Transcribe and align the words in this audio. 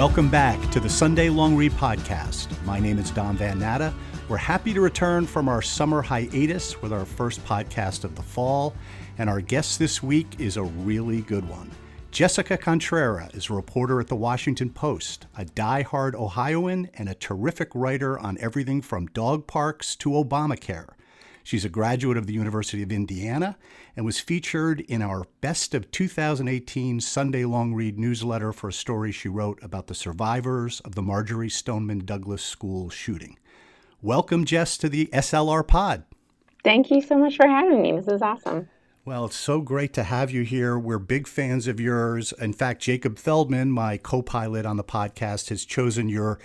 Welcome 0.00 0.30
back 0.30 0.70
to 0.70 0.80
the 0.80 0.88
Sunday 0.88 1.28
Long 1.28 1.54
Read 1.54 1.72
Podcast. 1.72 2.48
My 2.64 2.80
name 2.80 2.98
is 2.98 3.10
Don 3.10 3.36
Van 3.36 3.58
Natta. 3.58 3.92
We're 4.30 4.38
happy 4.38 4.72
to 4.72 4.80
return 4.80 5.26
from 5.26 5.46
our 5.46 5.60
summer 5.60 6.00
hiatus 6.00 6.80
with 6.80 6.90
our 6.90 7.04
first 7.04 7.44
podcast 7.44 8.04
of 8.04 8.14
the 8.16 8.22
fall, 8.22 8.74
and 9.18 9.28
our 9.28 9.42
guest 9.42 9.78
this 9.78 10.02
week 10.02 10.40
is 10.40 10.56
a 10.56 10.62
really 10.62 11.20
good 11.20 11.46
one. 11.46 11.70
Jessica 12.12 12.56
Contrera 12.56 13.36
is 13.36 13.50
a 13.50 13.52
reporter 13.52 14.00
at 14.00 14.06
the 14.06 14.16
Washington 14.16 14.70
Post, 14.70 15.26
a 15.36 15.44
die-hard 15.44 16.14
Ohioan, 16.14 16.88
and 16.94 17.10
a 17.10 17.14
terrific 17.14 17.68
writer 17.74 18.18
on 18.18 18.38
everything 18.40 18.80
from 18.80 19.04
dog 19.08 19.46
parks 19.46 19.94
to 19.96 20.12
Obamacare. 20.12 20.94
She's 21.42 21.66
a 21.66 21.68
graduate 21.68 22.16
of 22.16 22.26
the 22.26 22.32
University 22.32 22.82
of 22.82 22.90
Indiana 22.90 23.58
and 23.96 24.06
was 24.06 24.20
featured 24.20 24.80
in 24.80 25.02
our 25.02 25.24
Best 25.40 25.74
of 25.74 25.90
2018 25.90 27.00
Sunday 27.00 27.44
Long 27.44 27.74
Read 27.74 27.98
newsletter 27.98 28.52
for 28.52 28.68
a 28.68 28.72
story 28.72 29.12
she 29.12 29.28
wrote 29.28 29.58
about 29.62 29.86
the 29.86 29.94
survivors 29.94 30.80
of 30.80 30.94
the 30.94 31.02
Marjory 31.02 31.48
Stoneman 31.48 32.04
Douglas 32.04 32.42
School 32.42 32.90
shooting. 32.90 33.38
Welcome, 34.02 34.44
Jess, 34.44 34.78
to 34.78 34.88
the 34.88 35.06
SLR 35.12 35.66
Pod. 35.66 36.04
Thank 36.64 36.90
you 36.90 37.00
so 37.00 37.16
much 37.18 37.36
for 37.36 37.46
having 37.46 37.82
me. 37.82 37.92
This 37.92 38.08
is 38.08 38.22
awesome. 38.22 38.68
Well, 39.04 39.24
it's 39.24 39.36
so 39.36 39.62
great 39.62 39.94
to 39.94 40.04
have 40.04 40.30
you 40.30 40.42
here. 40.42 40.78
We're 40.78 40.98
big 40.98 41.26
fans 41.26 41.66
of 41.66 41.80
yours. 41.80 42.32
In 42.32 42.52
fact, 42.52 42.82
Jacob 42.82 43.18
Feldman, 43.18 43.70
my 43.70 43.96
co 43.96 44.20
pilot 44.20 44.66
on 44.66 44.76
the 44.76 44.84
podcast, 44.84 45.48
has 45.48 45.64
chosen 45.64 46.10
your 46.10 46.38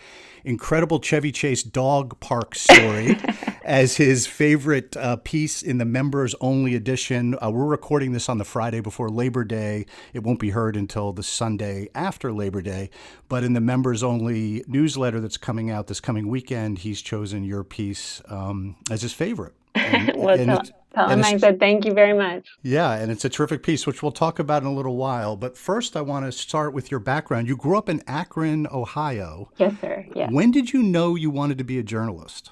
incredible 0.46 1.00
Chevy 1.00 1.34
Chase 1.34 1.64
dog 1.64 2.18
park 2.22 2.56
story 2.56 3.18
as 3.66 3.98
his 3.98 4.28
favorite 4.28 4.96
uh, 4.96 5.16
piece 5.18 5.64
in 5.64 5.80
the 5.80 5.86
members 5.86 6.36
only 6.40 6.76
edition. 6.76 7.36
Uh, 7.44 7.50
we're 7.50 7.66
recording 7.66 8.12
this 8.12 8.30
on 8.30 8.38
the 8.38 8.46
Friday 8.46 8.80
before 8.80 9.10
Labor 9.10 9.44
Day. 9.44 9.88
It 10.14 10.24
won't 10.24 10.40
be 10.40 10.52
heard 10.52 10.78
until 10.78 11.12
the 11.12 11.24
Sunday 11.24 11.90
after 11.96 12.32
Labor 12.32 12.62
Day. 12.62 12.92
But 13.28 13.44
in 13.44 13.54
the 13.54 13.62
members 13.62 14.04
only 14.04 14.64
newsletter 14.68 15.20
that's 15.20 15.38
coming 15.38 15.72
out 15.72 15.88
this 15.88 16.00
coming 16.00 16.28
weekend, 16.28 16.80
he's 16.80 17.02
chosen 17.02 17.44
your 17.44 17.64
piece 17.64 18.22
um, 18.30 18.76
as 18.92 19.02
his 19.02 19.14
favorite. 19.14 19.54
And, 19.76 20.14
well, 20.16 20.40
and 20.40 20.72
tell 20.96 21.10
him 21.10 21.24
I 21.24 21.38
said 21.38 21.60
thank 21.60 21.86
you 21.86 21.94
very 21.94 22.14
much. 22.14 22.48
Yeah, 22.64 22.94
and 22.94 23.12
it's 23.12 23.26
a 23.26 23.30
terrific 23.30 23.62
piece, 23.62 23.86
which 23.86 24.02
we'll 24.02 24.14
talk 24.14 24.40
about 24.40 24.62
in 24.62 24.68
a 24.70 24.74
little 24.74 24.96
while. 24.96 25.36
But 25.36 25.58
first, 25.58 25.98
I 25.98 26.02
want 26.02 26.26
to 26.26 26.32
start 26.32 26.74
with 26.74 26.90
your 26.90 27.02
background. 27.02 27.48
You 27.48 27.58
grew 27.58 27.78
up 27.78 27.90
in 27.90 28.02
Akron, 28.08 28.68
Ohio. 28.72 29.52
Yes, 29.58 29.74
sir. 29.82 30.06
Yes. 30.16 30.32
When 30.32 30.50
did 30.50 30.72
you 30.72 30.82
know 30.82 31.16
you 31.16 31.30
wanted 31.30 31.58
to 31.58 31.66
be 31.66 31.78
a 31.78 31.84
journalist? 31.84 32.52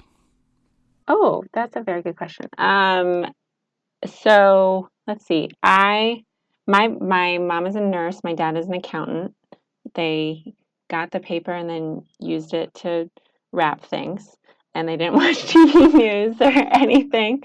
Oh, 1.08 1.44
that's 1.52 1.76
a 1.76 1.82
very 1.82 2.02
good 2.02 2.16
question. 2.16 2.46
Um, 2.58 3.26
so 4.06 4.88
let's 5.06 5.26
see. 5.26 5.50
I 5.62 6.24
my 6.66 6.88
my 6.88 7.38
mom 7.38 7.66
is 7.66 7.76
a 7.76 7.80
nurse. 7.80 8.20
My 8.24 8.34
dad 8.34 8.56
is 8.56 8.66
an 8.66 8.74
accountant. 8.74 9.34
They 9.94 10.54
got 10.90 11.10
the 11.10 11.20
paper 11.20 11.52
and 11.52 11.68
then 11.68 12.02
used 12.20 12.54
it 12.54 12.74
to 12.74 13.10
wrap 13.52 13.84
things 13.84 14.36
and 14.74 14.88
they 14.88 14.96
didn't 14.96 15.14
watch 15.22 15.44
TV 15.44 15.92
news 15.92 16.36
or 16.40 16.52
anything. 16.72 17.42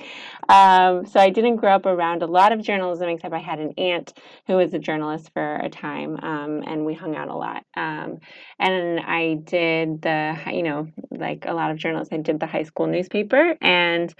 Um, 0.50 1.06
so 1.06 1.20
I 1.20 1.30
didn't 1.30 1.58
grow 1.58 1.76
up 1.76 1.86
around 1.86 2.24
a 2.24 2.28
lot 2.28 2.52
of 2.52 2.62
journalism, 2.62 3.08
except 3.10 3.34
I 3.34 3.40
had 3.40 3.60
an 3.60 3.74
aunt 3.78 4.14
who 4.48 4.56
was 4.56 4.74
a 4.74 4.80
journalist 4.80 5.30
for 5.34 5.56
a 5.56 5.70
time, 5.70 6.18
um, 6.24 6.64
and 6.66 6.86
we 6.86 6.96
hung 6.96 7.16
out 7.16 7.28
a 7.28 7.36
lot. 7.36 7.64
Um, 7.78 8.18
and 8.58 9.00
I 9.00 9.36
did 9.44 10.02
the, 10.02 10.38
you 10.48 10.64
know, 10.64 10.88
like 11.12 11.46
a 11.46 11.54
lot 11.54 11.70
of 11.70 11.78
journalists, 11.78 12.12
I 12.12 12.18
did 12.18 12.40
the 12.40 12.48
high 12.48 12.64
school 12.64 12.88
newspaper, 12.88 13.56
and 13.62 14.14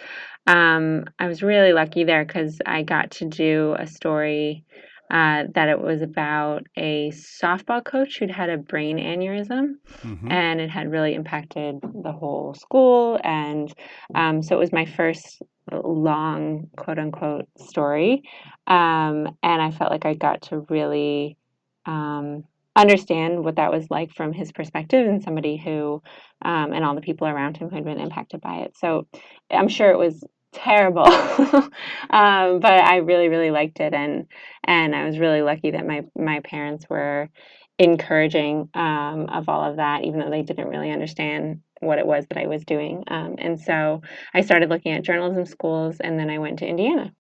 um, 0.46 1.06
I 1.18 1.28
was 1.28 1.42
really 1.42 1.74
lucky 1.74 2.04
there 2.04 2.24
because 2.26 2.60
I 2.66 2.84
got 2.84 3.12
to 3.12 3.26
do 3.26 3.76
a 3.80 3.88
story 3.88 4.66
uh, 5.12 5.46
that 5.56 5.70
it 5.70 5.82
was 5.82 6.02
about 6.02 6.68
a 6.78 7.10
softball 7.12 7.84
coach 7.84 8.20
who'd 8.20 8.30
had 8.30 8.50
a 8.50 8.58
brain 8.58 8.98
aneurysm 8.98 9.74
mm-hmm. 10.04 10.32
and 10.32 10.62
it 10.62 10.70
had 10.70 10.92
really 10.92 11.16
impacted 11.16 11.80
the 12.04 12.12
whole 12.12 12.54
school. 12.54 13.20
And 13.24 13.74
um, 14.14 14.44
so 14.44 14.56
it 14.56 14.60
was 14.60 14.72
my 14.72 14.86
first 14.86 15.42
long, 15.72 16.68
quote 16.78 17.00
unquote, 17.00 17.48
story. 17.58 18.24
Um, 18.68 19.36
and 19.42 19.62
I 19.62 19.72
felt 19.72 19.92
like 19.92 20.06
I 20.06 20.14
got 20.14 20.44
to 20.44 20.60
really 20.70 21.38
um, 21.86 22.44
understand 22.76 23.44
what 23.44 23.56
that 23.56 23.72
was 23.72 23.90
like 23.90 24.12
from 24.14 24.32
his 24.32 24.52
perspective 24.52 25.08
and 25.08 25.24
somebody 25.24 25.58
who, 25.58 26.02
um, 26.44 26.72
and 26.72 26.86
all 26.86 26.96
the 26.96 27.02
people 27.02 27.28
around 27.28 27.58
him 27.58 27.70
who 27.70 27.76
had 27.76 27.86
been 27.86 28.00
impacted 28.00 28.42
by 28.42 28.58
it. 28.58 28.78
So 28.78 29.08
I'm 29.50 29.68
sure 29.68 29.92
it 29.92 29.98
was 29.98 30.24
terrible. 30.54 31.06
Um, 32.12 32.60
but 32.60 32.74
i 32.74 32.98
really 32.98 33.28
really 33.30 33.52
liked 33.52 33.80
it 33.80 33.94
and 33.94 34.26
and 34.64 34.96
i 34.96 35.06
was 35.06 35.20
really 35.20 35.44
lucky 35.44 35.72
that 35.72 35.86
my 35.86 36.06
my 36.18 36.40
parents 36.40 36.86
were 36.90 37.30
encouraging 37.78 38.68
um, 38.74 39.28
of 39.30 39.48
all 39.48 39.64
of 39.70 39.78
that 39.78 40.04
even 40.06 40.20
though 40.20 40.30
they 40.32 40.42
didn't 40.42 40.68
really 40.70 40.92
understand 40.92 41.62
what 41.82 42.00
it 42.00 42.08
was 42.08 42.26
that 42.28 42.38
i 42.40 42.48
was 42.48 42.66
doing. 42.66 43.04
Um, 43.08 43.36
and 43.38 43.60
so 43.60 44.02
i 44.34 44.42
started 44.42 44.70
looking 44.70 44.94
at 44.94 45.04
journalism 45.04 45.46
schools 45.46 45.98
and 46.00 46.18
then 46.20 46.30
i 46.32 46.40
went 46.40 46.60
to 46.60 46.68
indiana 46.68 47.14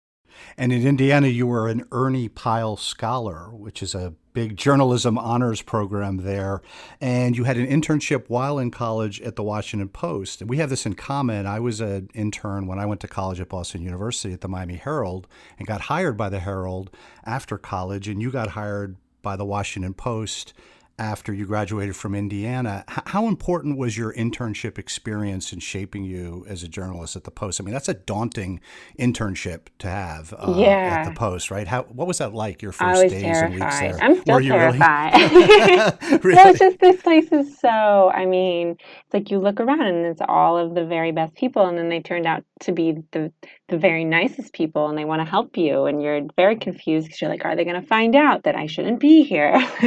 and 0.57 0.71
in 0.71 0.85
Indiana, 0.85 1.27
you 1.27 1.47
were 1.47 1.67
an 1.67 1.85
Ernie 1.91 2.29
Pyle 2.29 2.77
Scholar, 2.77 3.49
which 3.53 3.81
is 3.81 3.95
a 3.95 4.13
big 4.33 4.55
journalism 4.55 5.17
honors 5.17 5.61
program 5.61 6.17
there. 6.17 6.61
And 7.01 7.35
you 7.35 7.43
had 7.43 7.57
an 7.57 7.67
internship 7.67 8.25
while 8.29 8.59
in 8.59 8.71
college 8.71 9.19
at 9.21 9.35
the 9.35 9.43
Washington 9.43 9.89
Post. 9.89 10.41
And 10.41 10.49
we 10.49 10.57
have 10.57 10.69
this 10.69 10.85
in 10.85 10.93
common. 10.93 11.45
I 11.45 11.59
was 11.59 11.81
an 11.81 12.09
intern 12.13 12.67
when 12.67 12.79
I 12.79 12.85
went 12.85 13.01
to 13.01 13.07
college 13.07 13.41
at 13.41 13.49
Boston 13.49 13.81
University 13.81 14.33
at 14.33 14.41
the 14.41 14.47
Miami 14.47 14.75
Herald 14.75 15.27
and 15.57 15.67
got 15.67 15.81
hired 15.81 16.15
by 16.15 16.29
the 16.29 16.39
Herald 16.39 16.89
after 17.25 17.57
college. 17.57 18.07
And 18.07 18.21
you 18.21 18.31
got 18.31 18.49
hired 18.49 18.95
by 19.21 19.35
the 19.35 19.45
Washington 19.45 19.93
Post 19.93 20.53
after 20.99 21.33
you 21.33 21.45
graduated 21.45 21.95
from 21.95 22.13
Indiana. 22.13 22.83
How 22.87 23.27
important 23.27 23.77
was 23.77 23.97
your 23.97 24.13
internship 24.13 24.77
experience 24.77 25.53
in 25.53 25.59
shaping 25.59 26.03
you 26.03 26.45
as 26.47 26.61
a 26.61 26.67
journalist 26.67 27.15
at 27.15 27.23
the 27.23 27.31
Post? 27.31 27.59
I 27.59 27.63
mean, 27.63 27.73
that's 27.73 27.87
a 27.87 27.93
daunting 27.93 28.59
internship 28.99 29.67
to 29.79 29.87
have 29.87 30.33
uh, 30.37 30.53
yeah. 30.57 30.67
at 30.99 31.05
the 31.05 31.15
Post, 31.15 31.49
right? 31.49 31.67
How 31.67 31.83
what 31.83 32.07
was 32.07 32.17
that 32.17 32.33
like? 32.33 32.61
Your 32.61 32.73
first 32.73 33.01
days 33.01 33.23
terrified. 33.23 33.51
and 33.51 33.53
weeks 33.53 33.79
there? 33.79 33.97
I'm 34.01 34.21
still 34.21 34.39
terrified. 34.39 35.99
Really? 36.19 36.19
really? 36.23 36.35
no, 36.35 36.49
it's 36.49 36.59
just 36.59 36.79
this 36.79 37.01
place 37.01 37.31
is 37.31 37.59
so. 37.59 38.11
I 38.13 38.25
mean, 38.25 38.71
it's 38.71 39.13
like 39.13 39.31
you 39.31 39.39
look 39.39 39.59
around 39.59 39.81
and 39.81 40.05
it's 40.05 40.21
all 40.27 40.57
of 40.57 40.75
the 40.75 40.85
very 40.85 41.11
best 41.11 41.33
people, 41.35 41.65
and 41.65 41.77
then 41.77 41.89
they 41.89 42.01
turned 42.01 42.25
out 42.25 42.43
to 42.61 42.71
be 42.71 42.97
the 43.11 43.31
the 43.69 43.77
very 43.77 44.03
nicest 44.03 44.53
people 44.53 44.89
and 44.89 44.97
they 44.97 45.05
want 45.05 45.21
to 45.21 45.29
help 45.29 45.55
you 45.55 45.85
and 45.85 46.01
you're 46.01 46.21
very 46.35 46.55
confused 46.55 47.07
because 47.07 47.21
you're 47.21 47.29
like 47.29 47.45
are 47.45 47.55
they 47.55 47.63
going 47.63 47.79
to 47.79 47.87
find 47.87 48.15
out 48.15 48.43
that 48.43 48.55
i 48.55 48.65
shouldn't 48.65 48.99
be 48.99 49.23
here 49.23 49.53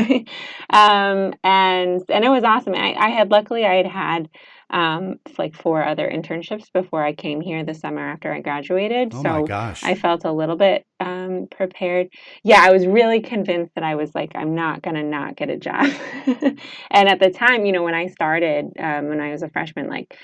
um, 0.70 1.01
and 1.44 2.02
and 2.08 2.24
it 2.24 2.28
was 2.28 2.44
awesome. 2.44 2.74
I, 2.74 2.94
I 2.94 3.08
had 3.10 3.30
luckily 3.30 3.64
i 3.64 3.74
had 3.74 3.86
had 3.86 4.28
um, 4.70 5.16
like 5.36 5.54
four 5.54 5.84
other 5.84 6.10
internships 6.10 6.72
before 6.72 7.04
i 7.04 7.12
came 7.12 7.42
here 7.42 7.62
the 7.62 7.74
summer 7.74 8.00
after 8.00 8.32
i 8.32 8.40
graduated 8.40 9.12
oh 9.14 9.22
so 9.22 9.44
gosh. 9.44 9.84
i 9.84 9.94
felt 9.94 10.24
a 10.24 10.32
little 10.32 10.56
bit 10.56 10.86
um, 10.98 11.46
prepared. 11.50 12.08
Yeah 12.42 12.62
i 12.62 12.72
was 12.72 12.86
really 12.86 13.20
convinced 13.20 13.74
that 13.74 13.84
i 13.84 13.96
was 13.96 14.14
like 14.14 14.32
i'm 14.34 14.54
not 14.54 14.80
going 14.80 14.96
to 14.96 15.02
not 15.02 15.36
get 15.36 15.50
a 15.50 15.58
job. 15.58 15.90
And 16.90 17.08
at 17.08 17.20
the 17.20 17.30
time 17.30 17.66
you 17.66 17.72
know 17.72 17.82
when 17.82 17.94
i 17.94 18.06
started 18.06 18.72
um, 18.78 19.08
when 19.08 19.20
i 19.20 19.30
was 19.30 19.42
a 19.42 19.50
freshman 19.50 19.88
like 19.88 20.16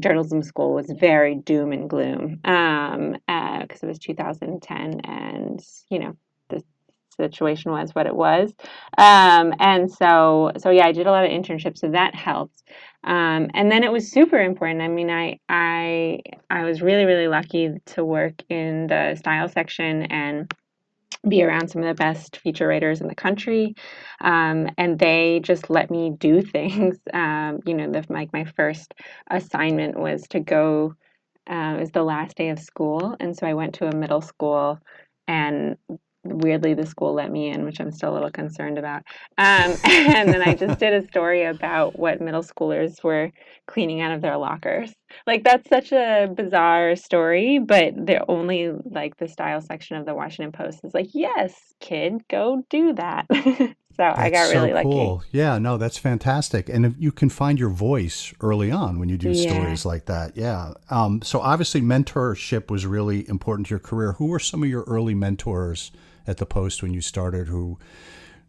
journalism 0.00 0.42
school 0.42 0.74
was 0.74 0.90
very 0.90 1.34
doom 1.34 1.72
and 1.72 1.90
gloom 1.90 2.40
um, 2.44 3.12
because 3.60 3.82
uh, 3.82 3.86
it 3.86 3.88
was 3.88 3.98
2010 3.98 5.00
and 5.00 5.60
you 5.90 5.98
know 5.98 6.16
situation 7.16 7.72
was 7.72 7.94
what 7.94 8.06
it 8.06 8.14
was. 8.14 8.52
Um, 8.98 9.54
and 9.58 9.90
so 9.90 10.52
so 10.58 10.70
yeah 10.70 10.86
i 10.86 10.92
did 10.92 11.06
a 11.06 11.10
lot 11.10 11.24
of 11.24 11.30
internships 11.30 11.78
so 11.78 11.90
that 11.90 12.14
helped. 12.14 12.62
Um, 13.04 13.50
and 13.54 13.70
then 13.70 13.84
it 13.84 13.92
was 13.92 14.10
super 14.10 14.38
important. 14.38 14.82
I 14.82 14.88
mean 14.88 15.10
i 15.10 15.38
i 15.48 16.20
i 16.50 16.64
was 16.64 16.82
really 16.82 17.04
really 17.04 17.28
lucky 17.28 17.70
to 17.86 18.04
work 18.04 18.42
in 18.48 18.86
the 18.88 19.14
style 19.16 19.48
section 19.48 20.04
and 20.04 20.52
be 21.28 21.42
around 21.42 21.68
some 21.68 21.82
of 21.82 21.88
the 21.88 21.94
best 21.94 22.36
feature 22.38 22.68
writers 22.68 23.00
in 23.00 23.08
the 23.08 23.14
country. 23.14 23.74
Um, 24.20 24.68
and 24.78 24.98
they 24.98 25.40
just 25.42 25.70
let 25.70 25.90
me 25.90 26.12
do 26.18 26.42
things. 26.56 26.98
Um, 27.12 27.60
you 27.66 27.74
know 27.74 27.90
the, 27.90 28.04
like 28.08 28.32
my 28.32 28.44
first 28.44 28.94
assignment 29.30 29.98
was 29.98 30.22
to 30.28 30.40
go 30.40 30.94
uh, 31.48 31.74
it 31.76 31.80
was 31.80 31.90
the 31.92 32.02
last 32.02 32.36
day 32.36 32.48
of 32.48 32.58
school. 32.58 33.16
And 33.20 33.36
so 33.36 33.46
i 33.46 33.54
went 33.54 33.74
to 33.74 33.86
a 33.88 33.94
middle 33.94 34.20
school 34.20 34.80
and 35.28 35.76
weirdly 36.28 36.74
the 36.74 36.86
school 36.86 37.14
let 37.14 37.30
me 37.30 37.50
in 37.50 37.64
which 37.64 37.80
i'm 37.80 37.92
still 37.92 38.12
a 38.12 38.14
little 38.14 38.30
concerned 38.30 38.78
about. 38.78 39.02
Um, 39.38 39.74
and 39.84 40.28
then 40.28 40.42
i 40.42 40.54
just 40.54 40.78
did 40.78 40.92
a 40.92 41.06
story 41.06 41.44
about 41.44 41.98
what 41.98 42.20
middle 42.20 42.42
schoolers 42.42 43.02
were 43.02 43.30
cleaning 43.66 44.00
out 44.00 44.12
of 44.12 44.22
their 44.22 44.36
lockers. 44.36 44.92
Like 45.26 45.44
that's 45.44 45.68
such 45.68 45.92
a 45.92 46.28
bizarre 46.32 46.96
story 46.96 47.58
but 47.58 47.94
the 47.94 48.24
only 48.28 48.70
like 48.84 49.16
the 49.16 49.28
style 49.28 49.60
section 49.60 49.96
of 49.96 50.06
the 50.06 50.14
washington 50.14 50.52
post 50.52 50.80
is 50.84 50.94
like 50.94 51.08
yes 51.12 51.54
kid 51.80 52.22
go 52.28 52.62
do 52.70 52.92
that 52.94 53.26
So 53.96 54.02
that's 54.02 54.18
I 54.18 54.30
got 54.30 54.52
really 54.52 54.72
so 54.72 54.82
cool. 54.82 55.14
lucky. 55.16 55.28
Yeah, 55.32 55.58
no, 55.58 55.78
that's 55.78 55.96
fantastic. 55.96 56.68
And 56.68 56.94
you 56.98 57.10
can 57.10 57.30
find 57.30 57.58
your 57.58 57.70
voice 57.70 58.34
early 58.42 58.70
on 58.70 58.98
when 58.98 59.08
you 59.08 59.16
do 59.16 59.30
yeah. 59.30 59.50
stories 59.50 59.86
like 59.86 60.04
that. 60.04 60.36
Yeah. 60.36 60.74
Um, 60.90 61.22
so 61.22 61.40
obviously, 61.40 61.80
mentorship 61.80 62.70
was 62.70 62.84
really 62.84 63.26
important 63.28 63.68
to 63.68 63.70
your 63.70 63.78
career. 63.78 64.12
Who 64.12 64.26
were 64.26 64.38
some 64.38 64.62
of 64.62 64.68
your 64.68 64.82
early 64.82 65.14
mentors 65.14 65.92
at 66.26 66.36
the 66.36 66.44
Post 66.44 66.82
when 66.82 66.92
you 66.92 67.00
started 67.00 67.48
who 67.48 67.78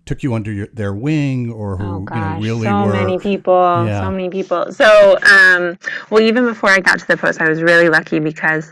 took 0.06 0.24
you 0.24 0.34
under 0.34 0.52
your, 0.52 0.68
their 0.68 0.94
wing 0.94 1.52
or 1.52 1.78
who 1.78 1.86
Oh 1.86 2.06
you 2.14 2.22
know 2.22 2.40
really 2.42 2.66
so 2.66 2.86
were 2.86 2.94
many 2.94 3.20
people, 3.20 3.86
Yeah. 3.86 4.02
so 4.02 4.12
many 4.12 4.30
people. 4.30 4.72
So, 4.72 5.18
um, 5.22 5.78
well, 6.10 6.22
even 6.22 6.46
before 6.46 6.70
I 6.72 6.80
got 6.80 7.00
to 7.00 7.08
the 7.08 7.18
post, 7.18 7.40
I 7.40 7.48
was 7.48 7.62
really 7.62 7.90
lucky 7.90 8.20
because 8.20 8.72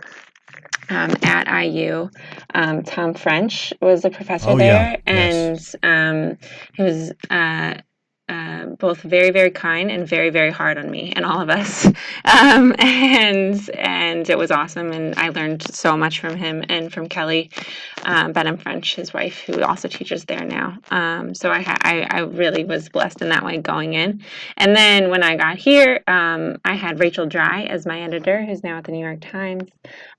um, 0.89 1.15
at 1.23 1.63
IU, 1.63 2.09
um, 2.53 2.83
Tom 2.83 3.13
French 3.13 3.73
was 3.81 4.05
a 4.05 4.09
professor 4.09 4.51
Oh, 4.51 4.57
yeah. 4.57 4.97
there, 4.97 5.01
and 5.05 5.75
um, 5.83 6.37
he 6.73 6.83
was. 6.83 7.11
Uh, 7.29 7.75
uh, 8.27 8.65
both 8.79 9.01
very 9.01 9.29
very 9.29 9.51
kind 9.51 9.91
and 9.91 10.07
very 10.07 10.31
very 10.31 10.49
hard 10.49 10.77
on 10.79 10.89
me 10.89 11.13
and 11.15 11.25
all 11.25 11.41
of 11.41 11.49
us. 11.49 11.87
Um, 12.25 12.75
and 12.79 13.69
and 13.71 14.29
it 14.29 14.37
was 14.37 14.51
awesome. 14.51 14.91
And 14.91 15.15
I 15.15 15.29
learned 15.29 15.63
so 15.73 15.95
much 15.95 16.19
from 16.19 16.35
him 16.35 16.63
and 16.69 16.91
from 16.91 17.07
Kelly 17.07 17.49
um, 18.03 18.33
Benham 18.33 18.57
French 18.57 18.95
his 18.95 19.13
wife 19.13 19.39
who 19.39 19.61
also 19.61 19.87
teaches 19.87 20.25
there 20.25 20.43
now. 20.43 20.77
Um, 20.91 21.33
so 21.33 21.51
I, 21.51 21.63
I 21.81 22.07
I 22.09 22.19
really 22.21 22.63
was 22.63 22.89
blessed 22.89 23.21
in 23.21 23.29
that 23.29 23.45
way 23.45 23.57
going 23.57 23.93
in. 23.93 24.23
And 24.57 24.75
then 24.75 25.09
when 25.09 25.23
I 25.23 25.35
got 25.35 25.57
here 25.57 26.03
um, 26.07 26.57
I 26.65 26.73
had 26.73 26.99
Rachel 26.99 27.25
Dry 27.25 27.63
as 27.63 27.85
my 27.85 28.01
editor 28.01 28.43
who's 28.43 28.63
now 28.63 28.77
at 28.77 28.83
the 28.85 28.91
New 28.91 29.05
York 29.05 29.21
Times. 29.21 29.69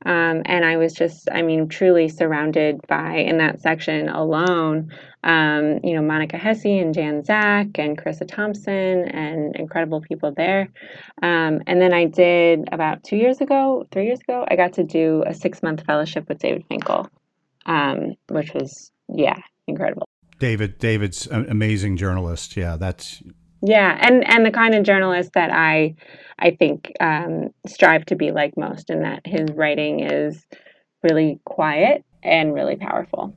Um, 0.04 0.42
and 0.46 0.64
I 0.64 0.76
was 0.76 0.94
just 0.94 1.28
I 1.32 1.42
mean 1.42 1.68
truly 1.68 2.08
surrounded 2.08 2.80
by 2.86 3.16
in 3.16 3.38
that 3.38 3.60
section 3.60 4.08
alone 4.08 4.92
um, 5.24 5.80
you 5.82 5.94
know, 5.94 6.02
Monica 6.02 6.36
Hesse 6.36 6.66
and 6.66 6.94
Dan 6.94 7.24
Zak 7.24 7.78
and 7.78 7.98
Krissah 7.98 8.28
Thompson 8.28 9.08
and 9.08 9.56
incredible 9.56 10.00
people 10.00 10.32
there. 10.32 10.68
Um, 11.22 11.62
and 11.66 11.80
then 11.80 11.92
I 11.92 12.04
did 12.04 12.68
about 12.70 13.02
two 13.02 13.16
years 13.16 13.40
ago, 13.40 13.86
three 13.90 14.06
years 14.06 14.20
ago, 14.20 14.46
I 14.48 14.56
got 14.56 14.74
to 14.74 14.84
do 14.84 15.24
a 15.26 15.34
six 15.34 15.62
month 15.62 15.84
fellowship 15.84 16.28
with 16.28 16.38
David 16.38 16.64
Finkel, 16.68 17.08
um, 17.66 18.14
which 18.28 18.52
was, 18.54 18.92
yeah, 19.08 19.38
incredible. 19.66 20.06
David 20.38 20.78
David's 20.78 21.26
an 21.26 21.46
amazing 21.50 21.96
journalist. 21.96 22.56
Yeah, 22.56 22.76
that's 22.76 23.22
Yeah, 23.62 23.98
and 24.00 24.22
and 24.28 24.44
the 24.44 24.50
kind 24.50 24.74
of 24.74 24.84
journalist 24.84 25.32
that 25.32 25.50
I, 25.50 25.94
I 26.38 26.50
think 26.50 26.92
um, 27.00 27.48
strive 27.66 28.04
to 28.06 28.16
be 28.16 28.32
like 28.32 28.56
most, 28.56 28.90
in 28.90 29.02
that 29.02 29.26
his 29.26 29.50
writing 29.54 30.00
is 30.00 30.44
really 31.02 31.40
quiet 31.44 32.04
and 32.22 32.54
really 32.54 32.76
powerful. 32.76 33.34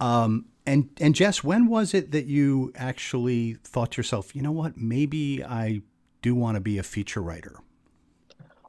um 0.00 0.44
and 0.66 0.90
and 1.00 1.14
Jess, 1.14 1.44
when 1.44 1.68
was 1.68 1.94
it 1.94 2.10
that 2.12 2.26
you 2.26 2.72
actually 2.74 3.54
thought 3.64 3.92
to 3.92 3.98
yourself, 3.98 4.34
you 4.34 4.42
know 4.42 4.52
what, 4.52 4.76
maybe 4.76 5.44
I 5.44 5.82
do 6.22 6.34
want 6.34 6.56
to 6.56 6.60
be 6.60 6.78
a 6.78 6.82
feature 6.82 7.22
writer? 7.22 7.60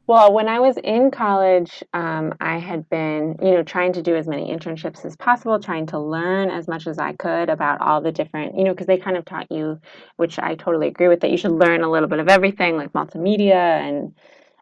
Well, 0.06 0.32
when 0.32 0.48
I 0.48 0.58
was 0.58 0.78
in 0.78 1.10
college, 1.10 1.84
um, 1.92 2.32
I 2.40 2.56
had 2.56 2.88
been, 2.88 3.36
you 3.42 3.50
know, 3.50 3.62
trying 3.62 3.92
to 3.92 4.00
do 4.00 4.16
as 4.16 4.26
many 4.26 4.50
internships 4.50 5.04
as 5.04 5.14
possible, 5.16 5.60
trying 5.60 5.84
to 5.88 5.98
learn 5.98 6.48
as 6.48 6.66
much 6.66 6.86
as 6.86 6.98
I 6.98 7.12
could 7.12 7.50
about 7.50 7.82
all 7.82 8.00
the 8.00 8.10
different, 8.10 8.56
you 8.56 8.64
know, 8.64 8.72
because 8.72 8.86
they 8.86 8.96
kind 8.96 9.18
of 9.18 9.26
taught 9.26 9.52
you, 9.52 9.78
which 10.16 10.38
I 10.38 10.54
totally 10.54 10.88
agree 10.88 11.08
with, 11.08 11.20
that 11.20 11.30
you 11.30 11.36
should 11.36 11.52
learn 11.52 11.82
a 11.82 11.90
little 11.90 12.08
bit 12.08 12.20
of 12.20 12.28
everything, 12.30 12.78
like 12.78 12.94
multimedia 12.94 13.52
and, 13.52 14.14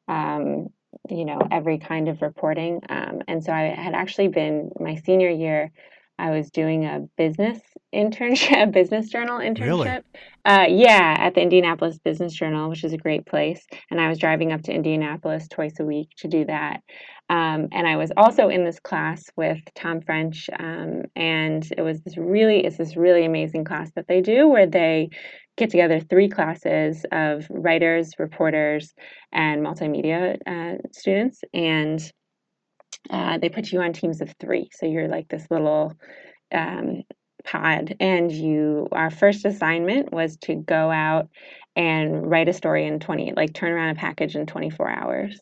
um, 0.08 0.66
you 1.08 1.24
know, 1.24 1.38
every 1.52 1.78
kind 1.78 2.08
of 2.08 2.22
reporting. 2.22 2.80
Um, 2.88 3.22
and 3.28 3.44
so 3.44 3.52
I 3.52 3.66
had 3.66 3.94
actually 3.94 4.28
been 4.28 4.72
my 4.80 4.96
senior 4.96 5.30
year. 5.30 5.70
I 6.18 6.30
was 6.30 6.50
doing 6.50 6.84
a 6.84 7.00
business 7.16 7.60
internship, 7.94 8.62
a 8.62 8.66
business 8.66 9.08
journal 9.08 9.38
internship. 9.38 9.60
Really? 9.60 10.02
Uh, 10.44 10.66
yeah, 10.68 11.16
at 11.18 11.34
the 11.34 11.42
Indianapolis 11.42 11.98
Business 11.98 12.32
Journal, 12.32 12.70
which 12.70 12.84
is 12.84 12.92
a 12.92 12.98
great 12.98 13.26
place. 13.26 13.66
And 13.90 14.00
I 14.00 14.08
was 14.08 14.18
driving 14.18 14.52
up 14.52 14.62
to 14.62 14.72
Indianapolis 14.72 15.48
twice 15.48 15.80
a 15.80 15.84
week 15.84 16.10
to 16.18 16.28
do 16.28 16.44
that. 16.44 16.80
Um, 17.28 17.68
and 17.72 17.86
I 17.86 17.96
was 17.96 18.12
also 18.16 18.48
in 18.48 18.64
this 18.64 18.78
class 18.78 19.24
with 19.36 19.58
Tom 19.74 20.00
French, 20.00 20.48
um, 20.60 21.02
and 21.16 21.66
it 21.76 21.82
was 21.82 22.00
this 22.02 22.16
really 22.16 22.64
it's 22.64 22.76
this 22.76 22.96
really 22.96 23.24
amazing 23.24 23.64
class 23.64 23.90
that 23.96 24.06
they 24.06 24.20
do 24.20 24.46
where 24.46 24.66
they 24.66 25.10
get 25.56 25.70
together 25.70 25.98
three 25.98 26.28
classes 26.28 27.04
of 27.10 27.46
writers, 27.50 28.12
reporters, 28.20 28.94
and 29.32 29.66
multimedia 29.66 30.36
uh, 30.46 30.78
students, 30.92 31.40
and 31.52 32.12
uh, 33.10 33.38
they 33.38 33.48
put 33.48 33.72
you 33.72 33.80
on 33.80 33.92
teams 33.92 34.20
of 34.20 34.34
three. 34.40 34.68
So 34.72 34.86
you're 34.86 35.08
like 35.08 35.28
this 35.28 35.46
little 35.50 35.92
um, 36.52 37.02
pod, 37.44 37.96
and 38.00 38.30
you 38.30 38.88
our 38.92 39.10
first 39.10 39.44
assignment 39.44 40.12
was 40.12 40.36
to 40.42 40.54
go 40.54 40.90
out 40.90 41.28
and 41.76 42.28
write 42.28 42.48
a 42.48 42.52
story 42.52 42.86
in 42.86 42.98
20, 42.98 43.34
like 43.36 43.52
turn 43.52 43.72
around 43.72 43.90
a 43.90 44.00
package 44.00 44.34
in 44.34 44.46
24 44.46 44.88
hours. 44.88 45.38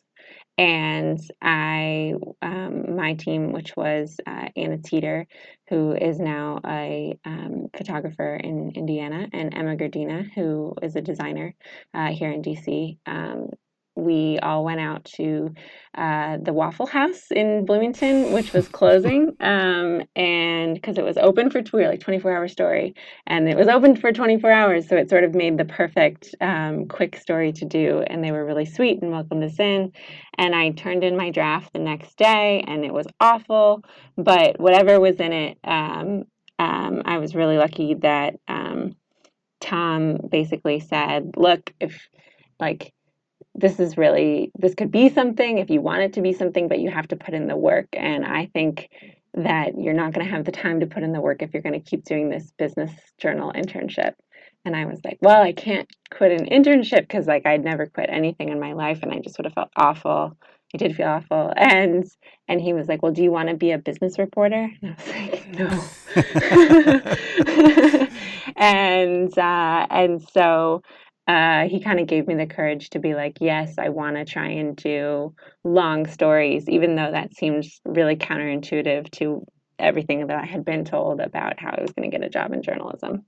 And 0.57 1.19
I, 1.41 2.13
um, 2.41 2.95
my 2.95 3.13
team, 3.15 3.51
which 3.51 3.75
was 3.75 4.15
uh, 4.25 4.47
Anna 4.55 4.77
Teeter, 4.77 5.27
who 5.69 5.93
is 5.93 6.17
now 6.17 6.59
a 6.65 7.17
um, 7.25 7.67
photographer 7.75 8.35
in 8.35 8.71
Indiana, 8.73 9.27
and 9.33 9.53
Emma 9.53 9.75
Gardina, 9.75 10.29
who 10.33 10.73
is 10.81 10.95
a 10.95 11.01
designer 11.01 11.53
uh, 11.93 12.07
here 12.07 12.31
in 12.31 12.41
DC. 12.41 12.97
We 14.05 14.39
all 14.39 14.63
went 14.63 14.79
out 14.79 15.03
to 15.15 15.53
uh, 15.95 16.37
the 16.41 16.53
Waffle 16.53 16.85
House 16.85 17.31
in 17.31 17.65
Bloomington, 17.65 18.31
which 18.33 18.53
was 18.53 18.67
closing, 18.67 19.35
um, 19.39 20.03
and 20.15 20.75
because 20.75 20.97
it 20.97 21.03
was 21.03 21.17
open 21.17 21.49
for 21.49 21.61
we 21.73 21.81
were 21.81 21.89
like 21.89 21.99
24 21.99 22.35
hour 22.35 22.47
story, 22.47 22.95
and 23.27 23.49
it 23.49 23.57
was 23.57 23.67
open 23.67 23.95
for 23.95 24.11
24 24.11 24.51
hours, 24.51 24.87
so 24.87 24.95
it 24.95 25.09
sort 25.09 25.23
of 25.23 25.33
made 25.33 25.57
the 25.57 25.65
perfect 25.65 26.35
um, 26.41 26.87
quick 26.87 27.15
story 27.15 27.51
to 27.53 27.65
do. 27.65 28.03
And 28.07 28.23
they 28.23 28.31
were 28.31 28.45
really 28.45 28.65
sweet 28.65 29.01
and 29.01 29.11
welcomed 29.11 29.43
us 29.43 29.59
in. 29.59 29.91
And 30.37 30.55
I 30.55 30.71
turned 30.71 31.03
in 31.03 31.17
my 31.17 31.31
draft 31.31 31.73
the 31.73 31.79
next 31.79 32.17
day, 32.17 32.63
and 32.67 32.85
it 32.85 32.93
was 32.93 33.07
awful, 33.19 33.83
but 34.17 34.59
whatever 34.59 34.99
was 34.99 35.19
in 35.19 35.33
it, 35.33 35.57
um, 35.63 36.25
um, 36.59 37.01
I 37.05 37.17
was 37.17 37.35
really 37.35 37.57
lucky 37.57 37.95
that 37.95 38.35
um, 38.47 38.95
Tom 39.59 40.19
basically 40.29 40.79
said, 40.79 41.31
"Look, 41.37 41.73
if 41.79 42.07
like." 42.59 42.91
This 43.55 43.79
is 43.79 43.97
really 43.97 44.51
this 44.57 44.75
could 44.75 44.91
be 44.91 45.09
something 45.09 45.57
if 45.57 45.69
you 45.69 45.81
want 45.81 46.01
it 46.01 46.13
to 46.13 46.21
be 46.21 46.33
something 46.33 46.67
but 46.67 46.79
you 46.79 46.89
have 46.89 47.07
to 47.07 47.15
put 47.15 47.33
in 47.33 47.47
the 47.47 47.57
work. 47.57 47.87
And 47.93 48.25
i 48.25 48.47
think 48.53 48.89
that 49.33 49.77
you're 49.77 49.93
not 49.93 50.13
going 50.13 50.25
to 50.25 50.31
have 50.31 50.45
the 50.45 50.51
time 50.51 50.79
to 50.79 50.87
put 50.87 51.03
in 51.03 51.11
the 51.11 51.21
work 51.21 51.41
if 51.41 51.53
you're 51.53 51.63
going 51.63 51.79
to 51.79 51.89
keep 51.89 52.05
doing 52.05 52.29
this 52.29 52.51
business 52.57 52.91
journal 53.17 53.51
internship. 53.53 54.13
And 54.65 54.75
i 54.75 54.85
was 54.85 54.99
like 55.05 55.17
well 55.21 55.41
i 55.41 55.53
can't 55.53 55.87
quit 56.11 56.31
an 56.31 56.47
internship 56.47 57.01
because 57.01 57.27
like 57.27 57.45
i'd 57.45 57.63
never 57.63 57.85
quit 57.87 58.09
anything 58.11 58.49
in 58.49 58.59
my 58.59 58.73
life 58.73 58.99
and 59.03 59.11
i 59.11 59.19
just 59.19 59.37
would 59.37 59.45
have 59.45 59.53
felt 59.53 59.71
awful. 59.75 60.35
I 60.73 60.77
did 60.77 60.95
feel 60.95 61.07
awful. 61.07 61.53
And 61.55 62.03
and 62.47 62.59
he 62.59 62.73
was 62.73 62.87
like 62.87 63.03
well 63.03 63.13
do 63.13 63.23
you 63.23 63.31
want 63.31 63.49
to 63.49 63.55
be 63.55 63.71
a 63.71 63.77
business 63.77 64.19
reporter? 64.19 64.69
And 64.81 64.91
i 64.91 64.95
was 64.95 65.07
like 65.07 65.47
no. 65.59 65.83
And 68.57 69.37
uh 69.37 69.87
and 69.89 70.21
so 70.31 70.81
uh, 71.27 71.67
he 71.67 71.79
kind 71.79 71.99
of 71.99 72.07
gave 72.07 72.27
me 72.27 72.35
the 72.35 72.45
courage 72.45 72.91
to 72.91 72.99
be 72.99 73.15
like, 73.15 73.37
yes, 73.41 73.75
I 73.79 73.89
want 73.89 74.15
to 74.15 74.25
try 74.25 74.47
and 74.49 74.75
do 74.75 75.33
long 75.63 76.05
stories, 76.07 76.69
even 76.69 76.95
though 76.95 77.11
that 77.11 77.35
seems 77.35 77.81
really 77.85 78.15
counterintuitive 78.15 79.09
to 79.13 79.45
everything 79.79 80.27
that 80.27 80.37
I 80.37 80.45
had 80.45 80.63
been 80.63 80.85
told 80.85 81.19
about 81.19 81.59
how 81.59 81.71
I 81.71 81.81
was 81.81 81.91
going 81.93 82.09
to 82.09 82.17
get 82.17 82.25
a 82.25 82.29
job 82.29 82.53
in 82.53 82.61
journalism. 82.61 83.25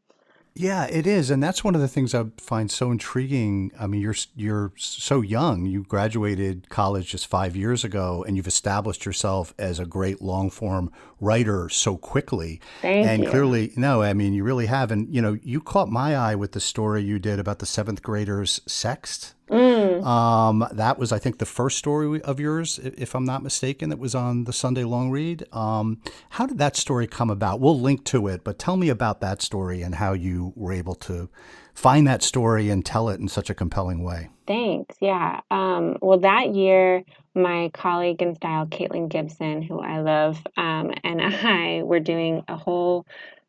Yeah, 0.59 0.85
it 0.85 1.05
is, 1.05 1.29
and 1.29 1.41
that's 1.41 1.63
one 1.63 1.75
of 1.75 1.81
the 1.81 1.87
things 1.87 2.15
I 2.15 2.25
find 2.37 2.71
so 2.71 2.89
intriguing. 2.89 3.71
I 3.79 3.85
mean, 3.85 4.01
you're 4.01 4.15
you're 4.35 4.71
so 4.75 5.21
young. 5.21 5.67
You 5.67 5.83
graduated 5.83 6.67
college 6.69 7.11
just 7.11 7.27
five 7.27 7.55
years 7.55 7.83
ago, 7.83 8.25
and 8.27 8.35
you've 8.35 8.47
established 8.47 9.05
yourself 9.05 9.53
as 9.59 9.79
a 9.79 9.85
great 9.85 10.19
long 10.19 10.49
form 10.49 10.91
writer 11.19 11.69
so 11.69 11.95
quickly. 11.95 12.59
Thank 12.81 13.07
and 13.07 13.23
you. 13.23 13.29
clearly, 13.29 13.71
no, 13.75 14.01
I 14.01 14.13
mean, 14.13 14.33
you 14.33 14.43
really 14.43 14.65
have. 14.65 14.89
And 14.89 15.13
you 15.13 15.21
know, 15.21 15.37
you 15.43 15.61
caught 15.61 15.89
my 15.89 16.15
eye 16.15 16.33
with 16.33 16.53
the 16.53 16.59
story 16.59 17.03
you 17.03 17.19
did 17.19 17.39
about 17.39 17.59
the 17.59 17.67
seventh 17.67 18.01
graders 18.01 18.59
sexed. 18.65 19.35
Mm. 19.49 20.03
Um, 20.05 20.67
that 20.71 20.99
was, 20.99 21.11
I 21.11 21.19
think, 21.19 21.39
the 21.39 21.45
first 21.45 21.77
story 21.77 22.21
of 22.21 22.39
yours, 22.39 22.79
if 22.79 23.15
I'm 23.15 23.25
not 23.25 23.43
mistaken, 23.43 23.89
that 23.89 23.99
was 23.99 24.13
on 24.15 24.43
the 24.43 24.53
Sunday 24.53 24.83
Long 24.83 25.09
Read. 25.09 25.45
Um, 25.53 26.01
how 26.31 26.45
did 26.45 26.57
that 26.57 26.75
story 26.75 27.07
come 27.07 27.29
about? 27.29 27.59
We'll 27.59 27.79
link 27.79 28.03
to 28.05 28.27
it, 28.27 28.43
but 28.43 28.59
tell 28.59 28.77
me 28.77 28.89
about 28.89 29.21
that 29.21 29.41
story 29.41 29.81
and 29.81 29.95
how 29.95 30.13
you 30.13 30.53
were 30.55 30.73
able 30.73 30.95
to 30.95 31.29
find 31.73 32.07
that 32.07 32.23
story 32.23 32.69
and 32.69 32.83
tell 32.83 33.07
it 33.09 33.19
in 33.19 33.27
such 33.27 33.49
a 33.49 33.53
compelling 33.53 34.03
way. 34.03 34.29
Thanks. 34.47 34.95
Yeah. 34.99 35.41
Um, 35.51 35.97
well, 36.01 36.19
that 36.19 36.55
year, 36.55 37.03
my 37.35 37.69
colleague 37.73 38.21
in 38.21 38.35
style, 38.35 38.65
Caitlin 38.65 39.09
Gibson, 39.09 39.61
who 39.61 39.79
I 39.79 39.99
love, 39.99 40.41
um, 40.57 40.91
and 41.03 41.21
I 41.23 41.83
were 41.83 41.99
doing 41.99 42.43
a 42.47 42.57
whole 42.57 43.05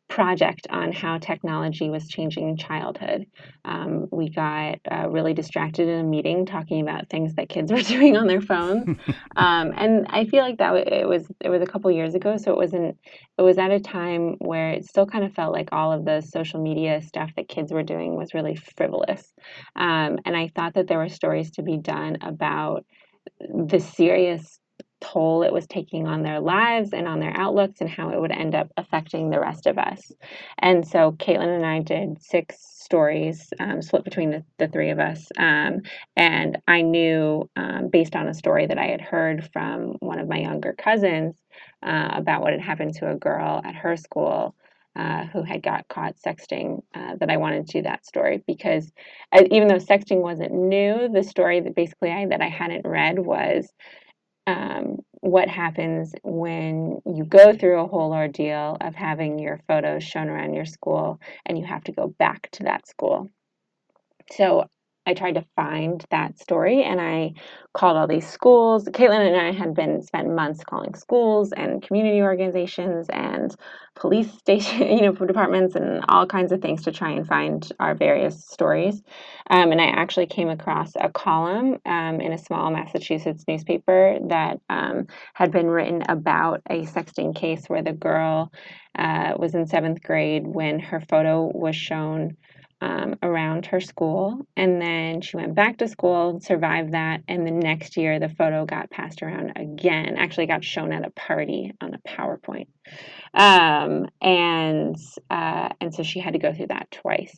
project 0.09 0.67
on 0.71 0.91
how 0.91 1.19
technology 1.19 1.89
was 1.89 2.07
changing 2.07 2.57
childhood. 2.57 3.25
Um, 3.63 4.07
we 4.11 4.29
got 4.29 4.79
uh, 4.91 5.07
really 5.07 5.33
distracted 5.33 5.87
in 5.87 5.99
a 5.99 6.03
meeting 6.03 6.45
talking 6.45 6.81
about 6.81 7.09
things 7.09 7.35
that 7.35 7.47
kids 7.47 7.71
were 7.71 7.81
doing 7.81 8.17
on 8.17 8.27
their 8.27 8.41
phones, 8.41 8.97
um, 9.35 9.73
and 9.77 10.07
I 10.09 10.25
feel 10.25 10.41
like 10.41 10.57
that 10.57 10.75
it 10.75 11.07
was 11.07 11.27
it 11.39 11.49
was 11.49 11.61
a 11.61 11.65
couple 11.65 11.91
years 11.91 12.15
ago, 12.15 12.37
so 12.37 12.51
it 12.51 12.57
wasn't. 12.57 12.97
It 13.37 13.41
was 13.43 13.57
at 13.57 13.71
a 13.71 13.79
time 13.79 14.35
where 14.39 14.71
it 14.71 14.85
still 14.85 15.05
kind 15.05 15.23
of 15.23 15.33
felt 15.33 15.53
like 15.53 15.69
all 15.71 15.93
of 15.93 16.03
the 16.03 16.21
social 16.21 16.61
media 16.61 17.01
stuff 17.01 17.29
that 17.37 17.47
kids 17.47 17.71
were 17.71 17.83
doing 17.83 18.15
was 18.15 18.33
really 18.33 18.55
frivolous, 18.55 19.31
um, 19.75 20.17
and 20.25 20.35
I 20.35 20.51
thought 20.55 20.73
that 20.73 20.87
there 20.87 20.97
were 20.97 21.09
stories 21.09 21.51
to 21.51 21.61
be 21.61 21.77
done 21.77 22.17
about 22.21 22.85
the 23.39 23.79
serious 23.79 24.59
toll 25.01 25.43
it 25.43 25.53
was 25.53 25.67
taking 25.67 26.07
on 26.07 26.23
their 26.23 26.39
lives 26.39 26.93
and 26.93 27.07
on 27.07 27.19
their 27.19 27.35
outlooks 27.35 27.81
and 27.81 27.89
how 27.89 28.09
it 28.09 28.19
would 28.19 28.31
end 28.31 28.55
up 28.55 28.71
affecting 28.77 29.29
the 29.29 29.39
rest 29.39 29.65
of 29.65 29.77
us. 29.77 30.11
And 30.59 30.87
so 30.87 31.13
Caitlin 31.13 31.55
and 31.55 31.65
I 31.65 31.79
did 31.79 32.21
six 32.21 32.57
stories 32.89 33.53
um, 33.59 33.81
split 33.81 34.03
between 34.03 34.31
the, 34.31 34.43
the 34.57 34.67
three 34.67 34.89
of 34.89 34.99
us. 34.99 35.27
Um, 35.37 35.81
and 36.15 36.57
I 36.67 36.81
knew, 36.81 37.49
um, 37.55 37.89
based 37.89 38.15
on 38.15 38.27
a 38.27 38.33
story 38.33 38.65
that 38.65 38.79
I 38.79 38.87
had 38.87 39.01
heard 39.01 39.47
from 39.53 39.95
one 39.99 40.19
of 40.19 40.27
my 40.27 40.39
younger 40.39 40.73
cousins 40.73 41.35
uh, 41.83 42.09
about 42.13 42.41
what 42.41 42.53
had 42.53 42.61
happened 42.61 42.95
to 42.95 43.11
a 43.11 43.15
girl 43.15 43.61
at 43.63 43.75
her 43.75 43.95
school. 43.97 44.55
Uh, 44.95 45.23
who 45.27 45.43
had 45.43 45.61
got 45.61 45.87
caught 45.87 46.15
sexting 46.17 46.81
uh, 46.95 47.15
that 47.19 47.29
I 47.29 47.37
wanted 47.37 47.67
to 47.67 47.73
do 47.73 47.81
that 47.83 48.05
story 48.05 48.43
because 48.45 48.91
uh, 49.31 49.43
even 49.49 49.67
though 49.69 49.75
sexting 49.75 50.21
wasn't 50.21 50.51
new, 50.51 51.07
the 51.07 51.23
story 51.23 51.61
that 51.61 51.75
basically 51.75 52.11
I, 52.11 52.25
that 52.25 52.41
I 52.41 52.49
hadn't 52.49 52.85
read 52.85 53.19
was 53.19 53.71
um, 54.49 54.97
what 55.21 55.47
happens 55.47 56.13
when 56.23 56.99
you 57.05 57.23
go 57.23 57.53
through 57.53 57.79
a 57.81 57.87
whole 57.87 58.13
ordeal 58.13 58.77
of 58.81 58.95
having 58.95 59.37
your 59.37 59.59
photos 59.67 60.03
shown 60.03 60.27
around 60.27 60.55
your 60.55 60.65
school 60.65 61.19
and 61.45 61.57
you 61.57 61.65
have 61.65 61.83
to 61.83 61.91
go 61.91 62.07
back 62.07 62.49
to 62.51 62.63
that 62.63 62.87
school. 62.87 63.29
So 64.31 64.65
I 65.09 65.15
tried 65.15 65.35
to 65.35 65.45
find 65.55 66.05
that 66.11 66.37
story 66.37 66.83
and 66.83 67.01
I 67.01 67.33
called 67.73 67.97
all 67.97 68.05
these 68.05 68.27
schools. 68.27 68.85
Caitlin 68.85 69.27
and 69.27 69.35
I 69.35 69.51
had 69.51 69.73
been 69.73 70.03
spent 70.03 70.29
months 70.29 70.63
calling 70.63 70.93
schools 70.93 71.51
and 71.51 71.81
community 71.81 72.21
organizations 72.21 73.07
and 73.09 73.55
police 73.95 74.31
station, 74.37 74.87
you 74.87 75.01
know, 75.01 75.11
departments 75.13 75.73
and 75.73 76.05
all 76.09 76.27
kinds 76.27 76.51
of 76.51 76.61
things 76.61 76.83
to 76.83 76.91
try 76.91 77.09
and 77.09 77.27
find 77.27 77.71
our 77.79 77.95
various 77.95 78.45
stories. 78.45 79.01
Um, 79.49 79.71
and 79.71 79.81
I 79.81 79.87
actually 79.87 80.27
came 80.27 80.47
across 80.49 80.91
a 80.95 81.09
column 81.09 81.79
um, 81.87 82.21
in 82.21 82.31
a 82.31 82.37
small 82.37 82.69
Massachusetts 82.69 83.45
newspaper 83.47 84.19
that 84.27 84.59
um, 84.69 85.07
had 85.33 85.51
been 85.51 85.67
written 85.67 86.03
about 86.07 86.61
a 86.69 86.83
sexting 86.83 87.35
case 87.35 87.65
where 87.65 87.81
the 87.81 87.93
girl 87.93 88.51
uh, 88.97 89.33
was 89.39 89.55
in 89.55 89.65
seventh 89.65 90.03
grade 90.03 90.45
when 90.45 90.79
her 90.79 91.01
photo 91.01 91.51
was 91.51 91.75
shown 91.75 92.37
um, 92.81 93.15
around 93.21 93.65
her 93.67 93.79
school. 93.79 94.45
And 94.55 94.81
then 94.81 95.21
she 95.21 95.37
went 95.37 95.55
back 95.55 95.77
to 95.77 95.87
school, 95.87 96.39
survived 96.39 96.93
that. 96.93 97.21
And 97.27 97.45
the 97.45 97.51
next 97.51 97.97
year, 97.97 98.19
the 98.19 98.29
photo 98.29 98.65
got 98.65 98.89
passed 98.89 99.21
around 99.21 99.53
again, 99.55 100.15
actually, 100.17 100.45
got 100.47 100.63
shown 100.63 100.93
at 100.93 101.05
a 101.05 101.11
party 101.11 101.73
on 101.81 101.93
a 101.93 101.99
PowerPoint. 102.07 102.67
Um, 103.33 104.07
and 104.21 104.95
uh, 105.29 105.69
and 105.79 105.93
so 105.93 106.03
she 106.03 106.19
had 106.19 106.33
to 106.33 106.39
go 106.39 106.53
through 106.53 106.67
that 106.67 106.89
twice. 106.91 107.35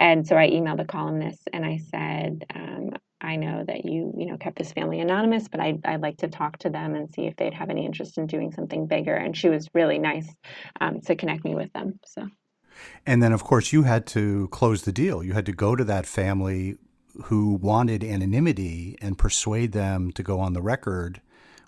And 0.00 0.26
so 0.26 0.36
I 0.36 0.48
emailed 0.48 0.78
the 0.78 0.84
columnist 0.84 1.48
and 1.52 1.64
I 1.64 1.78
said, 1.90 2.44
um, 2.54 2.90
I 3.20 3.36
know 3.36 3.64
that 3.66 3.84
you, 3.84 4.14
you 4.16 4.26
know, 4.26 4.36
kept 4.36 4.58
this 4.58 4.72
family 4.72 5.00
anonymous, 5.00 5.48
but 5.48 5.60
I'd, 5.60 5.84
I'd 5.84 6.02
like 6.02 6.18
to 6.18 6.28
talk 6.28 6.58
to 6.58 6.70
them 6.70 6.94
and 6.94 7.12
see 7.12 7.26
if 7.26 7.36
they'd 7.36 7.54
have 7.54 7.68
any 7.68 7.84
interest 7.84 8.16
in 8.16 8.26
doing 8.26 8.52
something 8.52 8.86
bigger. 8.86 9.14
And 9.14 9.36
she 9.36 9.48
was 9.48 9.68
really 9.74 9.98
nice 9.98 10.28
um, 10.80 11.00
to 11.02 11.16
connect 11.16 11.44
me 11.44 11.54
with 11.54 11.72
them. 11.72 11.98
So. 12.06 12.26
And 13.06 13.22
then, 13.22 13.32
of 13.32 13.44
course, 13.44 13.72
you 13.72 13.82
had 13.82 14.06
to 14.08 14.48
close 14.48 14.82
the 14.82 14.92
deal. 14.92 15.22
You 15.22 15.32
had 15.32 15.46
to 15.46 15.52
go 15.52 15.76
to 15.76 15.84
that 15.84 16.06
family 16.06 16.76
who 17.24 17.54
wanted 17.54 18.04
anonymity 18.04 18.96
and 19.00 19.18
persuade 19.18 19.72
them 19.72 20.12
to 20.12 20.22
go 20.22 20.40
on 20.40 20.52
the 20.52 20.62
record 20.62 21.20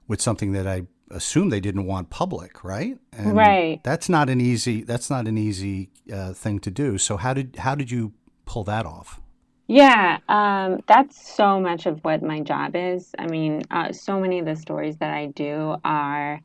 with 0.06 0.20
something 0.20 0.52
that 0.52 0.66
I 0.66 0.86
assume 1.10 1.50
they 1.50 1.60
didn't 1.60 1.86
want 1.86 2.10
public, 2.10 2.62
right? 2.62 2.98
And 3.12 3.36
right. 3.36 3.82
That's 3.82 4.08
not 4.08 4.28
an 4.28 4.40
easy. 4.40 4.82
That's 4.82 5.10
not 5.10 5.26
an 5.26 5.36
easy 5.36 5.90
uh, 6.12 6.32
thing 6.32 6.60
to 6.60 6.70
do. 6.70 6.98
So 6.98 7.16
how 7.16 7.34
did 7.34 7.56
how 7.56 7.74
did 7.74 7.90
you 7.90 8.12
pull 8.44 8.64
that 8.64 8.86
off? 8.86 9.20
Yeah, 9.66 10.18
um, 10.28 10.80
that's 10.88 11.32
so 11.32 11.60
much 11.60 11.86
of 11.86 12.00
what 12.00 12.24
my 12.24 12.40
job 12.40 12.74
is. 12.74 13.12
I 13.20 13.28
mean, 13.28 13.62
uh, 13.70 13.92
so 13.92 14.18
many 14.18 14.40
of 14.40 14.44
the 14.44 14.56
stories 14.56 14.96
that 14.96 15.14
I 15.14 15.26
do 15.26 15.76
are 15.84 16.40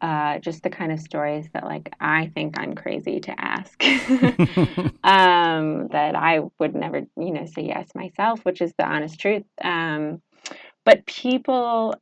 uh, 0.00 0.38
just 0.38 0.62
the 0.62 0.70
kind 0.70 0.92
of 0.92 1.00
stories 1.00 1.48
that 1.52 1.64
like 1.64 1.92
I 2.00 2.30
think 2.34 2.58
I'm 2.58 2.74
crazy 2.74 3.20
to 3.20 3.34
ask. 3.38 3.82
um, 5.04 5.88
that 5.88 6.14
I 6.14 6.40
would 6.58 6.74
never, 6.74 7.02
you 7.16 7.30
know, 7.32 7.46
say 7.46 7.62
yes 7.62 7.88
myself, 7.94 8.44
which 8.44 8.60
is 8.60 8.72
the 8.78 8.86
honest 8.86 9.18
truth. 9.20 9.44
Um, 9.62 10.22
but 10.84 11.06
people, 11.06 11.94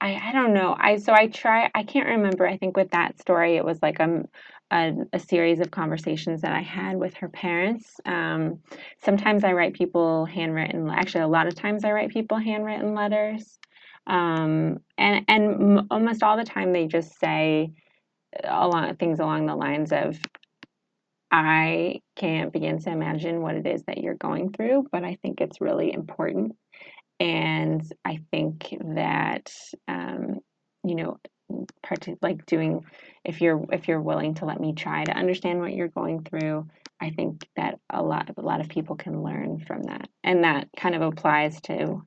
I, 0.00 0.14
I 0.14 0.32
don't 0.32 0.54
know. 0.54 0.74
I 0.78 0.96
so 0.96 1.12
I 1.12 1.26
try. 1.26 1.70
I 1.74 1.82
can't 1.82 2.08
remember. 2.08 2.46
I 2.46 2.56
think 2.56 2.76
with 2.76 2.90
that 2.90 3.20
story, 3.20 3.56
it 3.56 3.64
was 3.64 3.78
like 3.82 4.00
a, 4.00 4.24
a, 4.70 4.94
a 5.12 5.18
series 5.18 5.60
of 5.60 5.70
conversations 5.70 6.42
that 6.42 6.52
I 6.52 6.62
had 6.62 6.96
with 6.96 7.14
her 7.14 7.28
parents. 7.28 8.00
Um, 8.06 8.60
sometimes 9.04 9.44
I 9.44 9.52
write 9.52 9.74
people 9.74 10.24
handwritten. 10.24 10.88
Actually, 10.88 11.24
a 11.24 11.28
lot 11.28 11.46
of 11.46 11.54
times 11.54 11.84
I 11.84 11.92
write 11.92 12.10
people 12.10 12.38
handwritten 12.38 12.94
letters. 12.94 13.59
Um, 14.10 14.80
and 14.98 15.24
and 15.28 15.86
almost 15.90 16.24
all 16.24 16.36
the 16.36 16.44
time 16.44 16.72
they 16.72 16.88
just 16.88 17.18
say 17.20 17.70
along 18.42 18.96
things 18.96 19.20
along 19.20 19.46
the 19.46 19.54
lines 19.54 19.92
of 19.92 20.18
I 21.30 22.00
can't 22.16 22.52
begin 22.52 22.80
to 22.80 22.90
imagine 22.90 23.40
what 23.40 23.54
it 23.54 23.66
is 23.66 23.84
that 23.84 23.98
you're 23.98 24.16
going 24.16 24.52
through, 24.52 24.86
but 24.90 25.04
I 25.04 25.16
think 25.22 25.40
it's 25.40 25.60
really 25.60 25.92
important. 25.92 26.56
And 27.20 27.82
I 28.04 28.20
think 28.32 28.74
that 28.96 29.52
um, 29.86 30.40
you 30.82 30.96
know, 30.96 31.18
part 31.84 32.08
like 32.20 32.46
doing 32.46 32.84
if 33.24 33.40
you're 33.40 33.64
if 33.70 33.86
you're 33.86 34.02
willing 34.02 34.34
to 34.34 34.44
let 34.44 34.60
me 34.60 34.72
try 34.72 35.04
to 35.04 35.12
understand 35.12 35.60
what 35.60 35.74
you're 35.74 35.88
going 35.88 36.24
through, 36.24 36.66
I 37.00 37.10
think 37.10 37.48
that 37.56 37.78
a 37.90 38.02
lot 38.02 38.30
a 38.36 38.42
lot 38.42 38.60
of 38.60 38.68
people 38.68 38.96
can 38.96 39.22
learn 39.22 39.60
from 39.60 39.84
that, 39.84 40.08
and 40.24 40.42
that 40.42 40.68
kind 40.76 40.96
of 40.96 41.02
applies 41.02 41.60
to 41.62 42.02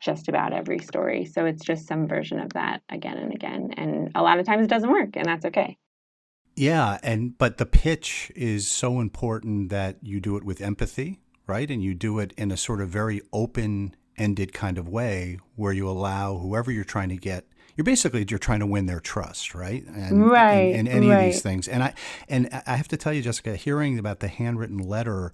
just 0.00 0.28
about 0.28 0.52
every 0.52 0.78
story. 0.78 1.24
So 1.24 1.44
it's 1.44 1.64
just 1.64 1.86
some 1.86 2.06
version 2.06 2.38
of 2.38 2.52
that 2.54 2.82
again 2.88 3.18
and 3.18 3.32
again. 3.32 3.70
And 3.76 4.12
a 4.14 4.22
lot 4.22 4.38
of 4.38 4.46
times 4.46 4.64
it 4.64 4.70
doesn't 4.70 4.90
work, 4.90 5.16
and 5.16 5.26
that's 5.26 5.44
okay. 5.46 5.76
Yeah, 6.56 6.98
and 7.02 7.38
but 7.38 7.58
the 7.58 7.66
pitch 7.66 8.32
is 8.34 8.66
so 8.66 9.00
important 9.00 9.70
that 9.70 9.98
you 10.02 10.20
do 10.20 10.36
it 10.36 10.44
with 10.44 10.60
empathy, 10.60 11.20
right? 11.46 11.70
And 11.70 11.82
you 11.82 11.94
do 11.94 12.18
it 12.18 12.32
in 12.36 12.50
a 12.50 12.56
sort 12.56 12.80
of 12.80 12.88
very 12.88 13.20
open-ended 13.32 14.52
kind 14.52 14.76
of 14.76 14.88
way 14.88 15.38
where 15.54 15.72
you 15.72 15.88
allow 15.88 16.38
whoever 16.38 16.72
you're 16.72 16.84
trying 16.84 17.10
to 17.10 17.16
get 17.16 17.46
you're 17.78 17.84
basically 17.84 18.26
you're 18.28 18.40
trying 18.40 18.58
to 18.58 18.66
win 18.66 18.86
their 18.86 18.98
trust, 18.98 19.54
right? 19.54 19.84
And, 19.86 20.28
right. 20.28 20.74
And, 20.74 20.88
any 20.88 21.08
right. 21.08 21.18
of 21.18 21.24
these 21.26 21.42
things. 21.42 21.68
And 21.68 21.84
I 21.84 21.94
and 22.28 22.48
I 22.66 22.74
have 22.74 22.88
to 22.88 22.96
tell 22.96 23.12
you, 23.12 23.22
Jessica, 23.22 23.54
hearing 23.54 24.00
about 24.00 24.18
the 24.18 24.26
handwritten 24.26 24.78
letter 24.78 25.32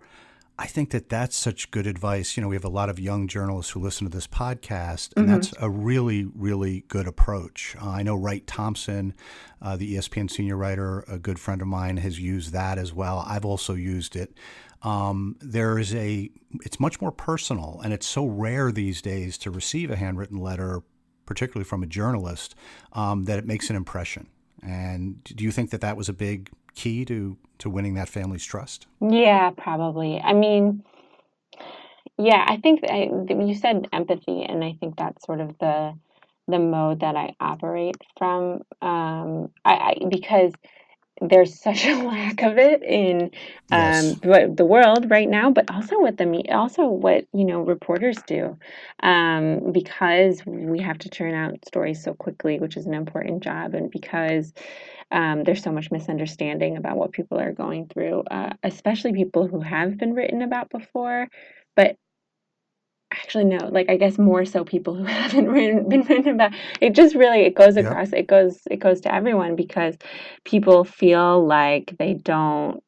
I 0.56 0.66
think 0.66 0.90
that 0.90 1.08
that's 1.08 1.36
such 1.36 1.72
good 1.72 1.86
advice. 1.86 2.36
You 2.36 2.42
know, 2.42 2.48
we 2.48 2.54
have 2.54 2.64
a 2.64 2.68
lot 2.68 2.88
of 2.88 3.00
young 3.00 3.26
journalists 3.26 3.72
who 3.72 3.80
listen 3.80 4.08
to 4.08 4.12
this 4.14 4.28
podcast, 4.28 5.12
and 5.16 5.26
mm-hmm. 5.26 5.34
that's 5.34 5.52
a 5.58 5.68
really, 5.68 6.26
really 6.32 6.84
good 6.86 7.08
approach. 7.08 7.74
Uh, 7.80 7.90
I 7.90 8.02
know 8.04 8.14
Wright 8.14 8.46
Thompson, 8.46 9.14
uh, 9.60 9.76
the 9.76 9.96
ESPN 9.96 10.30
senior 10.30 10.56
writer, 10.56 11.04
a 11.08 11.18
good 11.18 11.40
friend 11.40 11.60
of 11.60 11.66
mine, 11.66 11.96
has 11.96 12.20
used 12.20 12.52
that 12.52 12.78
as 12.78 12.92
well. 12.92 13.24
I've 13.26 13.44
also 13.44 13.74
used 13.74 14.14
it. 14.14 14.32
Um, 14.82 15.36
there 15.40 15.76
is 15.76 15.92
a, 15.92 16.30
it's 16.62 16.78
much 16.78 17.00
more 17.00 17.10
personal, 17.10 17.80
and 17.82 17.92
it's 17.92 18.06
so 18.06 18.24
rare 18.24 18.70
these 18.70 19.02
days 19.02 19.36
to 19.38 19.50
receive 19.50 19.90
a 19.90 19.96
handwritten 19.96 20.38
letter, 20.38 20.82
particularly 21.26 21.64
from 21.64 21.82
a 21.82 21.86
journalist, 21.86 22.54
um, 22.92 23.24
that 23.24 23.40
it 23.40 23.46
makes 23.46 23.70
an 23.70 23.76
impression. 23.76 24.28
And 24.62 25.24
do 25.24 25.42
you 25.42 25.50
think 25.50 25.70
that 25.70 25.80
that 25.80 25.96
was 25.96 26.08
a 26.08 26.12
big 26.12 26.50
key 26.74 27.04
to 27.06 27.36
to 27.58 27.70
winning 27.70 27.94
that 27.94 28.08
family's 28.08 28.44
trust? 28.44 28.86
Yeah, 29.00 29.50
probably. 29.50 30.20
I 30.20 30.32
mean, 30.32 30.84
yeah, 32.18 32.44
I 32.46 32.58
think 32.58 32.80
I, 32.88 33.10
you 33.28 33.54
said 33.54 33.88
empathy, 33.92 34.42
and 34.42 34.64
I 34.64 34.76
think 34.80 34.96
that's 34.96 35.24
sort 35.24 35.40
of 35.40 35.56
the 35.58 35.94
the 36.46 36.58
mode 36.58 37.00
that 37.00 37.16
I 37.16 37.34
operate 37.40 37.96
from. 38.18 38.62
Um, 38.82 39.50
I, 39.64 39.74
I 39.74 39.96
because 40.10 40.52
there's 41.20 41.60
such 41.62 41.84
a 41.86 42.02
lack 42.02 42.42
of 42.42 42.58
it 42.58 42.82
in 42.82 43.30
um, 43.70 44.16
yes. 44.22 44.48
the 44.56 44.64
world 44.64 45.10
right 45.10 45.28
now, 45.28 45.50
but 45.50 45.70
also 45.70 46.00
what 46.00 46.16
the 46.16 46.26
me 46.26 46.44
also 46.50 46.86
what 46.86 47.26
you 47.32 47.44
know 47.44 47.60
reporters 47.60 48.18
do, 48.26 48.56
um, 49.02 49.72
because 49.72 50.44
we 50.46 50.80
have 50.80 50.98
to 50.98 51.08
turn 51.08 51.34
out 51.34 51.64
stories 51.66 52.02
so 52.02 52.14
quickly, 52.14 52.58
which 52.58 52.76
is 52.76 52.86
an 52.86 52.94
important 52.94 53.42
job, 53.42 53.74
and 53.74 53.90
because 53.90 54.52
um, 55.10 55.44
there's 55.44 55.62
so 55.62 55.72
much 55.72 55.90
misunderstanding 55.90 56.76
about 56.76 56.96
what 56.96 57.12
people 57.12 57.38
are 57.38 57.52
going 57.52 57.86
through, 57.86 58.22
uh, 58.30 58.52
especially 58.62 59.12
people 59.12 59.46
who 59.46 59.60
have 59.60 59.96
been 59.96 60.14
written 60.14 60.42
about 60.42 60.70
before, 60.70 61.28
but 61.76 61.96
actually 63.14 63.44
no. 63.44 63.58
Like 63.68 63.88
i 63.90 63.96
guess 63.96 64.18
more 64.18 64.44
so 64.44 64.64
people 64.64 64.94
who 64.94 65.04
haven't 65.22 65.48
written, 65.48 65.88
been 65.88 66.02
written 66.02 66.28
about. 66.34 66.52
It 66.80 66.94
just 66.94 67.14
really 67.14 67.42
it 67.42 67.54
goes 67.54 67.76
across 67.76 68.12
it 68.12 68.26
goes 68.26 68.60
it 68.70 68.78
goes 68.78 69.00
to 69.02 69.14
everyone 69.14 69.56
because 69.56 69.96
people 70.44 70.84
feel 70.84 71.46
like 71.46 71.94
they 71.98 72.14
don't 72.14 72.82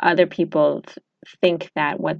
other 0.00 0.26
people 0.26 0.82
think 1.40 1.70
that 1.76 2.00
what 2.00 2.18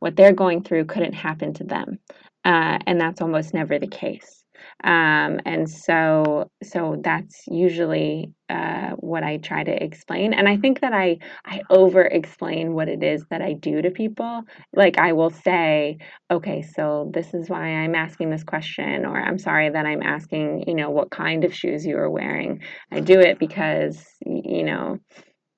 what 0.00 0.16
they're 0.16 0.32
going 0.32 0.62
through 0.64 0.84
couldn't 0.86 1.14
happen 1.14 1.54
to 1.54 1.64
them. 1.64 1.98
Uh, 2.44 2.78
and 2.86 3.00
that's 3.00 3.20
almost 3.20 3.54
never 3.54 3.78
the 3.78 3.86
case 3.86 4.41
Um, 4.84 5.40
and 5.46 5.68
so, 5.68 6.50
so 6.62 7.00
that's 7.02 7.44
usually 7.46 8.32
uh, 8.48 8.90
what 8.92 9.22
I 9.22 9.38
try 9.38 9.64
to 9.64 9.82
explain. 9.82 10.34
And 10.34 10.48
I 10.48 10.56
think 10.56 10.80
that 10.80 10.92
I 10.92 11.18
I 11.44 11.62
over 11.70 12.02
explain 12.02 12.74
what 12.74 12.88
it 12.88 13.02
is 13.02 13.24
that 13.30 13.42
I 13.42 13.54
do 13.54 13.80
to 13.82 13.90
people. 13.90 14.42
Like 14.74 14.98
I 14.98 15.12
will 15.12 15.30
say, 15.30 15.98
okay, 16.30 16.62
so 16.62 17.10
this 17.14 17.34
is 17.34 17.48
why 17.48 17.66
I'm 17.66 17.94
asking 17.94 18.30
this 18.30 18.44
question, 18.44 19.06
or 19.06 19.20
I'm 19.20 19.38
sorry 19.38 19.70
that 19.70 19.86
I'm 19.86 20.02
asking, 20.02 20.64
you 20.66 20.74
know, 20.74 20.90
what 20.90 21.10
kind 21.10 21.44
of 21.44 21.54
shoes 21.54 21.86
you 21.86 21.96
are 21.96 22.10
wearing. 22.10 22.60
I 22.90 23.00
do 23.00 23.20
it 23.20 23.38
because, 23.38 24.04
you 24.26 24.64
know 24.64 24.98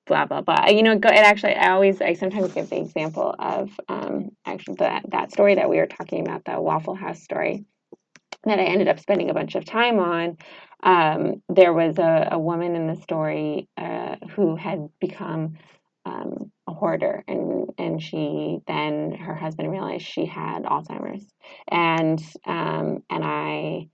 blah 0.07 0.25
blah 0.25 0.41
blah. 0.41 0.67
You 0.67 0.83
know, 0.83 0.97
go, 0.97 1.09
it 1.09 1.15
actually. 1.15 1.55
I 1.55 1.71
always, 1.71 2.01
I 2.01 2.13
sometimes 2.13 2.53
give 2.53 2.69
the 2.69 2.77
example 2.77 3.33
of 3.39 3.69
um, 3.89 4.29
actually 4.45 4.75
that 4.75 5.03
that 5.09 5.31
story 5.31 5.55
that 5.55 5.69
we 5.69 5.77
were 5.77 5.87
talking 5.87 6.21
about, 6.21 6.45
the 6.45 6.59
Waffle 6.61 6.95
House 6.95 7.21
story, 7.23 7.65
that 8.45 8.59
I 8.59 8.63
ended 8.63 8.87
up 8.87 8.99
spending 8.99 9.29
a 9.29 9.33
bunch 9.33 9.55
of 9.55 9.65
time 9.65 9.99
on. 9.99 10.37
Um, 10.83 11.41
there 11.49 11.73
was 11.73 11.97
a, 11.97 12.29
a 12.33 12.39
woman 12.39 12.75
in 12.75 12.87
the 12.87 12.95
story 12.95 13.67
uh, 13.77 14.17
who 14.31 14.55
had 14.55 14.89
become 14.99 15.55
um, 16.05 16.51
a 16.67 16.73
hoarder, 16.73 17.23
and 17.27 17.69
and 17.77 18.01
she 18.01 18.59
then 18.67 19.13
her 19.13 19.35
husband 19.35 19.71
realized 19.71 20.05
she 20.05 20.25
had 20.25 20.63
Alzheimer's, 20.63 21.25
and 21.69 22.21
um, 22.45 23.03
and 23.09 23.23
I 23.23 23.89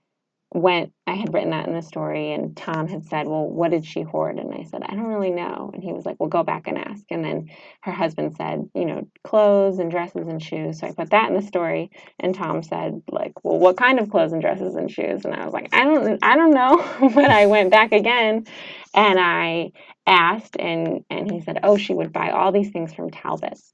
went 0.54 0.92
i 1.06 1.14
had 1.14 1.32
written 1.32 1.50
that 1.50 1.66
in 1.66 1.74
the 1.74 1.82
story 1.82 2.32
and 2.32 2.56
tom 2.56 2.86
had 2.86 3.04
said 3.04 3.26
well 3.26 3.48
what 3.48 3.70
did 3.70 3.84
she 3.84 4.02
hoard? 4.02 4.38
And 4.38 4.52
i 4.54 4.64
said 4.64 4.82
i 4.84 4.94
don't 4.94 5.06
really 5.06 5.30
know. 5.30 5.70
And 5.72 5.82
he 5.82 5.92
was 5.92 6.04
like 6.04 6.16
well 6.18 6.28
go 6.28 6.42
back 6.42 6.66
and 6.66 6.78
ask. 6.78 7.04
And 7.10 7.24
then 7.24 7.48
her 7.82 7.92
husband 7.92 8.36
said 8.36 8.68
you 8.74 8.84
know 8.84 9.06
clothes 9.24 9.78
and 9.78 9.90
dresses 9.90 10.28
and 10.28 10.42
shoes. 10.42 10.80
So 10.80 10.86
i 10.86 10.92
put 10.92 11.10
that 11.10 11.28
in 11.28 11.36
the 11.36 11.42
story 11.42 11.90
and 12.20 12.34
tom 12.34 12.62
said 12.62 13.02
like 13.10 13.32
well 13.44 13.58
what 13.58 13.76
kind 13.76 13.98
of 13.98 14.10
clothes 14.10 14.32
and 14.32 14.42
dresses 14.42 14.74
and 14.74 14.90
shoes? 14.90 15.24
And 15.24 15.34
i 15.34 15.44
was 15.44 15.54
like 15.54 15.68
i 15.72 15.84
don't 15.84 16.18
i 16.22 16.36
don't 16.36 16.52
know. 16.52 16.78
But 17.14 17.30
i 17.30 17.46
went 17.46 17.70
back 17.70 17.92
again 17.92 18.46
and 18.94 19.18
i 19.18 19.72
asked 20.06 20.56
and 20.58 21.04
and 21.10 21.30
he 21.30 21.40
said 21.40 21.60
oh 21.62 21.76
she 21.76 21.94
would 21.94 22.12
buy 22.12 22.30
all 22.30 22.52
these 22.52 22.70
things 22.70 22.92
from 22.92 23.10
talbot's 23.10 23.72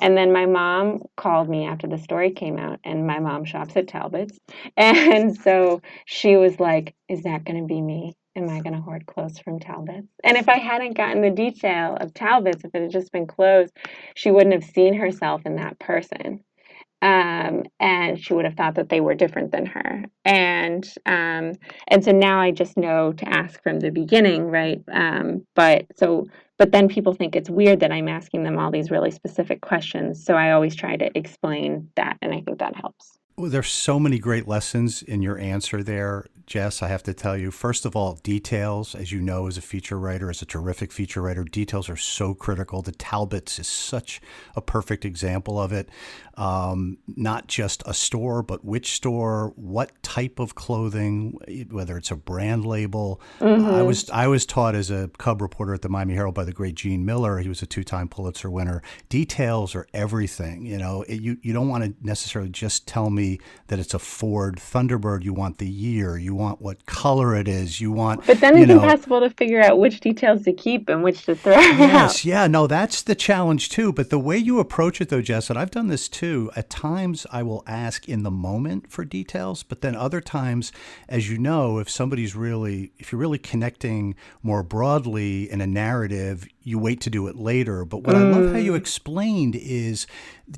and 0.00 0.16
then 0.16 0.32
my 0.32 0.46
mom 0.46 1.02
called 1.16 1.48
me 1.48 1.66
after 1.66 1.86
the 1.86 1.98
story 1.98 2.30
came 2.30 2.58
out, 2.58 2.80
and 2.84 3.06
my 3.06 3.18
mom 3.18 3.44
shops 3.44 3.76
at 3.76 3.88
Talbot's. 3.88 4.38
And 4.76 5.36
so 5.36 5.82
she 6.06 6.36
was 6.36 6.60
like, 6.60 6.94
Is 7.08 7.22
that 7.24 7.44
going 7.44 7.60
to 7.60 7.66
be 7.66 7.80
me? 7.80 8.14
Am 8.36 8.48
I 8.48 8.60
going 8.60 8.74
to 8.74 8.80
hoard 8.80 9.06
clothes 9.06 9.38
from 9.38 9.58
Talbot's? 9.60 10.08
And 10.24 10.36
if 10.36 10.48
I 10.48 10.58
hadn't 10.58 10.96
gotten 10.96 11.22
the 11.22 11.30
detail 11.30 11.96
of 12.00 12.14
Talbot's, 12.14 12.64
if 12.64 12.74
it 12.74 12.82
had 12.82 12.90
just 12.92 13.12
been 13.12 13.26
clothes, 13.26 13.70
she 14.14 14.30
wouldn't 14.30 14.54
have 14.54 14.70
seen 14.72 14.94
herself 14.94 15.42
in 15.46 15.56
that 15.56 15.78
person. 15.80 16.44
Um, 17.00 17.64
and 17.78 18.18
she 18.18 18.34
would 18.34 18.44
have 18.44 18.54
thought 18.54 18.74
that 18.74 18.88
they 18.88 19.00
were 19.00 19.14
different 19.14 19.52
than 19.52 19.66
her. 19.66 20.04
And 20.24 20.84
um, 21.06 21.52
and 21.88 22.04
so 22.04 22.10
now 22.10 22.40
I 22.40 22.50
just 22.50 22.76
know 22.76 23.12
to 23.12 23.28
ask 23.28 23.62
from 23.62 23.80
the 23.80 23.90
beginning, 23.90 24.50
right? 24.50 24.82
Um, 24.92 25.46
but 25.54 25.86
so 25.96 26.26
but 26.58 26.72
then 26.72 26.88
people 26.88 27.14
think 27.14 27.36
it's 27.36 27.48
weird 27.48 27.80
that 27.80 27.92
I'm 27.92 28.08
asking 28.08 28.42
them 28.42 28.58
all 28.58 28.70
these 28.70 28.90
really 28.90 29.12
specific 29.12 29.60
questions. 29.60 30.24
So 30.24 30.34
I 30.34 30.50
always 30.50 30.74
try 30.74 30.96
to 30.96 31.16
explain 31.16 31.88
that, 31.94 32.18
and 32.20 32.32
I 32.34 32.40
think 32.40 32.58
that 32.58 32.74
helps. 32.74 33.18
Well, 33.36 33.48
there's 33.48 33.70
so 33.70 34.00
many 34.00 34.18
great 34.18 34.48
lessons 34.48 35.00
in 35.00 35.22
your 35.22 35.38
answer 35.38 35.84
there, 35.84 36.26
Jess. 36.48 36.82
I 36.82 36.88
have 36.88 37.02
to 37.04 37.14
tell 37.14 37.36
you, 37.36 37.50
first 37.50 37.84
of 37.84 37.94
all, 37.94 38.14
details, 38.22 38.94
as 38.94 39.12
you 39.12 39.20
know, 39.20 39.46
as 39.46 39.56
a 39.56 39.62
feature 39.62 39.98
writer, 39.98 40.30
as 40.30 40.42
a 40.42 40.46
terrific 40.46 40.90
feature 40.90 41.22
writer, 41.22 41.44
details 41.44 41.88
are 41.88 41.96
so 41.96 42.34
critical. 42.34 42.82
The 42.82 42.92
Talbots 42.92 43.58
is 43.58 43.68
such 43.68 44.20
a 44.56 44.60
perfect 44.60 45.04
example 45.04 45.60
of 45.60 45.72
it. 45.72 45.88
Um, 46.36 46.98
not 47.08 47.48
just 47.48 47.82
a 47.84 47.92
store, 47.92 48.42
but 48.42 48.64
which 48.64 48.92
store, 48.92 49.52
what 49.56 49.90
type 50.02 50.38
of 50.38 50.54
clothing, 50.54 51.36
whether 51.70 51.98
it's 51.98 52.12
a 52.12 52.16
brand 52.16 52.64
label. 52.64 53.20
Mm-hmm. 53.40 53.66
I 53.66 53.82
was 53.82 54.08
I 54.10 54.28
was 54.28 54.46
taught 54.46 54.76
as 54.76 54.90
a 54.90 55.10
cub 55.18 55.42
reporter 55.42 55.74
at 55.74 55.82
the 55.82 55.88
Miami 55.88 56.14
Herald 56.14 56.36
by 56.36 56.44
the 56.44 56.52
great 56.52 56.76
Gene 56.76 57.04
Miller. 57.04 57.38
He 57.38 57.48
was 57.48 57.60
a 57.60 57.66
two-time 57.66 58.08
Pulitzer 58.08 58.50
winner. 58.50 58.82
Details 59.08 59.74
are 59.74 59.86
everything. 59.92 60.64
You 60.64 60.78
know, 60.78 61.02
it, 61.02 61.20
you 61.20 61.38
you 61.42 61.52
don't 61.52 61.68
want 61.68 61.84
to 61.84 61.94
necessarily 62.06 62.50
just 62.50 62.86
tell 62.86 63.10
me 63.10 63.40
that 63.66 63.80
it's 63.80 63.92
a 63.92 63.98
Ford 63.98 64.56
Thunderbird. 64.56 65.24
You 65.24 65.32
want 65.32 65.58
the 65.58 65.68
year. 65.68 66.16
You 66.16 66.36
want 66.38 66.62
what 66.62 66.86
color 66.86 67.36
it 67.36 67.48
is. 67.48 67.80
You 67.80 67.92
want. 67.92 68.26
But 68.26 68.40
then 68.40 68.56
it's 68.56 68.68
know, 68.68 68.82
impossible 68.82 69.20
to 69.20 69.30
figure 69.30 69.60
out 69.60 69.78
which 69.78 70.00
details 70.00 70.44
to 70.44 70.52
keep 70.52 70.88
and 70.88 71.02
which 71.02 71.26
to 71.26 71.34
throw 71.34 71.52
yes, 71.52 72.20
out. 72.20 72.24
yeah, 72.24 72.46
no, 72.46 72.66
that's 72.66 73.02
the 73.02 73.14
challenge 73.14 73.68
too. 73.68 73.92
But 73.92 74.10
the 74.10 74.18
way 74.18 74.38
you 74.38 74.58
approach 74.60 75.00
it, 75.00 75.10
though, 75.10 75.20
Jess, 75.20 75.50
and 75.50 75.58
I've 75.58 75.70
done 75.70 75.88
this 75.88 76.08
too. 76.08 76.50
At 76.56 76.70
times, 76.70 77.26
I 77.30 77.42
will 77.42 77.62
ask 77.66 78.08
in 78.08 78.22
the 78.22 78.30
moment 78.30 78.90
for 78.90 79.04
details, 79.04 79.62
but 79.62 79.82
then 79.82 79.94
other 79.94 80.20
times, 80.20 80.72
as 81.08 81.28
you 81.28 81.38
know, 81.38 81.78
if 81.78 81.90
somebody's 81.90 82.34
really, 82.34 82.92
if 82.98 83.12
you're 83.12 83.20
really 83.20 83.38
connecting 83.38 84.14
more 84.42 84.62
broadly 84.62 85.50
in 85.50 85.60
a 85.60 85.66
narrative, 85.66 86.46
you 86.62 86.78
wait 86.78 87.00
to 87.00 87.10
do 87.10 87.26
it 87.26 87.36
later. 87.36 87.84
But 87.84 88.04
what 88.04 88.14
mm. 88.14 88.20
I 88.20 88.30
love 88.30 88.52
how 88.52 88.58
you 88.58 88.72
mm. 88.72 88.76
explained 88.76 89.56
is 89.56 90.06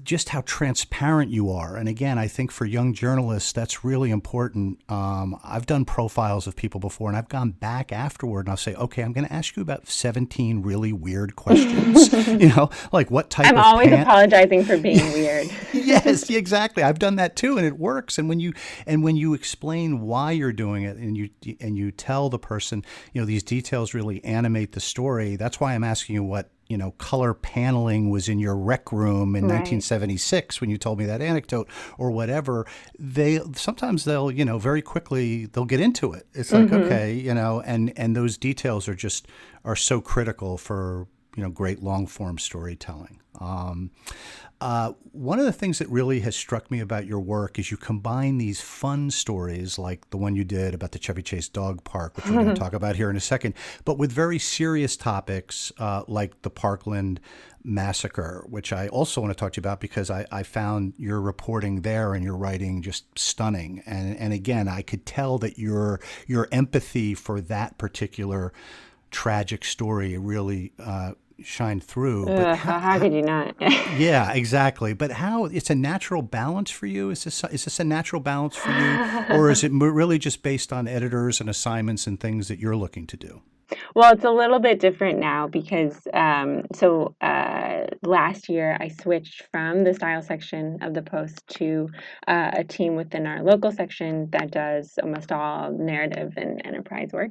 just 0.05 0.29
how 0.29 0.43
transparent 0.43 1.31
you 1.31 1.51
are. 1.51 1.77
And 1.77 1.89
again, 1.89 2.19
I 2.19 2.29
think 2.29 2.51
for 2.51 2.65
young 2.65 2.95
journalists, 2.95 3.53
that's 3.53 3.85
really 3.85 4.11
important. 4.11 4.81
Um, 4.89 5.39
I've 5.43 5.67
done 5.67 5.85
profiles 5.85 6.47
of 6.47 6.55
people 6.55 6.81
before, 6.81 7.09
and 7.09 7.17
I've 7.17 7.29
gone 7.29 7.51
back 7.51 7.91
afterward, 7.93 8.41
and 8.41 8.51
I'll 8.51 8.57
say, 8.57 8.75
okay, 8.75 9.03
I'm 9.03 9.13
going 9.13 9.27
to 9.27 9.33
ask 9.33 9.57
you 9.57 9.63
about 9.63 9.89
17 9.89 10.63
really 10.63 10.93
weird 10.93 11.35
questions. 11.35 12.13
you 12.29 12.49
know, 12.49 12.71
like 12.93 13.11
what 13.11 13.31
type 13.31 13.47
of 13.47 13.59
I'm 13.59 13.65
always 13.65 13.89
pant- 13.89 14.03
apologizing 14.03 14.65
for 14.65 14.79
being 14.79 15.13
weird. 15.13 15.49
yes, 15.73 16.31
exactly. 16.31 16.83
I've 16.83 16.99
done 16.99 17.17
that 17.17 17.35
too, 17.35 17.57
and 17.57 17.67
it 17.67 17.79
works. 17.79 18.19
And 18.19 18.29
when 18.29 18.39
you 18.39 18.53
and 18.87 19.03
when 19.03 19.17
you 19.17 19.35
explain 19.35 20.01
why 20.01 20.33
you're 20.33 20.53
doing 20.53 20.85
it, 20.85 20.97
and 20.97 21.17
you 21.17 21.31
and 21.61 21.77
you 21.77 21.91
tell 21.91 22.29
the 22.29 22.39
person, 22.39 22.85
you 23.13 23.21
know, 23.21 23.27
these 23.27 23.43
details 23.43 23.93
really 23.93 24.25
animate 24.25 24.73
the 24.73 24.81
story. 24.81 25.37
That's 25.37 25.59
why 25.59 25.75
I'm 25.75 25.85
asking 25.85 26.15
you 26.15 26.23
what 26.23 26.51
you 26.71 26.79
know 26.79 26.93
color 26.93 27.35
paneling 27.35 28.09
was 28.11 28.29
in 28.29 28.39
your 28.39 28.57
rec 28.57 28.93
room 28.93 29.35
in 29.35 29.45
right. 29.45 29.57
1976 29.59 30.61
when 30.61 30.71
you 30.71 30.79
told 30.79 30.99
me 30.99 31.05
that 31.05 31.21
anecdote 31.21 31.69
or 31.99 32.11
whatever 32.11 32.67
they 32.99 33.41
sometimes 33.55 34.05
they'll 34.05 34.31
you 34.31 34.45
know 34.45 34.59
very 34.59 34.81
quickly 34.81 35.47
they'll 35.47 35.65
get 35.65 35.81
into 35.81 36.13
it 36.13 36.27
it's 36.33 36.53
like 36.53 36.67
mm-hmm. 36.67 36.85
okay 36.85 37.13
you 37.13 37.35
know 37.35 37.61
and 37.67 37.93
and 37.97 38.15
those 38.15 38.39
details 38.39 38.89
are 38.89 38.95
just 38.95 39.27
are 39.65 39.77
so 39.77 40.01
critical 40.01 40.57
for 40.57 41.09
you 41.37 41.43
know 41.43 41.51
great 41.51 41.83
long 41.83 42.07
form 42.07 42.39
storytelling 42.39 43.21
um, 43.41 43.91
uh, 44.61 44.93
one 45.13 45.39
of 45.39 45.47
the 45.47 45.53
things 45.53 45.79
that 45.79 45.89
really 45.89 46.21
has 46.21 46.37
struck 46.37 46.71
me 46.71 46.81
about 46.81 47.07
your 47.07 47.21
work 47.21 47.59
is 47.59 47.71
you 47.71 47.79
combine 47.79 48.37
these 48.37 48.61
fun 48.61 49.11
stories 49.11 49.79
like 49.79 50.11
the 50.11 50.19
one 50.19 50.37
you 50.37 50.45
did 50.45 50.75
about 50.75 50.93
the 50.93 50.99
Chevy 50.99 51.23
Chase 51.23 51.49
dog 51.49 51.83
park, 51.83 52.17
which 52.17 52.27
we're 52.27 52.43
going 52.43 52.49
to 52.49 52.55
talk 52.55 52.75
about 52.75 52.97
here 52.97 53.09
in 53.09 53.17
a 53.17 53.21
second, 53.21 53.55
but 53.87 53.97
with 53.97 54.13
very 54.13 54.39
serious 54.39 54.97
topics 54.99 55.73
uh, 55.79 56.03
like 56.09 56.43
the 56.43 56.51
Parkland 56.51 57.21
massacre, 57.65 58.45
which 58.51 58.73
I 58.73 58.89
also 58.89 59.23
want 59.23 59.33
to 59.33 59.39
talk 59.39 59.55
to 59.55 59.59
you 59.59 59.63
about 59.63 59.81
because 59.81 60.11
I, 60.11 60.27
I 60.31 60.43
found 60.43 60.93
your 60.99 61.23
reporting 61.23 61.81
there 61.81 62.13
and 62.13 62.23
your 62.23 62.37
writing 62.37 62.83
just 62.83 63.19
stunning. 63.19 63.83
And, 63.87 64.17
and 64.19 64.35
again, 64.35 64.69
I 64.69 64.83
could 64.83 65.07
tell 65.07 65.39
that 65.39 65.59
your 65.59 66.01
your 66.27 66.49
empathy 66.53 67.15
for 67.15 67.41
that 67.43 67.79
particular 67.79 68.53
tragic 69.11 69.65
story 69.65 70.17
really 70.19 70.73
uh, 70.79 71.13
shine 71.43 71.81
through. 71.81 72.29
Ugh, 72.29 72.57
how, 72.57 72.79
how, 72.79 72.99
could 72.99 73.13
you 73.13 73.23
not? 73.23 73.55
yeah, 73.61 74.33
exactly. 74.33 74.93
But 74.93 75.13
how 75.13 75.47
it's 75.47 75.71
a 75.71 75.75
natural 75.75 76.23
balance 76.23 76.71
for 76.71 76.87
you? 76.87 77.11
Is 77.11 77.25
this 77.25 77.45
is 77.45 77.65
this 77.65 77.81
a 77.81 77.85
natural 77.85 78.21
balance 78.21 78.57
for 78.57 78.71
you, 78.71 79.37
or 79.37 79.51
is 79.51 79.65
it 79.65 79.73
really 79.75 80.19
just 80.19 80.43
based 80.43 80.73
on 80.73 80.87
editors 80.87 81.41
and 81.41 81.49
assignments 81.49 82.07
and 82.07 82.19
things 82.19 82.49
that 82.49 82.59
you're 82.59 82.77
looking 82.77 83.07
to 83.09 83.17
do? 83.17 83.43
Well, 83.95 84.13
it's 84.13 84.25
a 84.25 84.31
little 84.31 84.59
bit 84.59 84.81
different 84.81 85.19
now 85.19 85.47
because 85.47 85.97
um, 86.13 86.65
so 86.75 87.15
uh, 87.21 87.87
last 88.03 88.49
year 88.49 88.77
I 88.81 88.89
switched 88.89 89.45
from 89.51 89.85
the 89.85 89.95
style 89.95 90.23
section 90.23 90.79
of 90.83 90.95
the 90.95 91.03
Post 91.03 91.47
to 91.59 91.89
uh, 92.27 92.51
a 92.55 92.65
team 92.65 92.97
within 92.97 93.27
our 93.27 93.43
local 93.43 93.73
section 93.73 94.29
that 94.31 94.51
does 94.51 94.99
almost 95.03 95.33
all 95.33 95.73
narrative 95.73 96.33
and 96.37 96.61
enterprise 96.65 97.11
work. 97.13 97.31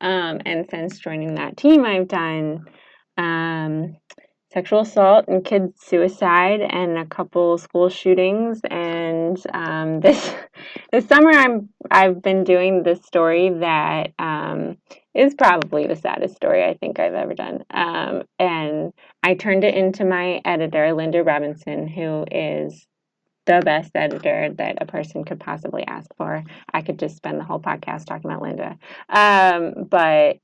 Um, 0.00 0.40
and 0.44 0.66
since 0.70 0.98
joining 0.98 1.34
that 1.36 1.56
team, 1.56 1.84
I've 1.84 2.08
done 2.08 2.66
um, 3.16 3.96
sexual 4.52 4.80
assault 4.80 5.26
and 5.28 5.44
kid 5.44 5.72
suicide 5.78 6.60
and 6.62 6.96
a 6.96 7.04
couple 7.04 7.58
school 7.58 7.88
shootings 7.88 8.60
and 8.70 9.38
um, 9.52 10.00
this 10.06 10.34
this 10.92 11.06
summer 11.06 11.30
I'm 11.30 11.68
I've 11.90 12.22
been 12.22 12.42
doing 12.42 12.82
this 12.82 13.00
story 13.04 13.50
that 13.50 14.12
um, 14.18 14.78
is 15.14 15.34
probably 15.34 15.86
the 15.86 15.96
saddest 15.96 16.36
story 16.36 16.64
I 16.64 16.74
think 16.74 16.98
I've 16.98 17.14
ever 17.14 17.34
done 17.34 17.64
um, 17.70 18.22
and 18.38 18.92
I 19.22 19.34
turned 19.34 19.64
it 19.64 19.74
into 19.74 20.04
my 20.04 20.40
editor 20.44 20.86
Lynda 20.94 21.26
Robinson 21.26 21.86
who 21.86 22.24
is 22.30 22.86
the 23.46 23.62
best 23.64 23.92
editor 23.94 24.52
that 24.58 24.78
a 24.80 24.86
person 24.86 25.24
could 25.24 25.38
possibly 25.38 25.86
ask 25.86 26.10
for. 26.16 26.42
I 26.72 26.82
could 26.82 26.98
just 26.98 27.16
spend 27.16 27.38
the 27.38 27.44
whole 27.44 27.60
podcast 27.60 28.04
talking 28.04 28.28
about 28.28 28.42
Lynda. 28.42 28.76
Um, 29.08 29.84
but 29.84 30.38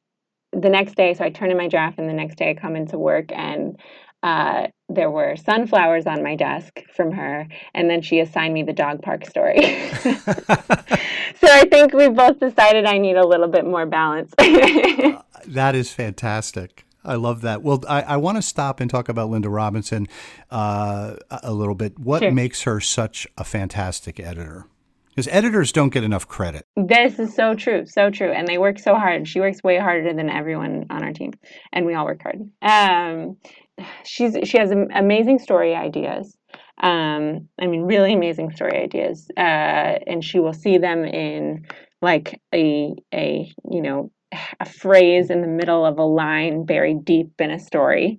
the 0.53 0.69
next 0.69 0.97
day, 0.97 1.15
so 1.15 1.25
I 1.25 1.31
turn 1.31 1.51
in 1.51 1.57
my 1.57 1.69
draft, 1.69 1.99
and 1.99 2.09
the 2.09 2.15
next 2.15 2.37
day 2.37 2.51
I 2.51 2.55
come 2.55 2.77
into 2.77 2.99
work, 2.99 3.33
and 3.33 3.79
uh, 4.23 4.69
there 4.89 5.11
were 5.11 5.35
sunflowers 5.37 6.07
on 6.07 6.23
my 6.23 6.37
desk 6.37 6.81
from 6.95 7.11
her, 7.13 7.47
and 7.75 7.91
then 7.91 8.03
she 8.03 8.21
assigned 8.21 8.55
me 8.55 8.63
the 8.63 8.73
dog 8.73 9.03
park 9.03 9.27
story. 9.27 9.61
so 10.03 10.19
I 11.49 11.67
think 11.71 11.93
we 11.93 12.09
both 12.09 12.39
decided 12.39 12.85
I 12.85 12.99
need 12.99 13.17
a 13.17 13.27
little 13.27 13.49
bit 13.49 13.65
more 13.65 13.87
balance. 13.87 14.33
that 14.39 15.75
is 15.75 15.93
fantastic. 15.93 16.85
I 17.05 17.17
love 17.17 17.41
that. 17.41 17.63
Well, 17.63 17.83
I, 17.89 18.03
I 18.03 18.17
want 18.17 18.37
to 18.37 18.43
stop 18.43 18.79
and 18.79 18.89
talk 18.89 19.09
about 19.09 19.29
Lynda 19.29 19.53
Robinson 19.53 20.07
uh, 20.51 21.17
a 21.31 21.53
little 21.53 21.75
bit. 21.75 21.99
What 21.99 22.21
sure. 22.21 22.31
makes 22.31 22.63
her 22.63 22.79
such 22.79 23.27
a 23.37 23.43
fantastic 23.43 24.21
editor? 24.21 24.67
Because 25.13 25.29
editors 25.29 25.73
don't 25.73 25.93
get 25.93 26.05
enough 26.05 26.27
credit. 26.27 26.67
This 26.75 27.19
is 27.19 27.35
so 27.35 27.55
true, 27.55 27.85
so 27.87 28.09
true, 28.09 28.33
and 28.33 28.49
they 28.49 28.57
work 28.57 28.79
so 28.79 28.95
hard. 28.95 29.29
She 29.29 29.41
works 29.41 29.63
way 29.63 29.79
harder 29.79 30.15
than 30.15 30.31
everyone 30.31 30.87
on 30.89 31.05
our 31.05 31.13
team, 31.13 31.33
and 31.71 31.85
we 31.85 31.95
all 31.95 32.07
work 32.07 32.23
hard. 32.23 32.41
Um, 32.63 33.37
she's 34.05 34.37
she 34.49 34.57
has 34.57 34.71
amazing 34.71 35.39
story 35.39 35.75
ideas. 35.75 36.35
Um, 36.83 37.49
I 37.61 37.67
mean, 37.67 37.83
really 37.83 38.15
amazing 38.15 38.53
story 38.53 38.79
ideas, 38.83 39.29
uh, 39.37 39.99
and 40.07 40.25
she 40.25 40.41
will 40.41 40.55
see 40.55 40.79
them 40.79 41.05
in 41.05 41.67
like 42.01 42.41
a 42.55 42.95
a 43.13 43.53
you 43.71 43.83
know 43.83 44.11
a 44.61 44.65
phrase 44.65 45.29
in 45.29 45.43
the 45.43 45.47
middle 45.47 45.85
of 45.85 45.99
a 45.99 46.05
line 46.05 46.65
buried 46.65 47.05
deep 47.05 47.33
in 47.39 47.51
a 47.51 47.59
story 47.59 48.19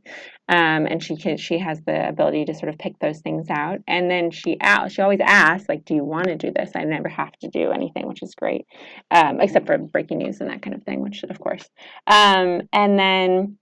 um, 0.50 0.86
and 0.86 1.02
she 1.02 1.16
can 1.16 1.38
she 1.38 1.58
has 1.58 1.82
the 1.86 2.08
ability 2.08 2.46
to 2.46 2.54
sort 2.54 2.70
of 2.70 2.78
pick 2.78 3.00
those 3.00 3.20
things 3.20 3.50
out. 3.50 3.80
And 3.88 4.10
then 4.10 4.32
she 4.32 4.58
out 4.60 4.92
she 4.92 5.02
always 5.02 5.22
asks 5.22 5.70
like 5.70 5.86
do 5.86 5.96
you 5.96 6.04
want 6.04 6.26
to 6.26 6.36
do 6.36 6.52
this? 6.52 6.72
I 6.76 6.84
never 6.84 7.10
have 7.10 7.32
to 7.40 7.48
do 7.48 7.72
anything 7.72 8.08
which 8.08 8.22
is 8.22 8.36
great 8.36 8.66
um, 9.12 9.40
except 9.40 9.66
for 9.68 9.78
breaking 9.78 10.18
news 10.18 10.42
and 10.42 10.50
that 10.50 10.62
kind 10.62 10.76
of 10.76 10.84
thing 10.84 11.02
which 11.02 11.24
of 11.24 11.40
course. 11.40 11.70
Um, 12.08 12.62
and 12.74 13.00
then 13.00 13.58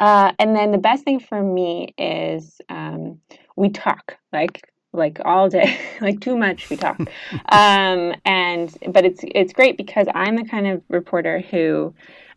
uh, 0.00 0.32
and 0.38 0.54
then 0.54 0.72
the 0.72 0.78
best 0.78 1.04
thing 1.04 1.20
for 1.20 1.42
me 1.42 1.94
is 1.98 2.60
um, 2.68 3.20
we 3.56 3.68
talk 3.70 4.16
like 4.32 4.72
like 4.92 5.20
all 5.24 5.48
day 5.48 5.78
like 6.00 6.20
too 6.20 6.36
much 6.36 6.70
we 6.70 6.76
talk. 6.76 6.98
Um 7.48 8.14
and 8.24 8.74
but 8.88 9.04
it's 9.04 9.20
it's 9.22 9.52
great 9.52 9.76
because 9.76 10.06
i'm 10.14 10.36
the 10.36 10.44
kind 10.44 10.66
of 10.66 10.82
reporter 10.88 11.40
who 11.40 11.94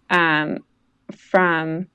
um 0.10 0.60
from 1.15 1.88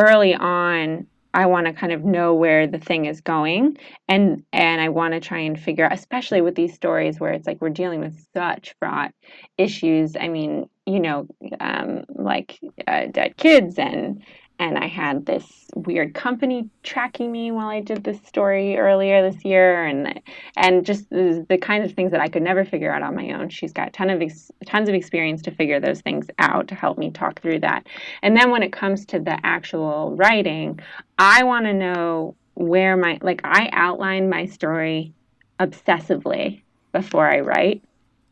early 0.00 0.34
on 0.34 1.06
I 1.32 1.46
want 1.46 1.66
to 1.68 1.72
kind 1.72 1.92
of 1.92 2.04
know 2.04 2.34
where 2.34 2.66
the 2.66 2.78
thing 2.78 3.04
is 3.04 3.20
going 3.20 3.78
and 4.08 4.42
and 4.52 4.80
I 4.80 4.88
want 4.88 5.14
to 5.14 5.20
try 5.20 5.38
and 5.38 5.58
figure 5.58 5.84
out 5.84 5.92
especially 5.92 6.40
with 6.40 6.56
these 6.56 6.74
stories 6.74 7.20
where 7.20 7.32
it's 7.32 7.46
like 7.46 7.60
we're 7.60 7.68
dealing 7.70 8.00
with 8.00 8.26
such 8.34 8.74
fraught 8.80 9.14
issues. 9.58 10.16
I 10.18 10.28
mean 10.28 10.68
you 10.86 11.00
know 11.00 11.26
um, 11.60 12.04
like 12.08 12.58
uh, 12.88 13.06
dead 13.06 13.36
kids 13.36 13.78
and 13.78 14.22
and 14.60 14.76
I 14.76 14.88
had 14.88 15.24
this 15.24 15.70
weird 15.74 16.12
company 16.12 16.68
tracking 16.82 17.32
me 17.32 17.50
while 17.50 17.68
I 17.68 17.80
did 17.80 18.04
this 18.04 18.20
story 18.26 18.76
earlier 18.76 19.28
this 19.28 19.42
year, 19.42 19.86
and 19.86 20.20
and 20.54 20.84
just 20.84 21.08
the, 21.08 21.44
the 21.48 21.56
kind 21.56 21.82
of 21.82 21.92
things 21.92 22.10
that 22.10 22.20
I 22.20 22.28
could 22.28 22.42
never 22.42 22.66
figure 22.66 22.92
out 22.92 23.02
on 23.02 23.16
my 23.16 23.32
own. 23.32 23.48
She's 23.48 23.72
got 23.72 23.94
ton 23.94 24.10
of 24.10 24.20
ex, 24.20 24.52
tons 24.66 24.90
of 24.90 24.94
experience 24.94 25.40
to 25.42 25.50
figure 25.50 25.80
those 25.80 26.02
things 26.02 26.26
out 26.38 26.68
to 26.68 26.74
help 26.74 26.98
me 26.98 27.10
talk 27.10 27.40
through 27.40 27.60
that. 27.60 27.86
And 28.22 28.36
then 28.36 28.50
when 28.50 28.62
it 28.62 28.70
comes 28.70 29.06
to 29.06 29.18
the 29.18 29.38
actual 29.44 30.14
writing, 30.14 30.78
I 31.18 31.42
want 31.42 31.64
to 31.64 31.72
know 31.72 32.36
where 32.52 32.98
my 32.98 33.18
like 33.22 33.40
I 33.44 33.70
outline 33.72 34.28
my 34.28 34.44
story 34.44 35.14
obsessively 35.58 36.60
before 36.92 37.26
I 37.26 37.40
write. 37.40 37.82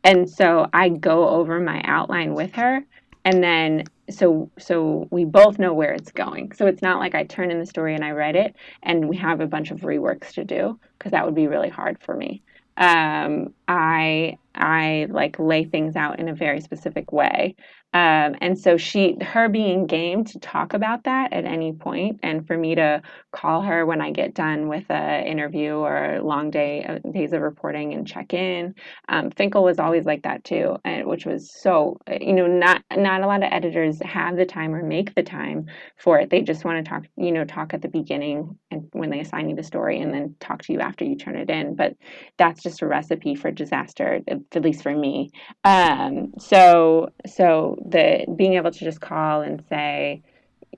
And 0.03 0.29
so 0.29 0.67
I 0.73 0.89
go 0.89 1.27
over 1.27 1.59
my 1.59 1.81
outline 1.85 2.35
with 2.35 2.53
her 2.53 2.85
and 3.25 3.43
then 3.43 3.83
so 4.09 4.49
so 4.57 5.07
we 5.11 5.25
both 5.25 5.59
know 5.59 5.73
where 5.73 5.93
it's 5.93 6.11
going. 6.11 6.51
So 6.53 6.65
it's 6.67 6.81
not 6.81 6.99
like 6.99 7.15
i 7.15 7.23
turn 7.23 7.51
in 7.51 7.59
the 7.59 7.65
story 7.65 7.95
and 7.95 8.03
i 8.03 8.11
write 8.11 8.35
it 8.35 8.55
and 8.83 9.07
we 9.07 9.17
have 9.17 9.41
a 9.41 9.47
bunch 9.47 9.71
of 9.71 9.81
reworks 9.81 10.33
to 10.33 10.43
do 10.43 10.79
because 10.97 11.11
that 11.11 11.25
would 11.25 11.35
be 11.35 11.47
really 11.47 11.69
hard 11.69 11.97
for 12.01 12.15
me. 12.15 12.41
Um, 12.77 13.53
i 13.69 14.37
i 14.55 15.07
like 15.11 15.39
lay 15.39 15.63
things 15.65 15.95
out 15.95 16.19
in 16.19 16.29
a 16.29 16.35
very 16.35 16.61
specific 16.61 17.13
way 17.13 17.55
um, 17.91 18.35
and 18.41 18.57
so 18.59 18.77
she, 18.77 19.17
her 19.19 19.49
being 19.49 19.87
game 19.87 20.23
to 20.25 20.39
talk 20.39 20.75
about 20.75 21.05
that 21.05 21.33
at 21.33 21.45
any 21.45 21.73
point, 21.73 22.19
and 22.21 22.45
for 22.45 22.55
me 22.55 22.75
to 22.75 23.01
call 23.31 23.63
her 23.63 23.83
when 23.83 23.99
I 23.99 24.11
get 24.11 24.35
done 24.35 24.67
with 24.67 24.85
an 24.91 25.25
interview 25.25 25.73
or 25.73 26.15
a 26.17 26.21
long 26.23 26.51
day, 26.51 26.85
uh, 26.85 26.99
days 27.11 27.33
of 27.33 27.41
reporting, 27.41 27.95
and 27.95 28.05
check 28.07 28.31
in. 28.31 28.75
Um, 29.07 29.31
Finkel 29.31 29.63
was 29.63 29.79
always 29.79 30.05
like 30.05 30.21
that 30.23 30.43
too, 30.43 30.77
and 30.85 31.07
which 31.07 31.25
was 31.25 31.51
so, 31.51 31.97
uh, 32.07 32.17
you 32.21 32.33
know, 32.33 32.45
not 32.45 32.83
not 32.95 33.21
a 33.23 33.27
lot 33.27 33.43
of 33.43 33.51
editors 33.51 33.99
have 34.03 34.37
the 34.37 34.45
time 34.45 34.75
or 34.75 34.83
make 34.83 35.15
the 35.15 35.23
time 35.23 35.65
for 35.97 36.19
it. 36.19 36.29
They 36.29 36.41
just 36.43 36.65
want 36.65 36.85
to 36.85 36.89
talk, 36.89 37.05
you 37.17 37.31
know, 37.31 37.43
talk 37.43 37.73
at 37.73 37.81
the 37.81 37.87
beginning 37.87 38.55
and 38.69 38.87
when 38.91 39.09
they 39.09 39.19
assign 39.19 39.49
you 39.49 39.55
the 39.55 39.63
story, 39.63 39.99
and 39.99 40.13
then 40.13 40.35
talk 40.39 40.61
to 40.63 40.73
you 40.73 40.79
after 40.79 41.05
you 41.05 41.15
turn 41.15 41.35
it 41.35 41.49
in. 41.49 41.75
But 41.75 41.95
that's 42.37 42.61
just 42.61 42.83
a 42.83 42.87
recipe 42.87 43.33
for 43.33 43.49
disaster, 43.59 44.21
at 44.27 44.63
least 44.63 44.81
for 44.81 44.95
me. 44.95 45.31
Um, 45.63 46.33
so 46.39 47.11
so 47.27 47.77
the 47.85 48.25
being 48.35 48.55
able 48.55 48.71
to 48.71 48.79
just 48.79 49.01
call 49.01 49.41
and 49.41 49.63
say 49.69 50.23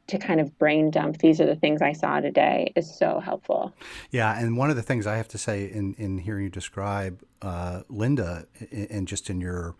to 0.07 0.17
kind 0.17 0.41
of 0.41 0.57
brain 0.57 0.91
dump 0.91 1.17
these 1.19 1.39
are 1.39 1.45
the 1.45 1.55
things 1.55 1.81
I 1.81 1.93
saw 1.93 2.19
today 2.19 2.73
is 2.75 2.93
so 2.93 3.19
helpful. 3.19 3.73
Yeah, 4.09 4.37
and 4.37 4.57
one 4.57 4.69
of 4.69 4.75
the 4.75 4.81
things 4.81 5.07
I 5.07 5.15
have 5.15 5.29
to 5.29 5.37
say 5.37 5.65
in 5.65 5.93
in 5.97 6.17
hearing 6.17 6.43
you 6.43 6.49
describe 6.49 7.23
uh, 7.41 7.83
Lynda 7.89 8.45
and 8.89 9.07
just 9.07 9.29
in 9.29 9.39
your 9.39 9.75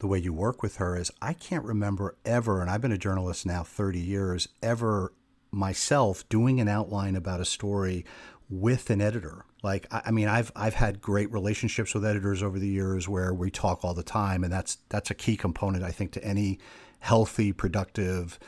the 0.00 0.06
way 0.06 0.18
you 0.18 0.32
work 0.32 0.62
with 0.62 0.76
her 0.76 0.96
is 0.96 1.10
I 1.20 1.32
can't 1.32 1.64
remember 1.64 2.16
ever, 2.24 2.60
and 2.60 2.70
I've 2.70 2.80
been 2.80 2.92
a 2.92 2.98
journalist 2.98 3.46
now 3.46 3.62
30 3.62 3.98
years, 3.98 4.48
ever 4.62 5.12
myself 5.50 6.28
doing 6.28 6.60
an 6.60 6.68
outline 6.68 7.16
about 7.16 7.40
a 7.40 7.44
story 7.44 8.04
with 8.48 8.90
an 8.90 9.00
editor. 9.00 9.44
Like 9.62 9.86
I 9.90 10.10
mean, 10.10 10.28
I've 10.28 10.52
I've 10.54 10.74
had 10.74 11.00
great 11.00 11.32
relationships 11.32 11.92
with 11.94 12.04
editors 12.04 12.42
over 12.42 12.58
the 12.58 12.68
years 12.68 13.08
where 13.08 13.34
we 13.34 13.50
talk 13.50 13.84
all 13.84 13.94
the 13.94 14.04
time, 14.04 14.44
and 14.44 14.52
that's 14.52 14.78
that's 14.88 15.10
a 15.10 15.14
key 15.14 15.36
component 15.36 15.82
I 15.82 15.90
think 15.90 16.12
to 16.12 16.24
any 16.24 16.60
healthy, 17.00 17.52
productive, 17.52 18.38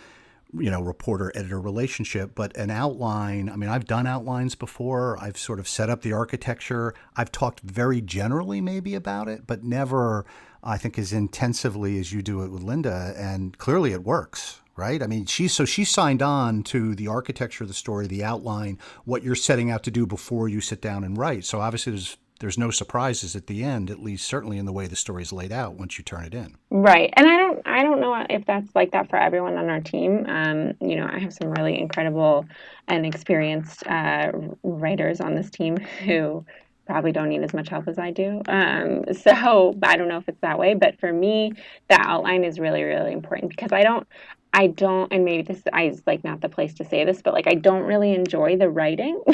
you 0.53 0.71
know, 0.71 0.81
reporter 0.81 1.33
editor 1.35 1.61
relationship. 1.61 2.33
But 2.35 2.57
an 2.57 2.71
outline, 2.71 3.49
I 3.49 3.57
mean, 3.57 3.71
I've 3.71 3.87
done 3.87 4.07
outlines 4.07 4.55
before. 4.55 5.19
I've 5.21 5.37
sort 5.37 5.59
of 5.59 5.67
set 5.67 5.91
up 5.91 6.03
the 6.03 6.13
architecture. 6.13 6.95
I've 7.17 7.33
talked 7.33 7.61
very 7.61 8.01
generally 8.01 8.61
maybe 8.61 8.95
about 8.95 9.29
it, 9.29 9.47
but 9.47 9.65
never, 9.65 10.25
I 10.63 10.79
think, 10.79 10.97
as 10.97 11.13
intensively 11.13 11.99
as 11.99 12.13
you 12.13 12.23
do 12.23 12.43
it 12.43 12.51
with 12.51 12.63
Lynda. 12.63 13.19
And 13.19 13.59
clearly, 13.59 13.93
it 13.93 14.05
works 14.05 14.61
right? 14.81 15.03
I 15.03 15.07
mean, 15.07 15.27
she 15.27 15.47
so 15.47 15.67
she 15.67 15.85
signed 15.85 16.23
on 16.23 16.63
to 16.65 16.95
the 16.95 17.07
architecture 17.07 17.65
of 17.65 17.69
the 17.69 17.75
story, 17.75 18.07
the 18.07 18.25
outline, 18.25 18.79
what 19.05 19.23
you're 19.23 19.35
setting 19.35 19.71
out 19.71 19.83
to 19.85 19.91
do 19.91 20.07
before 20.07 20.49
you 20.49 20.63
sit 20.63 20.81
down 20.81 21.05
and 21.05 21.19
write. 21.19 21.45
So 21.45 21.61
obviously, 21.61 21.93
there's 21.93 22.17
there's 22.41 22.57
no 22.57 22.71
surprises 22.71 23.37
at 23.37 23.47
the 23.47 23.63
end, 23.63 23.91
at 23.91 24.01
least 24.01 24.27
certainly 24.27 24.57
in 24.57 24.65
the 24.65 24.73
way 24.73 24.87
the 24.87 24.97
story 24.97 25.23
is 25.23 25.31
laid 25.31 25.53
out 25.53 25.75
once 25.75 25.99
you 25.99 26.05
turn 26.05 26.25
it 26.25 26.33
in. 26.33 26.57
Right, 26.71 27.13
and 27.15 27.29
I 27.29 27.37
don't 27.37 27.61
I 27.67 27.83
don't 27.83 28.01
know 28.01 28.27
if 28.31 28.47
that's 28.47 28.75
like 28.75 28.93
that 28.93 29.11
for 29.11 29.17
everyone 29.17 29.59
on 29.59 29.69
our 29.69 29.81
team. 29.81 30.25
Um, 30.27 30.73
you 30.81 30.97
know, 30.97 31.07
I 31.13 31.19
have 31.19 31.35
some 31.35 31.51
really 31.51 31.79
incredible 31.79 32.47
and 32.89 33.05
experienced 33.05 33.87
uh, 33.87 34.33
writers 34.63 35.21
on 35.21 35.35
this 35.35 35.51
team 35.51 35.77
who 35.77 36.45
probably 36.91 37.13
don't 37.13 37.29
need 37.29 37.43
as 37.43 37.55
much 37.55 37.69
help 37.69 37.87
as 37.87 37.99
I 37.99 38.11
do. 38.11 38.43
Um, 38.49 39.05
so 39.13 39.79
I 39.83 39.97
don't 39.97 40.09
know 40.09 40.19
if 40.19 40.29
it's 40.29 40.41
that 40.41 40.59
way, 40.59 40.75
but 40.75 40.99
for 40.99 41.13
me, 41.13 41.53
the 41.89 42.01
outline 42.01 42.43
is 42.43 42.59
really, 42.59 42.83
really 42.83 43.13
important 43.13 43.51
because 43.51 43.73
I 43.73 43.83
don't, 43.83 44.07
I 44.53 44.67
don't, 44.69 45.13
and 45.13 45.25
maybe 45.25 45.43
this 45.43 45.63
is 45.67 46.03
like 46.07 46.25
not 46.25 46.41
the 46.41 46.49
place 46.49 46.75
to 46.75 46.85
say 46.85 47.05
this, 47.05 47.23
but 47.23 47.35
like 47.35 47.47
I 47.47 47.55
don't 47.55 47.83
really 47.83 48.15
enjoy 48.15 48.57
the 48.57 48.69
writing. 48.69 49.23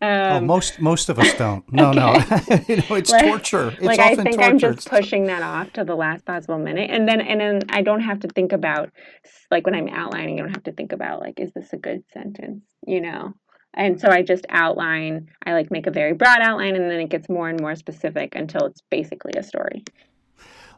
Oh, 0.00 0.06
um, 0.06 0.44
oh, 0.44 0.46
most 0.46 0.80
most 0.80 1.08
of 1.08 1.18
us 1.18 1.34
don't. 1.34 1.70
No, 1.72 1.92
no, 1.92 2.12
you 2.68 2.76
know, 2.76 2.94
it's 2.94 3.10
like, 3.10 3.24
torture. 3.24 3.70
It's 3.70 3.82
like 3.82 3.98
I 3.98 4.14
think 4.14 4.36
torture. 4.36 4.42
I'm 4.42 4.58
just 4.58 4.88
pushing 4.88 5.24
that 5.24 5.42
off 5.42 5.72
to 5.72 5.84
the 5.84 5.96
last 5.96 6.24
possible 6.24 6.56
minute, 6.58 6.90
and 6.92 7.08
then 7.08 7.20
and 7.20 7.40
then 7.40 7.62
I 7.68 7.82
don't 7.82 8.02
have 8.02 8.20
to 8.20 8.28
think 8.28 8.52
about 8.52 8.90
like 9.50 9.66
when 9.66 9.74
I'm 9.74 9.88
outlining, 9.88 10.38
I 10.38 10.42
don't 10.42 10.54
have 10.54 10.62
to 10.64 10.72
think 10.72 10.92
about 10.92 11.20
like 11.20 11.40
is 11.40 11.52
this 11.52 11.72
a 11.72 11.76
good 11.76 12.04
sentence, 12.12 12.62
you 12.86 13.00
know? 13.00 13.34
And 13.74 14.00
so 14.00 14.08
I 14.08 14.22
just 14.22 14.46
outline. 14.50 15.28
I 15.44 15.52
like 15.52 15.70
make 15.70 15.86
a 15.86 15.90
very 15.90 16.12
broad 16.12 16.40
outline, 16.42 16.76
and 16.76 16.90
then 16.90 17.00
it 17.00 17.10
gets 17.10 17.28
more 17.28 17.48
and 17.48 17.60
more 17.60 17.74
specific 17.74 18.34
until 18.34 18.66
it's 18.66 18.82
basically 18.90 19.32
a 19.36 19.42
story. 19.42 19.84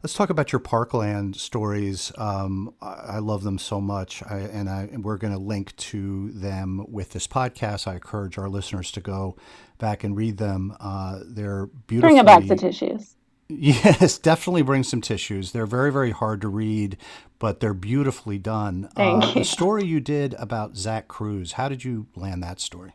Let's 0.03 0.15
talk 0.15 0.31
about 0.31 0.51
your 0.51 0.61
Parkland 0.61 1.37
stories. 1.37 2.11
Um, 2.17 2.73
I, 2.81 3.19
love 3.19 3.43
them 3.43 3.59
so 3.59 3.83
much, 3.83 4.23
I, 4.23 4.39
and, 4.39 4.71
I, 4.71 4.89
and 4.91 5.05
we're 5.05 5.19
going 5.19 5.35
to 5.35 5.39
link 5.39 5.77
to 5.77 6.31
them 6.31 6.87
with 6.89 7.11
this 7.11 7.27
podcast. 7.27 7.87
I 7.87 7.95
encourage 7.95 8.39
our 8.39 8.49
listeners 8.49 8.91
to 8.93 9.01
go 9.03 9.37
back 9.77 10.03
and 10.03 10.17
read 10.17 10.39
them. 10.39 10.75
Uh, 10.81 11.21
they're 11.27 11.67
beautiful. 11.67 12.09
Bring 12.09 12.19
a 12.19 12.25
box 12.25 12.51
of 12.51 12.59
tissues. 12.59 13.17
Yes, 13.53 14.17
definitely 14.17 14.63
bring 14.63 14.85
some 14.85 15.01
tissues. 15.01 15.51
They're 15.51 15.67
very, 15.67 15.91
very 15.91 16.13
hard 16.13 16.41
to 16.43 16.49
read, 16.49 16.97
but 17.41 17.59
they're 17.59 17.75
beautifully 17.75 18.39
done. 18.39 18.89
Thank 18.95 19.25
uh, 19.25 19.27
you. 19.27 19.35
The 19.35 19.45
story 19.45 19.85
you 19.85 19.99
did 19.99 20.35
about 20.35 20.77
Zach 20.77 21.09
Cruz, 21.09 21.51
how 21.51 21.69
did 21.69 21.83
you 21.83 22.07
land 22.15 22.45
that 22.45 22.61
story? 22.61 22.93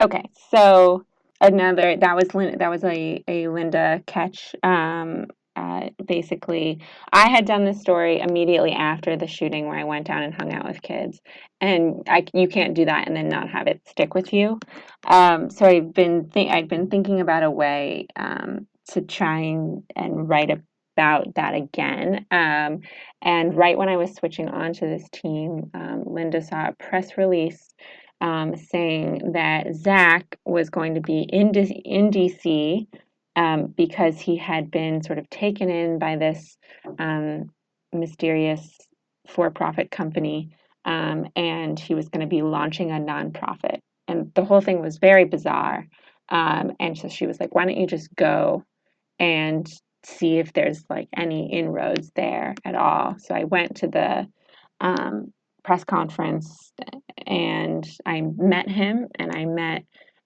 Okay, 0.00 0.24
so 0.50 1.04
another 1.42 1.94
that 1.94 2.16
was 2.16 2.28
that 2.28 2.70
was 2.70 2.84
a, 2.84 3.22
a 3.28 3.44
Lynda 3.44 4.06
catch. 4.06 4.56
Um, 4.62 5.26
basically, 6.04 6.80
I 7.12 7.28
had 7.28 7.44
done 7.46 7.64
this 7.64 7.80
story 7.80 8.20
immediately 8.20 8.72
after 8.72 9.16
the 9.16 9.26
shooting 9.26 9.66
where 9.66 9.78
I 9.78 9.84
went 9.84 10.06
down 10.06 10.22
and 10.22 10.34
hung 10.34 10.52
out 10.52 10.66
with 10.66 10.82
kids, 10.82 11.20
and 11.60 12.02
I 12.08 12.24
you 12.34 12.48
can't 12.48 12.74
do 12.74 12.84
that 12.84 13.06
and 13.06 13.16
then 13.16 13.28
not 13.28 13.48
have 13.48 13.66
it 13.66 13.80
stick 13.86 14.14
with 14.14 14.32
you. 14.32 14.58
Um, 15.06 15.50
so 15.50 15.66
I've 15.66 15.92
been 15.92 16.30
th- 16.30 16.50
I've 16.50 16.68
been 16.68 16.88
thinking 16.88 17.20
about 17.20 17.42
a 17.42 17.50
way 17.50 18.06
um, 18.16 18.66
to 18.90 19.00
try 19.00 19.40
and, 19.40 19.82
and 19.96 20.28
write 20.28 20.50
about 20.96 21.34
that 21.34 21.54
again. 21.54 22.26
Um, 22.30 22.80
and 23.22 23.56
right 23.56 23.78
when 23.78 23.88
I 23.88 23.96
was 23.96 24.14
switching 24.14 24.48
on 24.48 24.72
to 24.74 24.86
this 24.86 25.08
team, 25.12 25.70
um, 25.74 26.04
Lynda 26.06 26.46
saw 26.46 26.68
a 26.68 26.72
press 26.72 27.16
release 27.16 27.74
um, 28.20 28.56
saying 28.56 29.32
that 29.32 29.74
Zach 29.74 30.38
was 30.44 30.68
going 30.68 30.94
to 30.94 31.00
be 31.00 31.20
in, 31.22 31.52
D- 31.52 31.82
in 31.84 32.10
DC 32.10 32.86
um, 33.36 33.66
because 33.76 34.20
he 34.20 34.36
had 34.36 34.70
been 34.70 35.02
sort 35.02 35.18
of 35.18 35.28
taken 35.30 35.70
in 35.70 35.98
by 35.98 36.16
this 36.16 36.56
um, 36.98 37.50
mysterious 37.92 38.76
for 39.28 39.50
profit 39.50 39.90
company 39.90 40.50
um, 40.84 41.28
and 41.36 41.78
he 41.78 41.94
was 41.94 42.08
going 42.08 42.22
to 42.22 42.26
be 42.26 42.42
launching 42.42 42.90
a 42.90 42.94
nonprofit. 42.94 43.80
And 44.08 44.32
the 44.34 44.44
whole 44.44 44.60
thing 44.60 44.80
was 44.80 44.98
very 44.98 45.24
bizarre. 45.24 45.86
Um, 46.28 46.72
and 46.80 46.96
so 46.96 47.08
she 47.08 47.26
was 47.26 47.38
like, 47.38 47.54
why 47.54 47.64
don't 47.64 47.76
you 47.76 47.86
just 47.86 48.14
go 48.14 48.64
and 49.18 49.70
see 50.04 50.38
if 50.38 50.52
there's 50.52 50.84
like 50.88 51.08
any 51.16 51.52
inroads 51.52 52.10
there 52.16 52.54
at 52.64 52.74
all? 52.74 53.16
So 53.18 53.34
I 53.34 53.44
went 53.44 53.76
to 53.78 53.88
the 53.88 54.26
um, 54.80 55.32
press 55.62 55.84
conference 55.84 56.72
and 57.26 57.86
I 58.06 58.22
met 58.22 58.68
him 58.68 59.08
and 59.16 59.32
I 59.34 59.44
met 59.44 59.84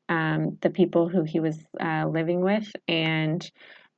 um, 0.08 0.58
the 0.60 0.70
people 0.70 1.08
who 1.08 1.22
he 1.22 1.40
was 1.40 1.58
uh, 1.80 2.06
living 2.06 2.40
with, 2.40 2.70
and 2.88 3.50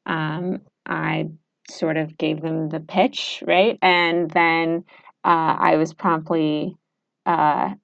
um, 0.07 0.61
I 0.87 1.29
sort 1.71 1.97
of 1.97 2.17
gave 2.17 2.41
them 2.41 2.69
the 2.69 2.81
pitch, 2.81 3.43
right? 3.47 3.79
And 3.83 4.31
then 4.31 4.85
uh, 5.25 5.57
I 5.59 5.77
was 5.77 5.93
promptly 5.93 6.77
uh, 7.25 7.75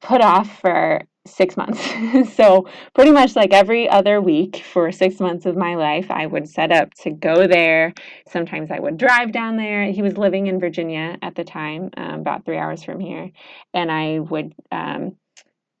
put 0.00 0.20
off 0.20 0.60
for 0.60 1.02
six 1.26 1.56
months. 1.56 1.80
so, 2.34 2.68
pretty 2.94 3.12
much 3.12 3.36
like 3.36 3.52
every 3.52 3.88
other 3.88 4.20
week 4.20 4.62
for 4.64 4.90
six 4.90 5.20
months 5.20 5.46
of 5.46 5.56
my 5.56 5.74
life, 5.74 6.10
I 6.10 6.26
would 6.26 6.48
set 6.48 6.72
up 6.72 6.94
to 7.02 7.10
go 7.10 7.46
there. 7.46 7.94
Sometimes 8.28 8.70
I 8.70 8.80
would 8.80 8.96
drive 8.96 9.32
down 9.32 9.56
there. 9.56 9.84
He 9.84 10.02
was 10.02 10.16
living 10.16 10.46
in 10.46 10.60
Virginia 10.60 11.16
at 11.22 11.34
the 11.34 11.44
time, 11.44 11.90
um, 11.96 12.20
about 12.20 12.44
three 12.44 12.58
hours 12.58 12.82
from 12.82 13.00
here. 13.00 13.30
And 13.74 13.90
I 13.90 14.18
would 14.18 14.54
um, 14.70 15.16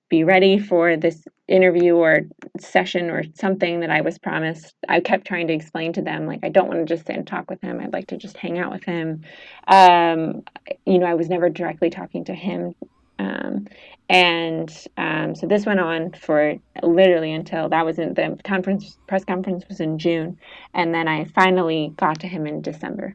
be 0.08 0.24
ready 0.24 0.58
for 0.58 0.96
this 0.96 1.24
interview 1.52 1.94
or 1.94 2.20
session 2.58 3.10
or 3.10 3.22
something 3.34 3.80
that 3.80 3.90
I 3.90 4.00
was 4.00 4.18
promised. 4.18 4.74
I 4.88 5.00
kept 5.00 5.26
trying 5.26 5.46
to 5.48 5.52
explain 5.52 5.92
to 5.92 6.02
them, 6.02 6.26
like, 6.26 6.40
I 6.42 6.48
don't 6.48 6.66
want 6.66 6.80
to 6.80 6.86
just 6.86 7.06
sit 7.06 7.14
and 7.14 7.26
talk 7.26 7.50
with 7.50 7.60
him. 7.60 7.78
I'd 7.78 7.92
like 7.92 8.06
to 8.08 8.16
just 8.16 8.38
hang 8.38 8.58
out 8.58 8.72
with 8.72 8.84
him. 8.84 9.22
Um, 9.68 10.42
you 10.86 10.98
know, 10.98 11.06
I 11.06 11.14
was 11.14 11.28
never 11.28 11.50
directly 11.50 11.90
talking 11.90 12.24
to 12.24 12.34
him. 12.34 12.74
Um, 13.18 13.66
and 14.08 14.86
um, 14.96 15.34
so 15.34 15.46
this 15.46 15.66
went 15.66 15.78
on 15.78 16.12
for 16.12 16.54
literally 16.82 17.32
until 17.32 17.68
that 17.68 17.84
was 17.84 17.98
in 17.98 18.14
the 18.14 18.38
conference, 18.44 18.96
press 19.06 19.24
conference 19.24 19.64
was 19.68 19.78
in 19.78 19.98
June. 19.98 20.38
And 20.72 20.94
then 20.94 21.06
I 21.06 21.24
finally 21.26 21.92
got 21.96 22.18
to 22.20 22.28
him 22.28 22.46
in 22.46 22.62
December. 22.62 23.14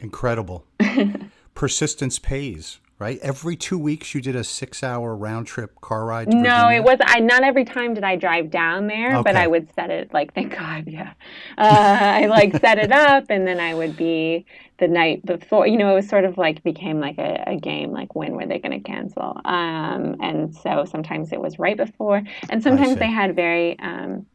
Incredible. 0.00 0.66
Persistence 1.54 2.18
pays 2.18 2.80
right? 2.98 3.18
Every 3.22 3.56
two 3.56 3.78
weeks, 3.78 4.14
you 4.14 4.20
did 4.20 4.34
a 4.34 4.42
six-hour 4.42 5.16
round 5.16 5.46
trip 5.46 5.80
car 5.80 6.04
ride. 6.04 6.28
no, 6.28 6.68
it 6.68 6.82
was. 6.82 6.98
I 7.00 7.20
not 7.20 7.44
every 7.44 7.64
time 7.64 7.94
did 7.94 8.04
I 8.04 8.16
drive 8.16 8.50
down 8.50 8.86
there, 8.86 9.16
okay. 9.16 9.22
but 9.22 9.36
I 9.36 9.46
would 9.46 9.72
set 9.74 9.90
it 9.90 10.12
like 10.12 10.34
thank 10.34 10.56
God, 10.56 10.84
yeah. 10.86 11.12
Uh, 11.56 11.98
I 12.00 12.26
like 12.26 12.56
set 12.58 12.78
it 12.78 12.92
up, 12.92 13.26
and 13.30 13.46
then 13.46 13.60
I 13.60 13.74
would 13.74 13.96
be 13.96 14.46
the 14.78 14.88
night 14.88 15.24
before. 15.24 15.66
You 15.66 15.76
know, 15.76 15.92
it 15.92 15.94
was 15.94 16.08
sort 16.08 16.24
of 16.24 16.38
like 16.38 16.62
became 16.62 17.00
like 17.00 17.18
a, 17.18 17.44
a 17.46 17.56
game. 17.56 17.92
Like 17.92 18.14
when 18.14 18.32
were 18.32 18.46
they 18.46 18.58
going 18.58 18.82
to 18.82 18.88
cancel? 18.88 19.40
Um, 19.44 20.16
and 20.20 20.54
so 20.54 20.84
sometimes 20.84 21.32
it 21.32 21.40
was 21.40 21.58
right 21.58 21.76
before, 21.76 22.22
and 22.50 22.62
sometimes 22.62 22.96
they 22.96 23.10
had 23.10 23.36
very. 23.36 23.78
Um, 23.78 24.26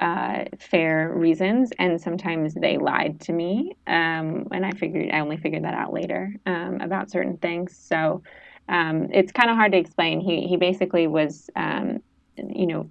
uh, 0.00 0.44
fair 0.58 1.12
reasons, 1.14 1.72
and 1.78 2.00
sometimes 2.00 2.54
they 2.54 2.78
lied 2.78 3.20
to 3.22 3.32
me. 3.32 3.76
Um, 3.86 4.48
and 4.50 4.66
I 4.66 4.72
figured 4.72 5.10
I 5.12 5.20
only 5.20 5.36
figured 5.36 5.64
that 5.64 5.74
out 5.74 5.92
later 5.92 6.34
um, 6.46 6.80
about 6.80 7.10
certain 7.10 7.36
things. 7.38 7.76
So 7.76 8.22
um, 8.68 9.08
it's 9.12 9.32
kind 9.32 9.50
of 9.50 9.56
hard 9.56 9.72
to 9.72 9.78
explain. 9.78 10.20
He 10.20 10.46
he 10.48 10.56
basically 10.56 11.06
was. 11.06 11.50
You 12.54 12.66
know, 12.66 12.88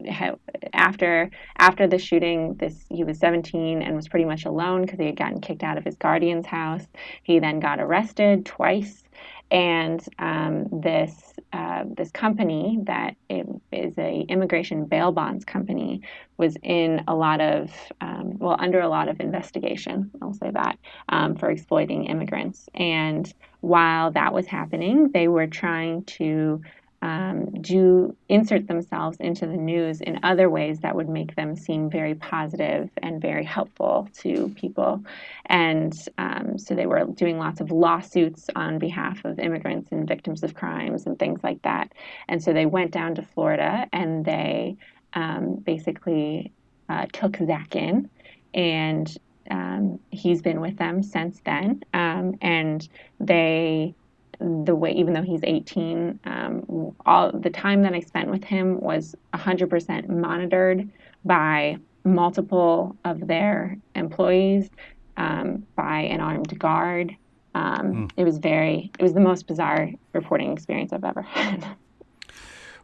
after 0.74 1.30
after 1.58 1.88
the 1.88 1.98
shooting, 1.98 2.56
this 2.56 2.86
he 2.90 3.04
was 3.04 3.20
17 3.20 3.82
and 3.82 3.96
was 3.96 4.08
pretty 4.08 4.26
much 4.26 4.46
alone 4.46 4.82
because 4.84 5.00
he 5.00 5.06
had 5.08 5.18
gotten 5.18 5.42
kicked 5.42 5.64
out 5.64 5.78
of 5.78 5.84
his 5.84 5.96
guardian's 5.96 6.46
house. 6.46 6.86
He 7.24 7.40
then 7.40 7.60
got 7.60 7.80
arrested 7.80 8.46
twice, 8.46 9.04
and 9.52 10.04
um, 10.20 10.68
this 10.72 11.34
uh, 11.52 11.84
this 11.98 12.12
company 12.12 12.80
that 12.84 13.16
is 13.30 13.98
a 13.98 14.26
immigration 14.30 14.86
bail 14.86 15.12
bonds 15.12 15.44
company 15.44 16.02
was 16.38 16.56
in 16.62 17.04
a 17.08 17.16
lot 17.16 17.42
of 17.42 17.72
um, 18.02 18.38
well 18.38 18.56
under 18.60 18.80
a 18.80 18.88
lot 18.88 19.08
of 19.08 19.20
investigation 19.20 20.12
i'll 20.22 20.34
say 20.34 20.52
that 20.52 20.78
um, 21.10 21.36
for 21.36 21.50
exploiting 21.50 22.06
immigrants 22.06 22.70
and 22.76 23.34
while 23.62 24.12
that 24.12 24.34
was 24.34 24.46
happening 24.46 25.10
they 25.12 25.28
were 25.28 25.48
trying 25.48 26.04
to 26.04 26.62
um, 27.02 27.46
do 27.62 28.16
insert 28.28 28.68
themselves 28.68 29.18
into 29.20 29.46
the 29.46 29.56
news 29.58 30.02
in 30.02 30.20
other 30.24 30.50
ways 30.50 30.80
that 30.80 30.96
would 30.96 31.08
make 31.08 31.36
them 31.36 31.56
seem 31.56 31.90
very 31.90 32.16
positive 32.16 32.90
and 33.02 33.22
very 33.22 33.44
helpful 33.46 34.10
to 34.16 34.50
people. 34.56 35.02
And 35.46 35.94
um, 36.18 36.58
so 36.58 36.76
they 36.76 36.86
were 36.86 37.06
doing 37.06 37.38
lots 37.38 37.62
of 37.62 37.72
lawsuits 37.72 38.50
on 38.56 38.80
behalf 38.80 39.24
of 39.24 39.40
immigrants 39.40 39.92
and 39.92 40.08
victims 40.08 40.44
of 40.44 40.56
crimes 40.56 41.06
and 41.06 41.18
things 41.18 41.40
like 41.44 41.62
that. 41.62 41.94
And 42.28 42.44
so 42.44 42.52
they 42.52 42.66
went 42.66 42.92
down 42.92 43.16
to 43.16 43.22
Florida 43.22 43.88
and 43.94 44.26
they 44.26 44.76
um, 45.14 45.56
basically 45.56 46.52
uh, 46.90 47.06
took 47.14 47.38
Zach 47.38 47.76
in 47.76 48.10
and 48.54 49.18
um, 49.50 50.00
he's 50.12 50.42
been 50.42 50.62
with 50.62 50.78
them 50.78 51.02
since 51.02 51.42
then. 51.46 51.84
Um, 51.94 52.36
and 52.42 52.88
they 53.20 53.96
the 54.40 54.76
way, 54.76 54.92
even 54.92 55.14
though 55.14 55.22
he's 55.22 55.42
18, 55.44 56.20
um, 56.24 56.96
all 57.06 57.32
the 57.32 57.50
time 57.50 57.82
that 57.84 57.94
I 57.94 58.00
spent 58.00 58.30
with 58.30 58.44
him 58.44 58.80
was 58.80 59.16
100% 59.34 60.10
monitored 60.10 60.90
by 61.26 61.78
multiple 62.06 62.96
of 63.04 63.28
their 63.28 63.78
employees, 63.96 64.70
um, 65.18 65.66
by 65.76 66.00
an 66.02 66.22
armed 66.22 66.58
guard. 66.58 67.16
Um, 67.54 68.08
mm. 68.08 68.12
It 68.16 68.24
was 68.24 68.38
very, 68.38 68.92
it 68.98 69.04
was 69.04 69.14
the 69.14 69.20
most 69.20 69.48
bizarre 69.48 69.92
reporting 70.14 70.54
experience 70.54 70.94
I've 70.94 71.04
ever 71.04 71.22
had. 71.24 71.66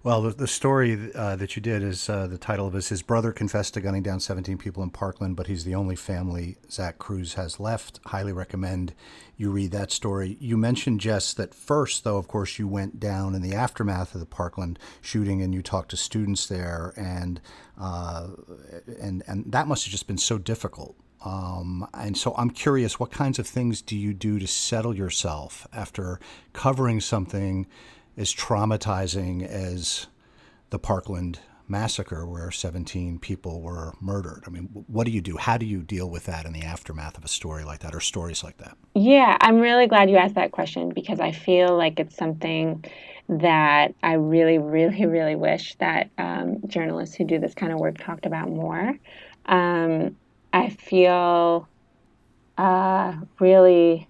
Well, 0.06 0.22
the, 0.22 0.30
the 0.30 0.48
story 0.48 1.12
uh, 1.16 1.36
that 1.38 1.56
you 1.56 1.64
did 1.64 1.82
is 1.82 2.08
uh, 2.08 2.28
the 2.28 2.38
title 2.38 2.68
of 2.68 2.76
is 2.76 2.90
His 2.90 3.02
Brother 3.02 3.32
Confessed 3.32 3.74
to 3.74 3.82
Gunning 3.82 4.04
Down 4.04 4.20
17 4.20 4.56
People 4.60 4.84
in 4.84 4.92
Parkland, 4.92 5.36
but 5.36 5.48
he's 5.48 5.64
the 5.64 5.74
only 5.74 5.96
family 5.96 6.58
Zach 6.70 7.00
Cruz 7.00 7.34
has 7.34 7.60
left. 7.60 8.00
Highly 8.06 8.32
recommend 8.32 8.94
you 9.36 9.50
read 9.50 9.72
that 9.72 9.90
story. 9.90 10.38
You 10.40 10.58
mentioned, 10.58 11.00
Jess, 11.00 11.34
that 11.34 11.56
first, 11.56 12.04
though, 12.04 12.18
of 12.18 12.28
course, 12.28 12.60
you 12.60 12.68
went 12.68 13.00
down 13.00 13.34
in 13.34 13.42
the 13.42 13.56
aftermath 13.56 14.14
of 14.14 14.20
the 14.20 14.28
Parkland 14.28 14.78
shooting 15.02 15.42
and 15.42 15.56
you 15.56 15.64
talked 15.64 15.90
to 15.90 15.98
students 15.98 16.46
there, 16.46 16.94
and, 16.96 17.42
uh, 17.76 18.28
and, 19.02 19.24
and 19.26 19.52
that 19.54 19.68
must 19.68 19.86
have 19.86 19.92
just 19.92 20.06
been 20.06 20.20
so 20.20 20.38
difficult. 20.38 20.96
Um, 21.26 21.88
and 21.96 22.16
so 22.16 22.36
I'm 22.38 22.52
curious, 22.52 23.00
what 23.00 23.10
kinds 23.10 23.40
of 23.40 23.48
things 23.48 23.82
do 23.82 23.98
you 23.98 24.14
do 24.14 24.38
to 24.38 24.46
settle 24.46 24.96
yourself 24.96 25.66
after 25.74 26.20
covering 26.54 27.02
something? 27.02 27.66
As 28.18 28.34
traumatizing 28.34 29.46
as 29.46 30.08
the 30.70 30.80
Parkland 30.80 31.40
massacre 31.68 32.26
where 32.26 32.52
17 32.52 33.20
people 33.20 33.62
were 33.62 33.94
murdered. 34.00 34.44
I 34.46 34.50
mean, 34.50 34.70
what 34.88 35.06
do 35.06 35.12
you 35.12 35.22
do? 35.22 35.38
How 35.38 35.58
do 35.58 35.66
you 35.66 35.82
deal 35.82 36.10
with 36.10 36.26
that 36.26 36.46
in 36.46 36.54
the 36.54 36.62
aftermath 36.62 37.18
of 37.18 37.24
a 37.24 37.28
story 37.28 37.64
like 37.64 37.80
that 37.80 37.96
or 37.96 38.00
stories 38.00 38.44
like 38.44 38.58
that? 38.58 38.78
Yeah, 38.94 39.38
I'm 39.42 39.60
really 39.60 39.88
glad 39.88 40.10
you 40.10 40.18
asked 40.18 40.36
that 40.36 40.52
question 40.52 40.90
because 40.90 41.20
I 41.20 41.32
feel 41.32 41.76
like 41.76 42.00
it's 42.00 42.16
something 42.16 42.86
that 43.28 43.96
I 44.04 44.14
really, 44.14 44.60
really, 44.60 45.06
really 45.06 45.36
wish 45.36 45.76
that 45.76 46.12
um, 46.18 46.62
journalists 46.68 47.16
who 47.16 47.24
do 47.24 47.40
this 47.40 47.56
kind 47.56 47.74
of 47.74 47.80
work 47.80 47.98
talked 47.98 48.26
about 48.26 48.50
more. 48.50 48.98
Um, 49.48 50.16
I 50.54 50.70
feel 50.70 51.68
uh, 52.58 53.16
really 53.40 54.08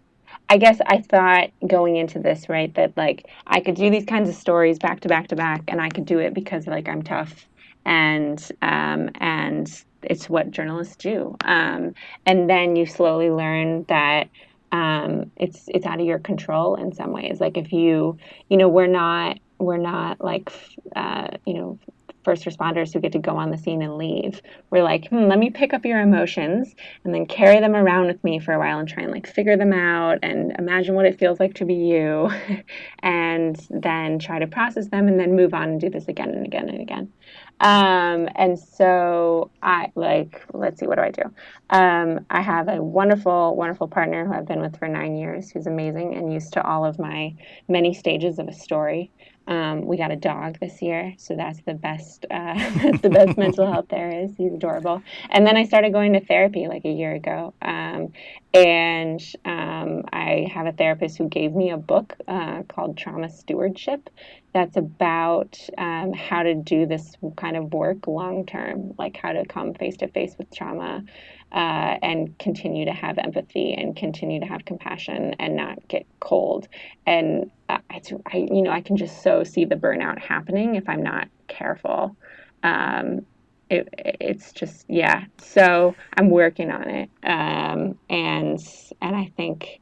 I 0.50 0.58
guess 0.58 0.80
I 0.86 1.02
thought 1.02 1.50
going 1.68 1.96
into 1.96 2.20
this, 2.20 2.50
right, 2.50 2.74
that 2.76 2.96
like 2.98 3.28
I 3.48 3.60
could 3.60 3.76
do 3.76 3.90
these 3.90 4.06
kinds 4.06 4.30
of 4.30 4.36
stories 4.36 4.78
back 4.80 5.00
to 5.02 5.08
back 5.08 5.28
to 5.30 5.36
back, 5.36 5.64
and 5.68 5.82
I 5.82 5.90
could 5.90 6.06
do 6.06 6.20
it 6.20 6.34
because 6.34 6.68
like 6.68 6.88
I'm 6.88 7.02
tough, 7.02 7.48
and 7.86 8.40
um, 8.62 9.10
and 9.16 9.84
it's 10.04 10.30
what 10.30 10.52
journalists 10.52 10.96
do. 10.98 11.36
Um, 11.44 11.96
and 12.26 12.50
then 12.50 12.76
you 12.76 12.86
slowly 12.86 13.32
learn 13.32 13.86
that 13.90 14.30
um, 14.72 15.32
it's 15.38 15.66
it's 15.68 15.86
out 15.86 16.00
of 16.00 16.06
your 16.06 16.20
control 16.20 16.76
in 16.76 16.94
some 16.94 17.12
ways. 17.12 17.40
Like 17.40 17.58
if 17.58 17.72
you, 17.74 18.18
you 18.50 18.58
know, 18.58 18.70
we're 18.70 18.88
not 18.88 19.40
we're 19.58 19.78
not 19.78 20.22
like 20.22 20.52
uh, 20.96 21.30
you 21.46 21.56
know 21.56 21.80
first 22.26 22.44
responders 22.44 22.92
who 22.92 23.00
get 23.00 23.14
to 23.14 23.20
go 23.20 23.38
on 23.38 23.52
the 23.52 23.58
scene 23.58 23.82
and 23.82 23.98
leave. 23.98 24.42
We're 24.72 24.84
like, 24.84 25.08
hmm, 25.08 25.28
let 25.28 25.40
me 25.40 25.52
pick 25.52 25.74
up 25.74 25.86
your 25.86 26.02
emotions 26.02 26.76
and 27.04 27.14
then 27.14 27.28
carry 27.28 27.60
them 27.62 27.76
around 27.76 28.08
with 28.08 28.22
me 28.24 28.40
for 28.40 28.54
a 28.54 28.60
while 28.60 28.80
and 28.80 28.90
try 28.90 29.04
and 29.04 29.12
like 29.12 29.28
figure 29.28 29.56
them 29.56 29.72
out 29.72 30.20
and 30.24 30.54
imagine 30.60 30.96
what 30.96 31.06
it 31.06 31.20
feels 31.20 31.40
like 31.40 31.54
to 31.56 31.66
be 31.66 31.76
you 31.76 32.30
and 33.00 33.66
then 33.70 34.20
try 34.20 34.40
to 34.40 34.48
process 34.48 34.90
them 34.90 35.08
and 35.08 35.20
then 35.20 35.36
move 35.36 35.54
on 35.54 35.70
and 35.70 35.80
do 35.80 35.90
this 35.90 36.08
again 36.08 36.32
and 36.32 36.46
again 36.46 36.68
and 36.68 36.82
again. 36.82 37.14
Um, 37.62 38.28
and 38.36 38.60
so 38.60 39.50
I 39.62 39.92
like, 39.96 40.44
let's 40.54 40.80
see, 40.80 40.88
what 40.88 40.96
do 40.96 41.02
I 41.04 41.12
do? 41.12 41.24
Um, 41.70 42.26
I 42.30 42.42
have 42.42 42.68
a 42.68 42.82
wonderful, 42.82 43.56
wonderful 43.56 43.88
partner 43.88 44.26
who 44.26 44.34
I've 44.34 44.46
been 44.46 44.60
with 44.60 44.78
for 44.78 44.88
nine 44.88 45.16
years, 45.16 45.52
who's 45.52 45.68
amazing 45.68 46.16
and 46.16 46.34
used 46.34 46.54
to 46.54 46.64
all 46.64 46.84
of 46.84 47.00
my 47.00 47.34
many 47.70 47.94
stages 47.94 48.40
of 48.40 48.48
a 48.48 48.54
story. 48.54 49.12
Um, 49.48 49.86
we 49.86 49.98
got 49.98 50.12
a 50.12 50.16
dog 50.16 50.60
this 50.60 50.82
year, 50.82 51.14
so 51.18 51.36
that's 51.36 51.62
the 51.62 51.74
best. 51.74 52.26
Uh, 52.32 52.54
the 53.02 53.10
best 53.10 53.38
mental 53.38 53.72
health 53.72 53.88
there 53.90 54.10
is. 54.10 54.32
He's 54.38 54.54
adorable. 54.54 55.02
And 55.30 55.46
then 55.46 55.56
I 55.56 55.66
started 55.66 55.94
going 55.94 56.14
to 56.14 56.26
therapy 56.26 56.68
like 56.68 56.86
a 56.86 56.92
year 56.92 57.14
ago, 57.14 57.54
um, 57.62 58.14
and 58.54 59.22
um, 59.44 60.04
I 60.12 60.50
have 60.54 60.66
a 60.66 60.72
therapist 60.72 61.18
who 61.18 61.30
gave 61.30 61.54
me 61.54 61.72
a 61.72 61.78
book 61.78 62.16
uh, 62.28 62.64
called 62.64 62.98
Trauma 62.98 63.30
Stewardship. 63.30 64.10
That's 64.54 64.78
about 64.78 65.60
um, 65.78 66.14
how 66.14 66.44
to 66.44 66.56
do 66.56 66.86
this 66.86 67.16
kind 67.36 67.58
of 67.58 67.74
work 67.74 68.08
long 68.08 68.46
term, 68.46 68.94
like 68.98 69.18
how 69.18 69.34
to 69.34 69.46
come 69.46 69.74
face 69.74 69.98
to 69.98 70.08
face 70.08 70.36
with 70.38 70.50
trauma, 70.56 71.04
uh, 71.52 71.98
and 72.02 72.38
continue 72.40 72.86
to 72.86 72.94
have 72.94 73.18
empathy 73.18 73.74
and 73.74 73.96
continue 73.96 74.40
to 74.40 74.46
have 74.46 74.66
compassion 74.66 75.36
and 75.40 75.56
not 75.56 75.86
get 75.88 76.06
cold. 76.20 76.68
And 77.06 77.52
it's, 77.90 78.12
I, 78.32 78.38
you 78.38 78.62
know, 78.62 78.72
I 78.72 78.82
can 78.82 78.98
just 78.98 79.24
so 79.24 79.44
see 79.44 79.66
the 79.66 79.76
burnout 79.76 80.20
happening 80.20 80.76
if 80.76 80.88
I'm 80.88 81.04
not 81.04 81.28
careful. 81.48 82.16
Um, 82.64 83.26
it, 83.70 83.90
it's 83.98 84.52
just 84.52 84.86
yeah. 84.88 85.26
So 85.38 85.96
I'm 86.18 86.30
working 86.30 86.72
on 86.72 86.88
it, 86.88 87.10
um, 87.24 87.98
and 88.10 88.60
and 89.02 89.16
I 89.16 89.32
think 89.36 89.80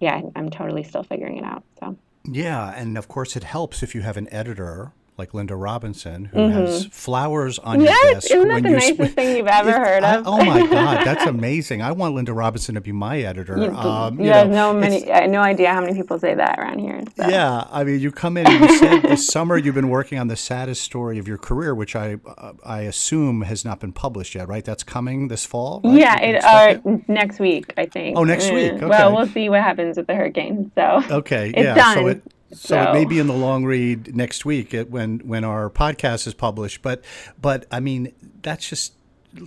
yeah, 0.00 0.20
I'm 0.36 0.50
totally 0.50 0.82
still 0.82 1.02
figuring 1.02 1.38
it 1.38 1.44
out. 1.44 1.64
So 1.80 1.96
yeah, 2.30 2.74
and 2.76 2.98
of 2.98 3.08
course 3.08 3.36
it 3.36 3.44
helps 3.44 3.82
if 3.82 3.94
you 3.94 4.02
have 4.02 4.16
an 4.16 4.32
editor 4.32 4.92
like 5.16 5.30
Lynda 5.30 5.60
Robinson, 5.60 6.26
who 6.26 6.38
mm-hmm. 6.38 6.58
has 6.58 6.86
flowers 6.86 7.58
on 7.60 7.80
yes, 7.80 8.02
your 8.02 8.14
desk. 8.14 8.30
Isn't 8.30 8.48
that 8.48 8.62
the 8.64 8.70
nicest 8.70 9.14
thing 9.14 9.36
you've 9.36 9.46
ever 9.46 9.72
heard 9.72 10.02
of? 10.02 10.26
I, 10.26 10.30
oh 10.30 10.44
my 10.44 10.66
God, 10.70 11.06
that's 11.06 11.26
amazing! 11.26 11.82
I 11.82 11.92
want 11.92 12.16
Lynda 12.16 12.34
Robinson 12.36 12.74
to 12.74 12.80
be 12.80 12.92
my 12.92 13.20
editor. 13.20 13.56
You, 13.56 13.74
um, 13.74 14.18
you, 14.18 14.30
have 14.30 14.48
know, 14.48 14.72
no 14.72 14.80
many, 14.80 15.10
I 15.10 15.26
no 15.26 15.40
idea 15.40 15.72
how 15.72 15.80
many 15.80 15.94
people 15.94 16.18
say 16.18 16.34
that 16.34 16.58
around 16.58 16.80
here. 16.80 17.00
So. 17.16 17.28
Yeah, 17.28 17.66
I 17.70 17.84
mean, 17.84 18.00
you 18.00 18.10
come 18.10 18.36
in 18.36 18.46
and 18.46 18.68
you 18.68 18.78
said 18.78 19.02
this 19.02 19.26
summer 19.26 19.56
you've 19.56 19.74
been 19.74 19.88
working 19.88 20.18
on 20.18 20.26
the 20.26 20.36
saddest 20.36 20.82
story 20.82 21.18
of 21.18 21.28
your 21.28 21.38
career, 21.38 21.74
which 21.74 21.94
I 21.94 22.18
uh, 22.26 22.52
I 22.64 22.80
assume 22.82 23.42
has 23.42 23.64
not 23.64 23.78
been 23.80 23.92
published 23.92 24.34
yet, 24.34 24.48
right? 24.48 24.64
That's 24.64 24.82
coming 24.82 25.28
this 25.28 25.46
fall. 25.46 25.80
Right? 25.84 25.98
Yeah, 25.98 26.20
it, 26.20 26.44
uh, 26.44 26.80
it, 26.84 27.08
next 27.08 27.38
week, 27.38 27.72
I 27.76 27.86
think. 27.86 28.18
Oh, 28.18 28.24
next 28.24 28.50
week. 28.50 28.72
Okay. 28.72 28.86
Well, 28.86 29.14
we'll 29.14 29.28
see 29.28 29.48
what 29.48 29.62
happens 29.62 29.96
with 29.96 30.08
the 30.08 30.14
hurricane. 30.14 30.72
So 30.74 31.02
okay, 31.10 31.50
it's 31.50 31.58
yeah, 31.58 31.74
done. 31.74 31.96
So 31.96 32.06
it, 32.08 32.22
so, 32.54 32.68
so, 32.68 32.82
it 32.82 32.92
may 32.92 33.04
be 33.04 33.18
in 33.18 33.26
the 33.26 33.34
long 33.34 33.64
read 33.64 34.14
next 34.14 34.44
week 34.44 34.74
when 34.88 35.20
when 35.20 35.44
our 35.44 35.70
podcast 35.70 36.26
is 36.26 36.34
published. 36.34 36.82
But 36.82 37.04
but 37.40 37.66
I 37.70 37.80
mean 37.80 38.12
that's 38.42 38.68
just 38.68 38.94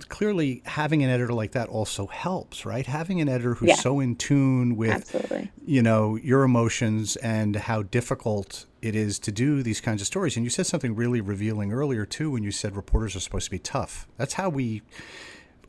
clearly 0.08 0.62
having 0.66 1.02
an 1.02 1.08
editor 1.08 1.32
like 1.32 1.52
that 1.52 1.68
also 1.68 2.06
helps, 2.06 2.66
right? 2.66 2.86
Having 2.86 3.20
an 3.22 3.28
editor 3.28 3.54
who's 3.54 3.70
yeah. 3.70 3.74
so 3.76 4.00
in 4.00 4.16
tune 4.16 4.76
with 4.76 4.90
Absolutely. 4.90 5.50
you 5.64 5.82
know 5.82 6.16
your 6.16 6.42
emotions 6.42 7.16
and 7.16 7.56
how 7.56 7.82
difficult 7.82 8.66
it 8.82 8.94
is 8.94 9.18
to 9.20 9.32
do 9.32 9.62
these 9.62 9.80
kinds 9.80 10.00
of 10.00 10.06
stories. 10.06 10.36
And 10.36 10.44
you 10.44 10.50
said 10.50 10.66
something 10.66 10.94
really 10.94 11.20
revealing 11.20 11.72
earlier 11.72 12.04
too 12.04 12.30
when 12.30 12.42
you 12.42 12.50
said 12.50 12.76
reporters 12.76 13.16
are 13.16 13.20
supposed 13.20 13.46
to 13.46 13.50
be 13.50 13.58
tough. 13.58 14.06
That's 14.16 14.34
how 14.34 14.48
we 14.48 14.82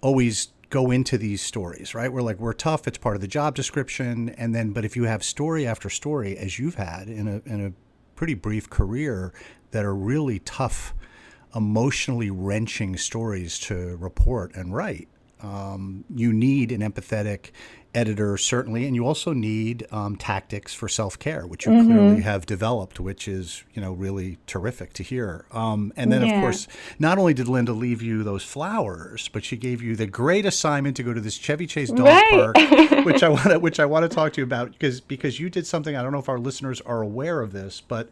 always 0.02 0.50
go 0.70 0.92
into 0.92 1.18
these 1.18 1.42
stories, 1.42 1.96
right? 1.96 2.12
We're 2.12 2.22
like, 2.22 2.40
we're 2.40 2.54
tough. 2.54 2.88
It's 2.88 2.98
part 2.98 3.16
of 3.16 3.22
the 3.22 3.28
job 3.28 3.56
description. 3.56 4.30
And 4.30 4.54
then, 4.54 4.72
but 4.72 4.86
if 4.86 4.96
you 4.96 5.04
have 5.06 5.24
story 5.24 5.66
after 5.66 5.90
story, 5.90 6.38
as 6.38 6.60
you've 6.60 6.76
had 6.76 7.08
in 7.08 7.28
a, 7.28 7.42
in 7.52 7.66
a 7.66 7.74
pretty 8.16 8.36
brief 8.36 8.70
career, 8.70 9.34
that 9.72 9.86
are 9.86 9.96
really 9.96 10.40
tough, 10.40 10.94
emotionally 11.56 12.30
wrenching 12.30 12.98
stories 12.98 13.60
to 13.60 13.98
report 13.98 14.56
and 14.56 14.74
write, 14.74 15.08
um, 15.42 16.04
you 16.14 16.34
need 16.34 16.72
an 16.72 16.82
empathetic 16.82 17.52
editor 17.96 18.38
certainly 18.38 18.86
and 18.86 18.96
you 18.96 19.06
also 19.06 19.34
need 19.34 19.86
um, 19.92 20.16
tactics 20.16 20.74
for 20.76 20.88
self-care 20.88 21.48
which 21.48 21.66
you 21.66 21.72
mm-hmm. 21.72 21.88
clearly 21.88 22.22
have 22.22 22.46
developed 22.46 23.00
which 23.00 23.28
is 23.28 23.64
you 23.74 23.82
know 23.82 23.94
really 23.94 24.38
terrific 24.46 24.94
to 24.94 25.02
hear 25.02 25.46
um, 25.52 25.92
and 25.96 26.12
then 26.12 26.24
yeah. 26.24 26.36
of 26.36 26.42
course 26.42 26.68
not 27.00 27.18
only 27.18 27.34
did 27.34 27.48
lynda 27.48 27.76
leave 27.76 28.02
you 28.02 28.24
those 28.24 28.44
flowers 28.44 29.28
but 29.34 29.44
she 29.44 29.58
gave 29.58 29.82
you 29.82 29.96
the 29.96 30.06
great 30.06 30.46
assignment 30.46 30.96
to 30.96 31.02
go 31.02 31.14
to 31.14 31.22
this 31.22 31.36
chevy 31.36 31.66
chase 31.66 31.90
dog 31.90 32.06
right. 32.06 32.54
park 32.56 32.56
which 33.06 33.24
i 33.24 33.30
want 33.30 33.50
to 33.50 33.58
which 33.60 33.80
i 33.80 33.86
want 33.86 34.04
to 34.04 34.16
talk 34.16 34.34
to 34.34 34.42
you 34.42 34.46
about 34.46 34.72
because 34.72 35.02
because 35.02 35.40
you 35.40 35.50
did 35.50 35.66
something 35.66 35.96
i 35.96 36.04
don't 36.04 36.12
know 36.12 36.20
if 36.20 36.30
our 36.30 36.40
listeners 36.40 36.82
are 36.82 37.02
aware 37.02 37.42
of 37.42 37.54
this 37.54 37.82
but 37.82 38.12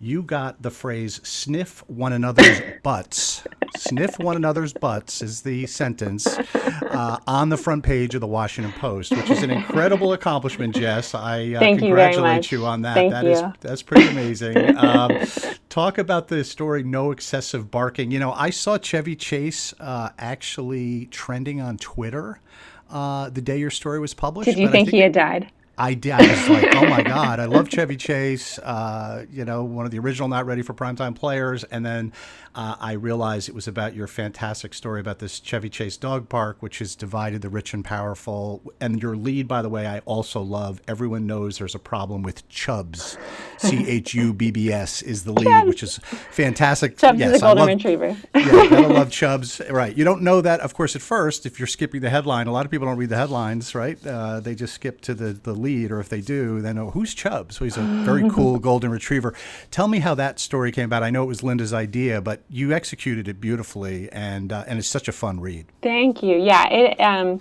you 0.00 0.22
got 0.22 0.62
the 0.62 0.70
phrase 0.70 1.20
sniff 1.24 1.82
one 1.88 2.12
another's 2.12 2.60
butts. 2.82 3.42
sniff 3.76 4.18
one 4.18 4.36
another's 4.36 4.72
butts 4.72 5.22
is 5.22 5.42
the 5.42 5.66
sentence 5.66 6.26
uh, 6.26 7.18
on 7.26 7.48
the 7.48 7.56
front 7.56 7.82
page 7.82 8.14
of 8.14 8.20
the 8.20 8.26
Washington 8.26 8.72
Post, 8.78 9.16
which 9.16 9.30
is 9.30 9.42
an 9.42 9.50
incredible 9.50 10.12
accomplishment, 10.12 10.74
Jess. 10.74 11.14
I 11.14 11.54
uh, 11.54 11.60
congratulate 11.60 12.50
you, 12.50 12.60
you, 12.60 12.66
on 12.66 12.82
that. 12.82 12.94
Thank 12.94 13.12
that 13.12 13.26
is 13.26 13.42
that's 13.60 13.82
pretty 13.82 14.08
amazing. 14.08 14.56
Um, 14.78 15.26
talk 15.68 15.98
about 15.98 16.28
the 16.28 16.44
story 16.44 16.82
no 16.82 17.10
excessive 17.10 17.70
barking. 17.70 18.10
You 18.10 18.20
know, 18.20 18.32
I 18.32 18.50
saw 18.50 18.78
Chevy 18.78 19.16
Chase 19.16 19.74
uh, 19.80 20.10
actually 20.18 21.06
trending 21.06 21.60
on 21.60 21.78
Twitter. 21.78 22.40
Uh, 22.88 23.28
the 23.28 23.42
day 23.42 23.58
your 23.58 23.70
story 23.70 23.98
was 23.98 24.14
published. 24.14 24.46
Did 24.46 24.58
you 24.58 24.68
think, 24.68 24.86
think, 24.86 24.90
he 24.90 25.00
had 25.00 25.12
died? 25.12 25.50
I 25.78 25.94
did. 25.94 26.12
I 26.12 26.26
was 26.26 26.48
like, 26.48 26.74
oh 26.74 26.86
my 26.86 27.02
god, 27.02 27.40
I 27.40 27.44
love 27.44 27.68
Chevy 27.68 27.96
Chase. 27.96 28.58
Uh, 28.58 29.24
you 29.30 29.44
know, 29.44 29.64
one 29.64 29.84
of 29.84 29.92
the 29.92 29.98
original 29.98 30.28
not 30.28 30.44
ready 30.46 30.62
for 30.62 30.74
primetime 30.74 31.14
players. 31.14 31.64
And 31.64 31.86
then 31.86 32.12
uh, 32.54 32.76
I 32.80 32.92
realized 32.92 33.48
it 33.48 33.54
was 33.54 33.68
about 33.68 33.94
your 33.94 34.06
fantastic 34.08 34.74
story 34.74 35.00
about 35.00 35.20
this 35.20 35.38
Chevy 35.38 35.70
Chase 35.70 35.96
dog 35.96 36.28
park, 36.28 36.56
which 36.60 36.80
has 36.80 36.96
divided 36.96 37.42
the 37.42 37.48
rich 37.48 37.72
and 37.72 37.84
powerful. 37.84 38.62
And 38.80 39.00
your 39.00 39.16
lead, 39.16 39.46
by 39.46 39.62
the 39.62 39.68
way, 39.68 39.86
I 39.86 40.00
also 40.00 40.40
love. 40.40 40.80
Everyone 40.88 41.26
knows 41.26 41.58
there's 41.58 41.74
a 41.74 41.78
problem 41.78 42.22
with 42.22 42.48
Chubbs. 42.48 43.16
C 43.58 43.86
H 43.86 44.14
U 44.14 44.32
B 44.32 44.50
B 44.50 44.72
S 44.72 45.02
is 45.02 45.24
the 45.24 45.32
lead, 45.32 45.66
which 45.66 45.82
is 45.82 45.98
fantastic. 46.30 46.96
Chubbs 46.96 47.18
yes, 47.18 47.36
is 47.36 47.36
a 47.36 47.40
golden 47.40 47.58
love, 47.58 47.68
retriever. 47.68 48.16
yeah, 48.34 48.68
gotta 48.68 48.88
love 48.88 49.10
Chubbs. 49.10 49.60
Right. 49.70 49.96
You 49.96 50.04
don't 50.04 50.22
know 50.22 50.40
that, 50.40 50.60
of 50.60 50.74
course, 50.74 50.96
at 50.96 51.02
first 51.02 51.46
if 51.46 51.60
you're 51.60 51.66
skipping 51.66 52.00
the 52.00 52.10
headline. 52.10 52.46
A 52.46 52.52
lot 52.52 52.64
of 52.64 52.70
people 52.70 52.86
don't 52.86 52.96
read 52.96 53.10
the 53.10 53.16
headlines, 53.16 53.74
right? 53.74 54.04
Uh, 54.06 54.40
they 54.40 54.54
just 54.54 54.74
skip 54.74 55.00
to 55.02 55.14
the 55.14 55.32
the 55.32 55.52
lead, 55.52 55.67
or 55.68 56.00
if 56.00 56.08
they 56.08 56.20
do, 56.20 56.60
then 56.60 56.78
oh, 56.78 56.90
who's 56.90 57.14
Chubbs? 57.14 57.56
So 57.56 57.64
he's 57.64 57.76
a 57.76 57.82
very 58.04 58.28
cool 58.30 58.58
golden 58.58 58.90
retriever. 58.90 59.34
Tell 59.70 59.88
me 59.88 60.00
how 60.00 60.14
that 60.14 60.38
story 60.38 60.72
came 60.72 60.86
about. 60.86 61.02
I 61.02 61.10
know 61.10 61.22
it 61.22 61.26
was 61.26 61.40
Lynda's 61.40 61.72
idea, 61.72 62.20
but 62.20 62.42
you 62.48 62.72
executed 62.72 63.28
it 63.28 63.40
beautifully, 63.40 64.10
and 64.12 64.52
uh, 64.52 64.64
and 64.66 64.78
it's 64.78 64.88
such 64.88 65.08
a 65.08 65.12
fun 65.12 65.40
read. 65.40 65.66
Thank 65.82 66.22
you. 66.22 66.36
Yeah, 66.36 66.68
it. 66.68 67.00
Um, 67.00 67.40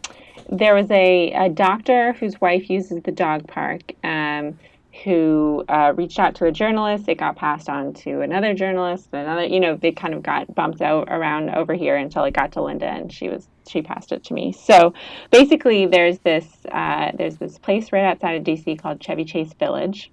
there 0.50 0.76
was 0.76 0.90
a, 0.92 1.32
a 1.34 1.50
doctor 1.50 2.14
whose 2.14 2.40
wife 2.40 2.70
uses 2.70 3.02
the 3.04 3.12
dog 3.12 3.48
park. 3.48 3.82
Um, 4.04 4.58
who 5.04 5.64
uh, 5.70 5.94
reached 5.96 6.20
out 6.20 6.36
to 6.36 6.46
a 6.46 6.52
journalist. 6.52 7.08
It 7.08 7.16
got 7.16 7.36
passed 7.36 7.70
on 7.70 7.94
to 7.96 8.22
another 8.22 8.54
journalist, 8.54 9.10
another. 9.12 9.46
You 9.46 9.60
know, 9.60 9.76
they 9.76 9.92
kind 9.92 10.14
of 10.14 10.24
got 10.24 10.54
bumped 10.54 10.82
out 10.82 11.08
around 11.10 11.50
over 11.52 11.74
here 11.74 11.96
until 11.96 12.24
it 12.24 12.34
got 12.34 12.52
to 12.54 12.60
Lynda, 12.60 12.84
and 12.84 13.12
she 13.12 13.30
was 13.30 13.48
she 13.68 13.82
passed 13.82 14.12
it 14.12 14.24
to 14.26 14.34
me. 14.34 14.52
So 14.52 14.94
basically, 15.32 15.86
there's 15.86 16.20
this 16.20 16.48
uh, 16.72 17.12
there's 17.16 17.38
this 17.38 17.58
place 17.58 17.92
right 17.92 18.06
outside 18.06 18.34
of 18.34 18.44
DC 18.44 18.80
called 18.80 19.02
Chevy 19.02 19.26
Chase 19.26 19.54
Village, 19.54 20.12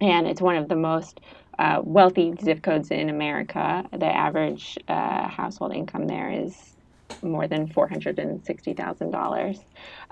and 0.00 0.26
it's 0.26 0.40
one 0.40 0.56
of 0.56 0.68
the 0.68 0.76
most 0.76 1.20
uh, 1.58 1.80
wealthy 1.82 2.34
zip 2.42 2.62
codes 2.62 2.90
in 2.90 3.08
America. 3.08 3.84
The 3.92 4.06
average 4.06 4.78
uh, 4.88 5.28
household 5.28 5.74
income 5.74 6.06
there 6.06 6.30
is 6.30 6.71
more 7.22 7.46
than 7.46 7.66
four 7.66 7.88
hundred 7.88 8.18
and 8.18 8.44
sixty 8.44 8.72
thousand 8.72 9.14
uh, 9.14 9.18
dollars. 9.18 9.60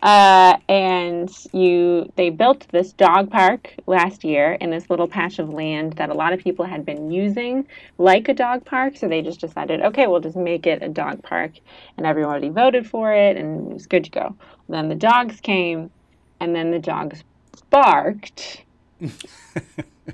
And 0.03 1.31
you, 1.53 2.11
they 2.17 2.31
built 2.31 2.67
this 2.71 2.93
dog 2.93 3.31
park 3.31 3.75
last 3.87 4.25
year 4.25 4.53
in 4.53 4.71
this 4.71 4.91
little 4.91 5.09
patch 5.09 5.39
of 5.39 5.51
land 5.51 5.95
that 5.95 6.11
a 6.11 6.15
lot 6.15 6.33
of 6.33 6.41
people 6.41 6.65
had 6.65 6.85
been 6.85 7.11
using 7.11 7.67
like 7.99 8.29
a 8.29 8.35
dog 8.35 8.65
park. 8.65 8.97
So 8.97 9.09
they 9.09 9.23
just 9.23 9.41
decided, 9.41 9.81
okay, 9.83 10.07
we'll 10.07 10.21
just 10.21 10.37
make 10.37 10.67
it 10.67 10.83
a 10.83 10.89
dog 10.89 11.23
park, 11.23 11.53
and 11.97 12.07
everybody 12.07 12.49
voted 12.49 12.87
for 12.87 13.13
it, 13.13 13.37
and 13.37 13.71
it 13.71 13.75
was 13.75 13.87
good 13.87 14.05
to 14.05 14.11
go. 14.11 14.37
Then 14.69 14.89
the 14.89 14.95
dogs 14.95 15.41
came, 15.41 15.91
and 16.41 16.55
then 16.55 16.71
the 16.71 16.79
dogs 16.79 17.25
barked. 17.71 18.65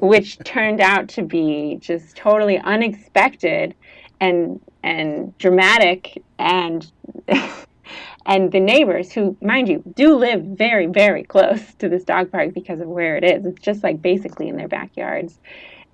which 0.00 0.38
turned 0.44 0.80
out 0.80 1.08
to 1.08 1.22
be 1.22 1.78
just 1.80 2.16
totally 2.16 2.58
unexpected 2.58 3.74
and 4.20 4.60
and 4.82 5.36
dramatic 5.38 6.22
and 6.38 6.90
and 8.26 8.52
the 8.52 8.60
neighbors 8.60 9.12
who 9.12 9.36
mind 9.40 9.68
you 9.68 9.82
do 9.94 10.16
live 10.16 10.42
very 10.42 10.86
very 10.86 11.22
close 11.22 11.74
to 11.74 11.88
this 11.88 12.04
dog 12.04 12.30
park 12.30 12.52
because 12.54 12.80
of 12.80 12.88
where 12.88 13.16
it 13.16 13.24
is 13.24 13.46
it's 13.46 13.60
just 13.60 13.82
like 13.82 14.00
basically 14.02 14.48
in 14.48 14.56
their 14.56 14.68
backyards 14.68 15.38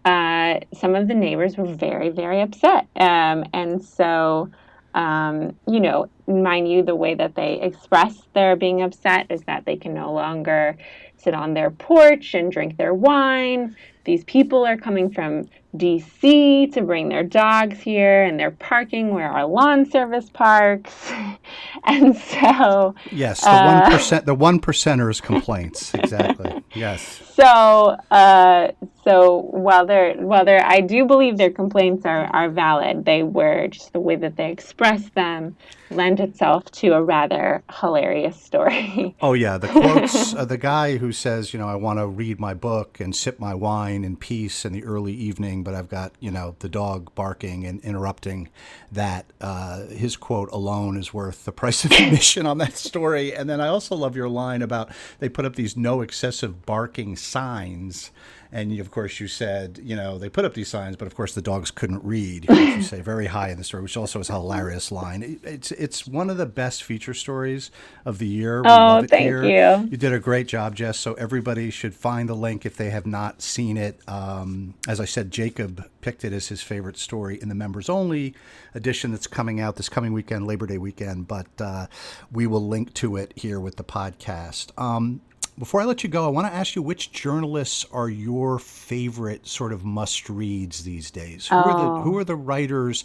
uh, 0.05 0.59
some 0.75 0.95
of 0.95 1.09
the 1.09 1.14
neighbors 1.14 1.57
were 1.57 1.66
very, 1.66 2.09
very 2.09 2.41
upset. 2.41 2.89
Um, 2.97 3.45
and 3.53 3.83
so, 3.85 4.51
um, 4.95 5.57
you 5.68 5.81
know, 5.81 6.09
mind 6.27 6.70
you, 6.70 6.83
the 6.83 6.97
way 6.97 7.14
that 7.14 7.35
they 7.35 7.61
express 7.61 8.23
their 8.35 8.57
being 8.57 8.83
upset 8.83 9.27
is 9.31 9.43
that 9.43 9.64
they 9.64 9.77
can 9.77 9.95
no 9.95 10.12
longer 10.12 10.77
sit 11.16 11.35
on 11.35 11.55
their 11.55 11.70
porch 11.70 12.35
and 12.35 12.51
drink 12.51 12.77
their 12.77 12.95
wine. 12.95 13.77
These 14.05 14.25
people 14.25 14.66
are 14.66 14.77
coming 14.77 15.11
from 15.11 15.49
DC 15.77 16.73
to 16.75 16.83
bring 16.83 17.09
their 17.09 17.23
dogs 17.23 17.81
here 17.81 18.25
and 18.25 18.39
they're 18.39 18.51
parking 18.51 19.11
where 19.14 19.31
our 19.31 19.47
lawn 19.47 19.91
service 19.91 20.29
parks. 20.31 21.11
and 21.85 22.16
so 22.16 22.95
Yes, 23.11 23.41
the 23.41 23.51
one 23.51 23.93
uh, 23.93 24.20
the 24.25 24.35
one 24.35 24.61
percenters 24.61 25.23
complaints. 25.23 25.95
exactly. 25.95 26.62
Yes. 26.75 27.20
So 27.33 27.97
uh, 28.11 28.73
so 29.05 29.38
while 29.50 29.86
they're 29.86 30.14
while 30.14 30.44
they're 30.44 30.64
I 30.64 30.80
do 30.80 31.05
believe 31.05 31.36
their 31.36 31.50
complaints 31.50 32.07
are, 32.07 32.26
are 32.26 32.48
valid, 32.48 33.05
they 33.05 33.22
were 33.22 33.68
just 33.68 33.92
the 33.92 34.00
way 34.00 34.16
that 34.16 34.36
they 34.36 34.50
express 34.50 35.09
them 35.11 35.57
lend 35.92 36.20
itself 36.20 36.70
to 36.70 36.88
a 36.94 37.03
rather 37.03 37.62
hilarious 37.80 38.40
story. 38.40 39.14
Oh 39.20 39.34
yeah, 39.34 39.57
the 39.59 39.68
quotes. 39.68 40.34
uh, 40.34 40.44
the 40.44 40.57
guy 40.57 40.96
who 40.96 41.12
says, 41.12 41.53
you 41.53 41.59
know, 41.59 41.68
I 41.68 41.76
want 41.76 41.98
to 41.98 42.07
read 42.07 42.40
my 42.40 42.55
book 42.55 42.98
and 42.98 43.14
sip 43.14 43.38
my 43.38 43.55
wine 43.55 44.05
in 44.05 44.16
peace 44.16 44.64
in 44.64 44.72
the 44.72 44.84
early 44.84 45.12
evening, 45.12 45.62
but 45.62 45.74
I've 45.74 45.88
got 45.88 46.12
you 46.18 46.30
know 46.30 46.57
the 46.59 46.68
dog 46.68 47.14
barking 47.14 47.64
and 47.64 47.80
interrupting. 47.82 48.48
That 48.90 49.26
uh, 49.40 49.86
his 49.86 50.16
quote 50.16 50.50
alone 50.50 50.96
is 50.96 51.14
worth 51.14 51.44
the 51.44 51.53
price 51.53 51.84
of 51.84 51.92
admission 51.92 52.46
on 52.46 52.59
that 52.59 52.76
story. 52.76 53.34
And 53.34 53.48
then 53.48 53.61
I 53.61 53.68
also 53.68 53.94
love 53.94 54.16
your 54.16 54.28
line 54.28 54.62
about 54.62 54.90
they 55.18 55.28
put 55.28 55.44
up 55.44 55.57
these 55.57 55.76
no 55.76 56.00
excessive 56.00 56.66
barking 56.66 57.16
signs 57.16 58.11
and 58.53 58.70
you, 58.70 58.82
of 58.82 58.90
course, 58.90 59.18
you 59.18 59.28
said, 59.28 59.80
you 59.82 59.96
know, 59.96 60.18
they 60.18 60.28
put 60.28 60.44
up 60.44 60.53
these 60.53 60.68
signs, 60.68 60.94
but 60.94 61.07
of 61.07 61.14
course 61.14 61.34
the 61.34 61.40
dogs 61.40 61.70
couldn't 61.70 62.05
read. 62.05 62.46
you 62.50 62.82
say 62.82 63.00
very 63.00 63.26
high 63.26 63.48
in 63.48 63.57
the 63.57 63.64
story, 63.64 63.82
which 63.82 63.96
also 63.96 64.20
is 64.20 64.28
a 64.28 64.34
hilarious 64.34 64.92
line. 64.92 65.40
It's 65.42 65.72
it's 65.72 66.07
one 66.07 66.28
of 66.28 66.36
the 66.36 66.44
best 66.44 66.82
feature 66.84 67.14
stories 67.14 67.70
of 68.05 68.18
the 68.18 68.26
year. 68.26 68.62
We 68.62 68.68
oh, 68.68 69.07
thank 69.09 69.22
here. 69.22 69.42
you. 69.42 69.88
You 69.90 69.96
did 69.96 70.12
a 70.12 70.18
great 70.18 70.48
job, 70.48 70.76
Jess. 70.76 70.98
So 70.98 71.14
everybody 71.14 71.70
should 71.70 71.94
find 71.94 72.28
the 72.28 72.34
link 72.34 72.66
if 72.66 72.76
they 72.76 72.90
have 72.90 73.07
not 73.07 73.40
seen 73.40 73.78
it. 73.78 74.00
Um, 74.07 74.74
as 74.86 75.00
I 75.00 75.07
said, 75.07 75.30
Jacob 75.30 75.88
picked 76.03 76.22
it 76.22 76.34
as 76.34 76.48
his 76.48 76.62
favorite 76.62 76.98
story 76.98 77.40
in 77.40 77.48
the 77.48 77.55
members 77.55 77.88
only 77.88 78.34
edition 78.74 79.12
that's 79.12 79.26
coming 79.26 79.61
out 79.61 79.76
this 79.76 79.88
coming 79.88 80.12
weekend, 80.12 80.46
Labor 80.46 80.66
Day 80.66 80.78
weekend. 80.78 81.26
But 81.26 81.46
uh, 81.59 81.86
we 82.30 82.46
will 82.46 82.66
link 82.68 82.92
to 82.94 83.16
it 83.16 83.32
here 83.34 83.59
with 83.59 83.76
the 83.76 83.84
podcast. 83.84 84.78
Um, 84.78 85.22
before 85.59 85.80
I 85.80 85.84
let 85.84 86.03
you 86.03 86.09
go, 86.09 86.24
I 86.24 86.28
want 86.28 86.46
to 86.46 86.53
ask 86.53 86.74
you 86.74 86.82
which 86.82 87.12
journalists 87.12 87.84
are 87.92 88.09
your 88.09 88.59
favorite 88.59 89.46
sort 89.46 89.72
of 89.72 89.84
must 89.84 90.28
reads 90.28 90.84
these 90.84 91.11
days? 91.11 91.48
Who, 91.48 91.57
oh. 91.57 91.61
are 91.61 91.78
the, 91.78 92.03
who 92.03 92.14
oh. 92.14 92.18
are 92.18 92.24
the 92.24 92.36
writers? 92.36 93.05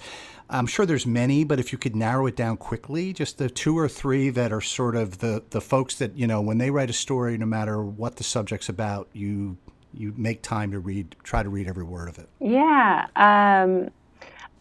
I'm 0.49 0.65
sure 0.65 0.85
there's 0.85 1.05
many, 1.05 1.43
but 1.43 1.59
if 1.59 1.71
you 1.71 1.77
could 1.77 1.95
narrow 1.95 2.25
it 2.25 2.35
down 2.35 2.57
quickly, 2.57 3.11
just 3.11 3.37
the 3.37 3.49
two 3.49 3.77
or 3.77 3.89
three 3.89 4.29
that 4.29 4.53
are 4.53 4.61
sort 4.61 4.95
of 4.95 5.17
the, 5.19 5.43
the 5.49 5.59
folks 5.59 5.95
that, 5.95 6.17
you 6.17 6.25
know, 6.25 6.39
when 6.39 6.57
they 6.57 6.71
write 6.71 6.89
a 6.89 6.93
story, 6.93 7.37
no 7.37 7.45
matter 7.45 7.81
what 7.81 8.15
the 8.15 8.23
subject's 8.23 8.69
about, 8.69 9.09
you 9.13 9.57
you 9.93 10.13
make 10.15 10.41
time 10.43 10.71
to 10.71 10.79
read, 10.79 11.15
try 11.23 11.41
to 11.41 11.49
read 11.49 11.67
every 11.67 11.83
word 11.83 12.07
of 12.07 12.19
it. 12.19 12.29
Yeah. 12.39 13.07
Um, 13.15 13.89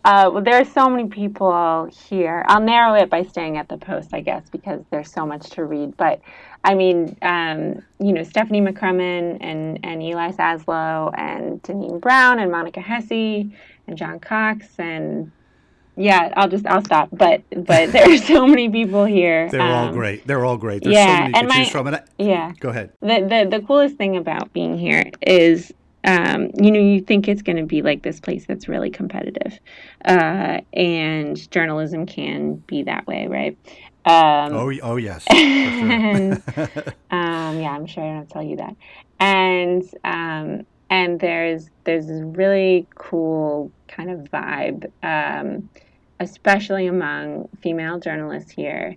uh, 0.07 0.31
well, 0.33 0.43
there 0.43 0.61
are 0.61 0.65
so 0.65 0.89
many 0.89 1.09
people 1.09 1.91
here. 2.09 2.45
I'll 2.47 2.61
narrow 2.61 2.95
it 2.95 3.11
by 3.11 3.25
staying 3.25 3.59
at 3.59 3.69
the 3.69 3.77
Post, 3.77 4.11
I 4.15 4.21
guess, 4.21 4.49
because 4.49 4.85
there's 4.91 5.11
so 5.11 5.27
much 5.27 5.51
to 5.51 5.65
read. 5.65 5.97
But 5.97 6.21
I 6.63 6.75
mean, 6.77 7.17
um, 7.23 7.83
you 7.99 8.13
know, 8.13 8.23
Stephanie 8.23 8.61
McCrummen 8.61 9.39
and, 9.41 9.81
and 9.83 10.01
Eli 10.01 10.31
Saslow 10.31 11.13
and 11.19 11.61
Deneen 11.65 12.01
Brown 12.01 12.39
and 12.39 12.53
Monica 12.53 12.81
Hesse 12.81 13.11
and 13.89 13.97
John 13.97 14.21
Cox 14.21 14.67
and 14.79 15.33
yeah, 15.97 16.33
I'll 16.37 16.49
just 16.49 16.67
I'll 16.67 16.85
stop. 16.85 17.09
But 17.11 17.43
but 17.51 17.91
there 17.93 18.09
are 18.09 18.19
so 18.19 18.47
many 18.47 18.69
people 18.69 19.07
here. 19.07 19.51
They're 19.51 19.61
um, 19.61 19.89
all 19.89 19.93
great. 19.93 20.25
They're 20.25 20.45
all 20.45 20.57
great. 20.57 20.85
There's 20.85 20.95
yeah, 20.95 21.27
so 21.27 21.33
many 21.33 21.33
to 21.33 21.49
my, 21.49 21.55
choose 21.57 21.71
from. 21.71 21.87
And 21.89 21.97
I, 21.97 22.03
yeah, 22.19 22.53
go 22.61 22.69
ahead. 22.69 22.93
The, 23.01 23.27
the 23.29 23.59
the 23.59 23.67
coolest 23.67 23.97
thing 23.97 24.17
about 24.17 24.53
being 24.53 24.79
here 24.79 25.11
is 25.27 25.73
um, 26.07 26.51
you 26.55 26.71
know, 26.71 26.81
you 26.81 27.01
think 27.01 27.29
it's 27.29 27.43
going 27.43 27.57
to 27.57 27.65
be 27.65 27.83
like 27.83 28.03
this 28.03 28.21
place 28.21 28.47
that's 28.47 28.69
really 28.69 28.91
competitive. 28.91 29.59
Uh, 30.05 30.61
and 30.73 31.51
journalism 31.51 32.07
can 32.07 32.55
be 32.67 32.85
that 32.85 33.07
way, 33.07 33.27
right? 33.27 33.59
Um, 34.05 34.55
oh, 34.55 34.73
oh 34.83 34.97
yes. 34.97 35.25
and, 35.31 36.35
um, 37.11 37.61
yeah, 37.61 37.73
I'm 37.73 37.87
sure 37.87 38.05
I 38.05 38.15
don't 38.15 38.31
tell 38.31 38.43
you 38.43 38.57
that. 38.57 38.77
And 39.19 39.83
um, 40.05 40.65
and 40.91 41.19
there's 41.19 41.71
there's 41.85 42.07
this 42.07 42.23
really 42.23 42.87
cool 42.95 43.73
kind 43.89 44.11
of 44.11 44.21
vibe, 44.31 44.91
um, 45.03 45.69
especially 46.21 46.87
among 46.87 47.49
female 47.63 47.99
journalists 47.99 48.53
here, 48.53 48.97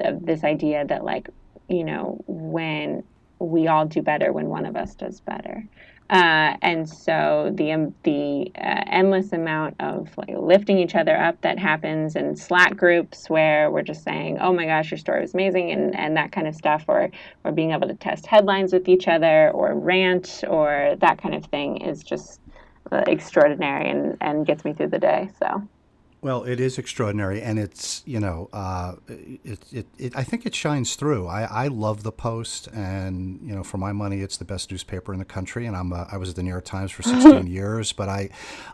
of 0.00 0.26
this 0.26 0.44
idea 0.44 0.84
that 0.84 1.04
like 1.04 1.30
you 1.68 1.84
know 1.84 2.22
when 2.26 3.02
we 3.38 3.68
all 3.68 3.86
do 3.86 4.02
better 4.02 4.32
when 4.32 4.48
one 4.48 4.66
of 4.66 4.76
us 4.76 4.94
does 4.94 5.20
better. 5.20 5.64
Uh, 6.08 6.56
and 6.62 6.88
so 6.88 7.50
the 7.54 7.72
um, 7.72 7.94
the 8.04 8.52
uh, 8.56 8.84
endless 8.86 9.32
amount 9.32 9.74
of 9.80 10.08
like 10.16 10.30
lifting 10.38 10.78
each 10.78 10.94
other 10.94 11.16
up 11.16 11.40
that 11.40 11.58
happens 11.58 12.14
in 12.14 12.36
Slack 12.36 12.76
groups 12.76 13.28
where 13.28 13.72
we're 13.72 13.82
just 13.82 14.04
saying, 14.04 14.38
"Oh 14.40 14.52
my 14.52 14.66
gosh, 14.66 14.90
your 14.92 14.98
story 14.98 15.20
was 15.22 15.34
amazing," 15.34 15.72
and, 15.72 15.96
and 15.96 16.16
that 16.16 16.30
kind 16.30 16.46
of 16.46 16.54
stuff, 16.54 16.84
or 16.86 17.10
or 17.44 17.50
being 17.50 17.72
able 17.72 17.88
to 17.88 17.94
test 17.94 18.26
headlines 18.26 18.72
with 18.72 18.88
each 18.88 19.08
other, 19.08 19.50
or 19.50 19.74
rant, 19.74 20.44
or 20.46 20.94
that 21.00 21.20
kind 21.20 21.34
of 21.34 21.44
thing 21.46 21.78
is 21.78 22.04
just 22.04 22.40
uh, 22.92 23.02
extraordinary 23.08 23.90
and 23.90 24.16
and 24.20 24.46
gets 24.46 24.64
me 24.64 24.72
through 24.74 24.88
the 24.88 25.00
day. 25.00 25.28
So. 25.40 25.66
Well, 26.22 26.44
it 26.44 26.60
is 26.60 26.78
extraordinary, 26.78 27.42
and 27.42 27.58
it's 27.58 28.02
you 28.06 28.18
know, 28.18 28.48
uh, 28.52 28.94
it, 29.08 29.60
it, 29.70 29.86
it, 29.98 30.16
I 30.16 30.24
think 30.24 30.46
it 30.46 30.54
shines 30.54 30.96
through. 30.96 31.26
I, 31.26 31.42
I 31.42 31.68
love 31.68 32.02
the 32.02 32.12
Post, 32.12 32.68
and 32.68 33.40
you 33.42 33.54
know, 33.54 33.62
for 33.62 33.78
my 33.78 33.92
money, 33.92 34.22
it's 34.22 34.36
the 34.36 34.44
best 34.44 34.70
newspaper 34.70 35.12
in 35.12 35.18
the 35.18 35.24
country. 35.24 35.66
And 35.66 35.76
I'm 35.76 35.92
a, 35.92 36.08
I 36.10 36.16
was 36.16 36.30
at 36.30 36.36
the 36.36 36.42
New 36.42 36.50
York 36.50 36.64
Times 36.64 36.90
for 36.90 37.02
16 37.04 37.46
years, 37.46 37.92
but 37.92 38.08
I 38.08 38.30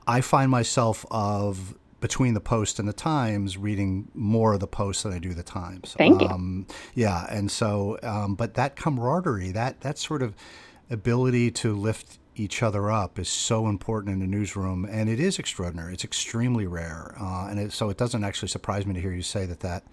I 0.07 0.21
find 0.21 0.51
myself 0.51 1.05
of 1.11 1.75
between 2.01 2.35
the 2.35 2.41
Post 2.41 2.79
and 2.79 2.89
the 2.89 2.93
Times 2.93 3.57
reading 3.57 4.09
more 4.15 4.55
of 4.55 4.61
the 4.61 4.67
Post 4.67 5.05
than 5.05 5.13
I 5.13 5.19
do 5.19 5.35
the 5.35 5.43
Times. 5.43 5.95
Thank 5.97 6.23
um, 6.23 6.67
you. 6.69 6.75
Yeah, 7.05 7.27
and 7.31 7.51
so, 7.51 7.99
um, 8.03 8.35
but 8.35 8.55
that 8.55 8.77
camaraderie, 8.77 9.53
that 9.53 9.81
that 9.81 9.99
sort 9.99 10.23
of 10.23 10.35
ability 10.91 11.51
to 11.51 11.75
lift 11.75 12.19
each 12.35 12.63
other 12.63 12.91
up 12.91 13.19
is 13.19 13.29
so 13.29 13.69
important 13.69 14.13
in 14.15 14.21
the 14.21 14.27
newsroom, 14.27 14.85
and 14.85 15.09
it 15.09 15.21
is 15.21 15.39
extraordinary. 15.39 15.93
It's 15.93 16.05
extremely 16.05 16.67
rare, 16.67 17.15
uh, 17.21 17.49
and 17.49 17.59
it, 17.59 17.73
so 17.73 17.91
it 17.91 17.97
doesn't 17.97 18.25
actually 18.25 18.49
surprise 18.49 18.87
me 18.87 18.95
to 18.95 19.01
hear 19.01 19.13
you 19.13 19.23
say 19.23 19.47
that 19.47 19.61
that 19.61 19.85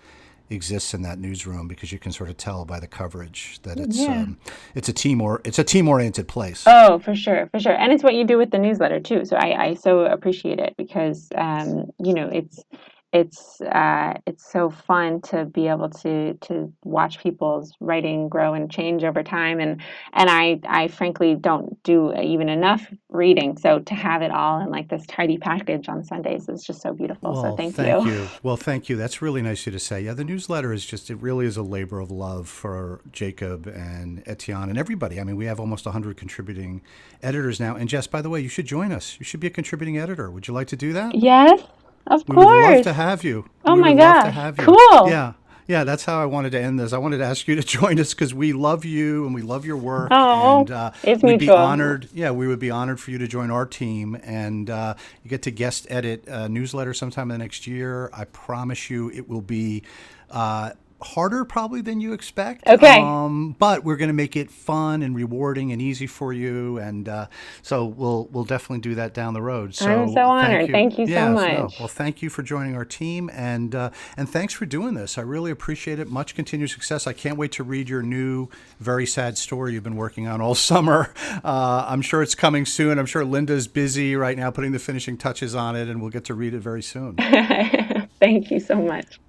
exists 0.50 0.94
in 0.94 1.02
that 1.04 1.20
newsroom 1.20 1.68
because 1.68 1.92
you 1.92 2.00
can 2.00 2.12
sort 2.12 2.30
of 2.30 2.38
tell 2.38 2.66
by 2.66 2.80
the 2.80 2.88
coverage 2.88 3.60
that 3.64 3.80
it's 3.80 4.00
yeah. 4.00 4.22
um, 4.22 4.38
it's 4.74 4.90
a 4.90 4.94
team 4.94 5.22
or 5.22 5.42
it's 5.46 5.60
a 5.60 5.64
team 5.64 5.88
oriented 5.88 6.28
place. 6.28 6.64
Oh, 6.66 7.00
for 7.00 7.16
sure, 7.16 7.48
for 7.52 7.60
sure, 7.60 7.74
and 7.74 7.92
it's 7.92 8.04
what 8.04 8.16
you 8.16 8.24
do 8.24 8.38
with 8.38 8.52
the 8.52 8.58
newsletter 8.60 9.00
too. 9.00 9.26
So 9.26 9.36
I, 9.36 9.66
I 9.66 9.74
so 9.76 10.02
appreciate 10.02 10.60
it 10.60 10.76
because 10.78 11.30
um, 11.36 11.92
you 12.00 12.14
know 12.14 12.30
it's 12.30 12.64
it's 13.12 13.60
uh, 13.62 14.14
it's 14.28 14.52
so 14.52 14.70
fun 14.70 15.22
to 15.22 15.46
be 15.46 15.68
able 15.68 15.90
to 15.90 16.36
to 16.36 16.72
watch 16.84 17.20
people's 17.20 17.74
writing 17.80 18.30
grow 18.30 18.54
and 18.54 18.70
change 18.70 19.04
over 19.04 19.24
time 19.24 19.60
and 19.60 19.82
and 20.14 20.30
I 20.30 20.60
I 20.68 20.90
frankly 20.90 21.34
don't 21.34 21.82
do 21.82 22.14
even 22.14 22.50
enough 22.50 22.86
reading 23.10 23.58
so 23.58 23.80
to 23.80 23.96
have 23.96 24.22
it 24.22 24.30
all 24.30 24.60
in 24.60 24.70
like 24.70 24.90
this 24.90 25.08
tidy 25.08 25.40
package 25.40 25.90
on 25.90 26.04
Sundays 26.04 26.48
is 26.50 26.64
just 26.64 26.82
so 26.82 26.94
beautiful 26.94 27.34
well, 27.34 27.42
so 27.42 27.56
thank, 27.56 27.76
thank 27.76 28.06
you. 28.06 28.12
you. 28.12 28.28
well 28.44 28.58
thank 28.58 28.90
you. 28.90 28.96
That's 28.96 29.24
really 29.24 29.42
nice 29.42 29.62
of 29.62 29.68
you 29.68 29.72
to 29.74 29.80
say. 29.80 30.02
Yeah 30.02 30.14
the 30.14 30.24
newsletter 30.24 30.72
is 30.72 30.86
just 30.86 31.10
it 31.10 31.16
really 31.16 31.48
is 31.48 31.58
a 31.58 31.64
labor 31.64 32.00
of 32.00 32.12
love 32.12 32.48
for 32.48 33.02
Jacob 33.12 33.66
and 33.66 34.22
Etienne 34.28 34.70
and 34.70 34.78
everybody. 34.78 35.20
I 35.20 35.24
mean 35.24 35.36
we 35.36 35.46
have 35.46 35.60
almost 35.60 35.86
100 35.86 36.16
contributing 36.16 36.82
editors 37.24 37.60
now. 37.60 37.76
And 37.76 37.90
Jess 37.90 38.06
by 38.06 38.22
the 38.22 38.30
way 38.30 38.40
you 38.40 38.50
should 38.50 38.68
join 38.68 38.92
us. 38.92 39.18
You 39.20 39.26
should 39.26 39.40
be 39.40 39.48
a 39.48 39.52
contributing 39.52 39.98
editor. 39.98 40.30
Would 40.30 40.48
you 40.48 40.54
like 40.54 40.68
to 40.68 40.76
do 40.76 40.94
that? 40.94 41.16
Yes 41.16 41.64
of 42.10 42.28
we 42.28 42.36
course. 42.36 42.48
We 42.48 42.62
would 42.64 42.76
love 42.76 42.84
to 42.84 42.94
have 42.94 43.24
you. 43.24 43.46
Oh 43.66 43.76
we 43.76 43.82
my 43.82 43.94
gosh. 43.94 44.56
Cool. 44.58 45.10
Yeah. 45.10 45.34
Yeah, 45.68 45.84
that's 45.84 46.04
how 46.04 46.20
I 46.20 46.26
wanted 46.26 46.54
to 46.54 46.60
end 46.60 46.80
this. 46.80 46.94
I 46.94 46.98
wanted 46.98 47.20
to 47.20 47.26
ask 47.26 47.48
you 47.48 47.56
to 47.56 47.62
join 47.80 48.00
us 48.00 48.16
because 48.16 48.34
we 48.34 48.54
love 48.54 48.86
you 48.86 49.28
and 49.28 49.36
we 49.36 49.44
love 49.44 49.68
your 49.68 49.78
work. 49.78 50.08
Oh, 50.12 50.62
and, 50.62 50.72
uh, 50.72 50.92
it's 51.04 51.22
we'd 51.22 51.38
mutual. 51.38 51.58
be 51.58 51.62
honored. 51.62 52.10
Yeah, 52.12 52.32
we 52.32 52.48
would 52.48 52.58
be 52.58 52.72
honored 52.72 53.00
for 53.00 53.12
you 53.12 53.20
to 53.20 53.28
join 53.28 53.52
our 53.52 53.68
team, 53.68 54.18
and 54.24 54.68
uh, 54.68 54.96
you 55.24 55.30
get 55.30 55.44
to 55.44 55.52
guest 55.52 55.86
edit 55.92 56.24
a 56.28 56.50
newsletter 56.50 56.96
sometime 56.96 57.30
in 57.30 57.38
the 57.38 57.44
next 57.44 57.68
year. 57.68 58.10
I 58.14 58.24
promise 58.26 58.90
you, 58.90 59.12
it 59.12 59.30
will 59.30 59.42
be. 59.42 59.84
Uh, 60.32 60.72
harder 61.02 61.46
probably 61.46 61.82
than 61.82 62.02
you 62.02 62.14
expect. 62.14 62.68
Okay. 62.68 63.00
Um, 63.00 63.56
but 63.58 63.84
we're 63.84 63.96
going 63.96 64.10
to 64.10 64.14
make 64.14 64.36
it 64.36 64.52
fun 64.52 65.02
and 65.02 65.16
rewarding 65.16 65.72
and 65.72 65.82
easy 65.82 66.08
for 66.08 66.34
you, 66.34 66.78
and 66.78 67.08
uh, 67.08 67.28
so 67.62 67.86
we'll 67.86 68.28
we'll 68.32 68.44
definitely 68.44 68.80
do 68.80 68.96
that 68.96 69.14
down 69.14 69.34
the 69.34 69.42
road. 69.42 69.76
So 69.76 69.90
I'm 69.90 70.14
so 70.14 70.26
honored. 70.26 70.70
Thank 70.72 70.98
you, 70.98 71.06
yeah, 71.06 71.26
so 71.26 71.34
no, 71.34 71.64
much. 71.64 71.80
well, 71.80 71.88
thank 71.88 72.22
you 72.22 72.30
for 72.30 72.44
joining 72.44 72.76
our 72.76 72.86
team, 72.86 73.30
and 73.34 73.74
uh, 73.74 73.92
and 74.18 74.30
thanks 74.30 74.54
for 74.54 74.66
doing 74.66 74.94
this. 74.94 75.18
I 75.18 75.22
really 75.22 75.52
appreciate 75.52 76.00
it. 76.00 76.10
Much 76.10 76.36
continued 76.36 76.70
success. 76.70 77.08
I 77.08 77.14
can't 77.14 77.38
wait 77.38 77.52
to 77.54 77.64
read 77.64 77.90
your 77.90 78.02
new 78.02 78.50
very 78.80 79.06
sad 79.06 79.38
story 79.38 79.74
you've 79.74 79.84
been 79.84 79.96
working 79.96 80.28
on 80.28 80.42
all 80.42 80.56
summer. 80.70 81.14
Uh, 81.44 81.86
I'm 81.88 82.02
sure 82.02 82.22
it's 82.22 82.36
coming 82.36 82.66
soon. 82.66 83.00
I'm 83.00 83.06
sure 83.06 83.24
Lynda's 83.24 83.68
busy 83.68 84.16
right 84.16 84.38
now 84.38 84.52
putting 84.52 84.72
the 84.72 84.80
finishing 84.80 85.18
touches 85.18 85.56
on 85.56 85.76
it, 85.76 85.88
and 85.88 86.02
we'll 86.02 86.12
get 86.12 86.26
to 86.26 86.34
read 86.34 86.54
it 86.54 86.60
very 86.60 86.84
soon. 86.84 87.16
Thank 88.20 88.52
you 88.52 88.60
so 88.60 88.76
much. 88.76 89.20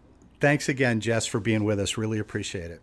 Thanks 0.41 0.71
again, 0.71 1.01
Jess, 1.01 1.27
for 1.27 1.39
being 1.39 1.65
with 1.65 1.79
us. 1.79 1.99
Really 1.99 2.19
appreciate 2.19 2.71
it. 2.71 2.81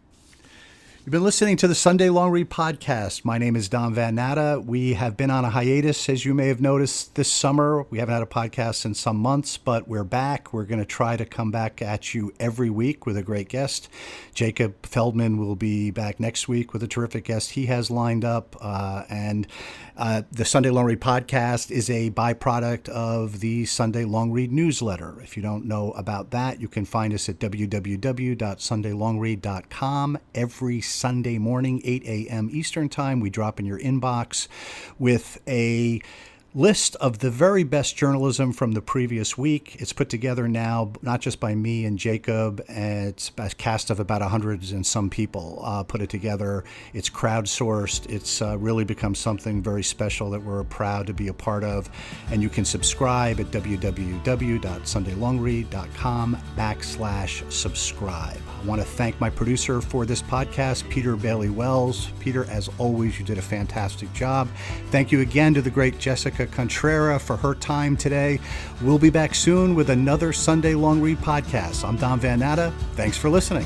You've 1.04 1.14
been 1.14 1.24
listening 1.24 1.56
to 1.58 1.70
the 1.70 1.74
Sunday 1.74 2.10
Long 2.10 2.32
Read 2.32 2.50
podcast. 2.50 3.24
My 3.24 3.38
name 3.38 3.56
is 3.56 3.70
Don 3.70 3.94
Van 3.94 4.14
Natta. 4.14 4.62
We 4.64 4.94
have 4.94 5.16
been 5.16 5.32
on 5.32 5.46
a 5.46 5.50
hiatus, 5.50 6.10
as 6.10 6.26
you 6.26 6.34
may 6.34 6.50
have 6.50 6.60
noticed 6.60 7.16
this 7.16 7.32
summer. 7.32 7.84
We 7.90 8.00
haven't 8.00 8.14
had 8.14 8.24
a 8.24 8.28
podcast 8.28 8.84
in 8.84 8.94
some 8.94 9.16
months, 9.16 9.58
but 9.58 9.88
we're 9.88 10.04
back. 10.04 10.52
We're 10.52 10.66
going 10.66 10.82
to 10.82 10.86
try 10.86 11.16
to 11.16 11.26
come 11.26 11.50
back 11.50 11.82
at 11.82 12.14
you 12.14 12.34
every 12.42 12.70
week 12.70 13.06
with 13.06 13.16
a 13.16 13.24
great 13.24 13.48
guest. 13.48 13.88
Jacob 14.34 14.86
Feldman 14.86 15.38
will 15.38 15.56
be 15.56 15.92
back 15.92 16.20
next 16.20 16.50
week 16.50 16.74
with 16.74 16.84
a 16.84 16.88
terrific 16.88 17.24
guest 17.24 17.52
he 17.52 17.68
has 17.68 17.90
lined 17.90 18.26
up. 18.26 18.58
Uh, 18.60 19.06
and 19.10 19.48
uh, 19.98 20.22
the 20.32 20.46
Sunday 20.46 20.70
Long 20.70 20.86
Read 20.86 21.02
podcast 21.02 21.72
is 21.72 21.90
a 21.90 22.12
byproduct 22.12 22.88
of 22.90 23.40
the 23.40 23.66
Sunday 23.66 24.06
Long 24.06 24.30
Read 24.32 24.52
newsletter. 24.52 25.20
If 25.22 25.36
you 25.36 25.42
don't 25.42 25.66
know 25.66 25.94
about 25.94 26.30
that, 26.32 26.62
you 26.62 26.68
can 26.68 26.86
find 26.86 27.12
us 27.14 27.28
at 27.28 27.40
www.sundaylongread.com 27.40 30.18
every 30.36 30.82
Sunday 30.82 31.40
morning, 31.40 31.82
8 31.84 32.04
a.m. 32.06 32.50
Eastern 32.52 32.90
Time. 32.90 33.20
We 33.20 33.32
drop 33.32 33.60
in 33.60 33.66
your 33.66 33.80
inbox 33.80 34.48
with 35.00 35.42
a 35.48 36.00
list 36.58 36.96
of 36.96 37.20
the 37.20 37.30
very 37.30 37.64
best 37.64 37.96
journalism 37.96 38.52
from 38.52 38.72
the 38.72 38.82
previous 38.82 39.38
week. 39.38 39.76
It's 39.80 39.94
put 39.94 40.10
together 40.10 40.48
now, 40.48 40.92
not 41.04 41.22
just 41.22 41.40
by 41.40 41.54
me 41.54 41.86
and 41.86 42.00
Jacob. 42.00 42.64
It's 42.68 43.32
a 43.38 43.52
cast 43.52 43.92
of 43.92 44.00
about 44.00 44.24
a 44.24 44.28
hundred 44.28 44.72
and 44.72 44.84
some 44.84 45.12
people 45.12 45.62
uh, 45.64 45.84
put 45.84 46.02
it 46.02 46.10
together. 46.10 46.64
It's 46.96 47.12
crowdsourced. 47.12 48.10
It's 48.10 48.42
uh, 48.42 48.58
really 48.58 48.86
become 48.86 49.14
something 49.14 49.62
very 49.62 49.84
special 49.84 50.32
that 50.32 50.42
we're 50.42 50.64
proud 50.64 51.06
to 51.08 51.14
be 51.14 51.28
a 51.28 51.34
part 51.34 51.64
of. 51.64 51.92
And 52.32 52.42
you 52.42 52.50
can 52.50 52.66
subscribe 52.66 53.40
at 53.40 53.52
www.sundaylongread.com 53.52 56.38
backslash 56.58 57.52
subscribe. 57.52 58.42
I 58.60 58.66
want 58.66 58.82
to 58.82 58.88
thank 58.88 59.22
my 59.22 59.30
producer 59.30 59.80
for 59.80 60.08
this 60.08 60.24
podcast, 60.24 60.90
Peter 60.90 61.16
Bailey 61.16 61.50
Wells. 61.50 62.10
Peter, 62.20 62.46
as 62.46 62.68
always, 62.80 63.20
you 63.20 63.26
did 63.26 63.38
a 63.38 63.44
fantastic 63.44 64.12
job. 64.14 64.48
Thank 64.90 65.12
you 65.12 65.22
again 65.22 65.54
to 65.54 65.62
the 65.62 65.70
great 65.70 66.00
Jessica 66.00 66.47
Contrera 66.48 67.20
for 67.20 67.38
her 67.38 67.54
time 67.56 67.98
today. 67.98 68.40
We'll 68.82 69.00
be 69.00 69.10
back 69.10 69.36
soon 69.36 69.76
with 69.76 69.90
another 69.90 70.34
Sunday 70.34 70.74
Long 70.76 71.02
Read 71.02 71.18
podcast. 71.20 71.88
I'm 71.88 71.98
Don 71.98 72.20
Van 72.20 72.40
Natta. 72.40 72.74
Thanks 72.96 73.18
for 73.18 73.30
listening. 73.30 73.66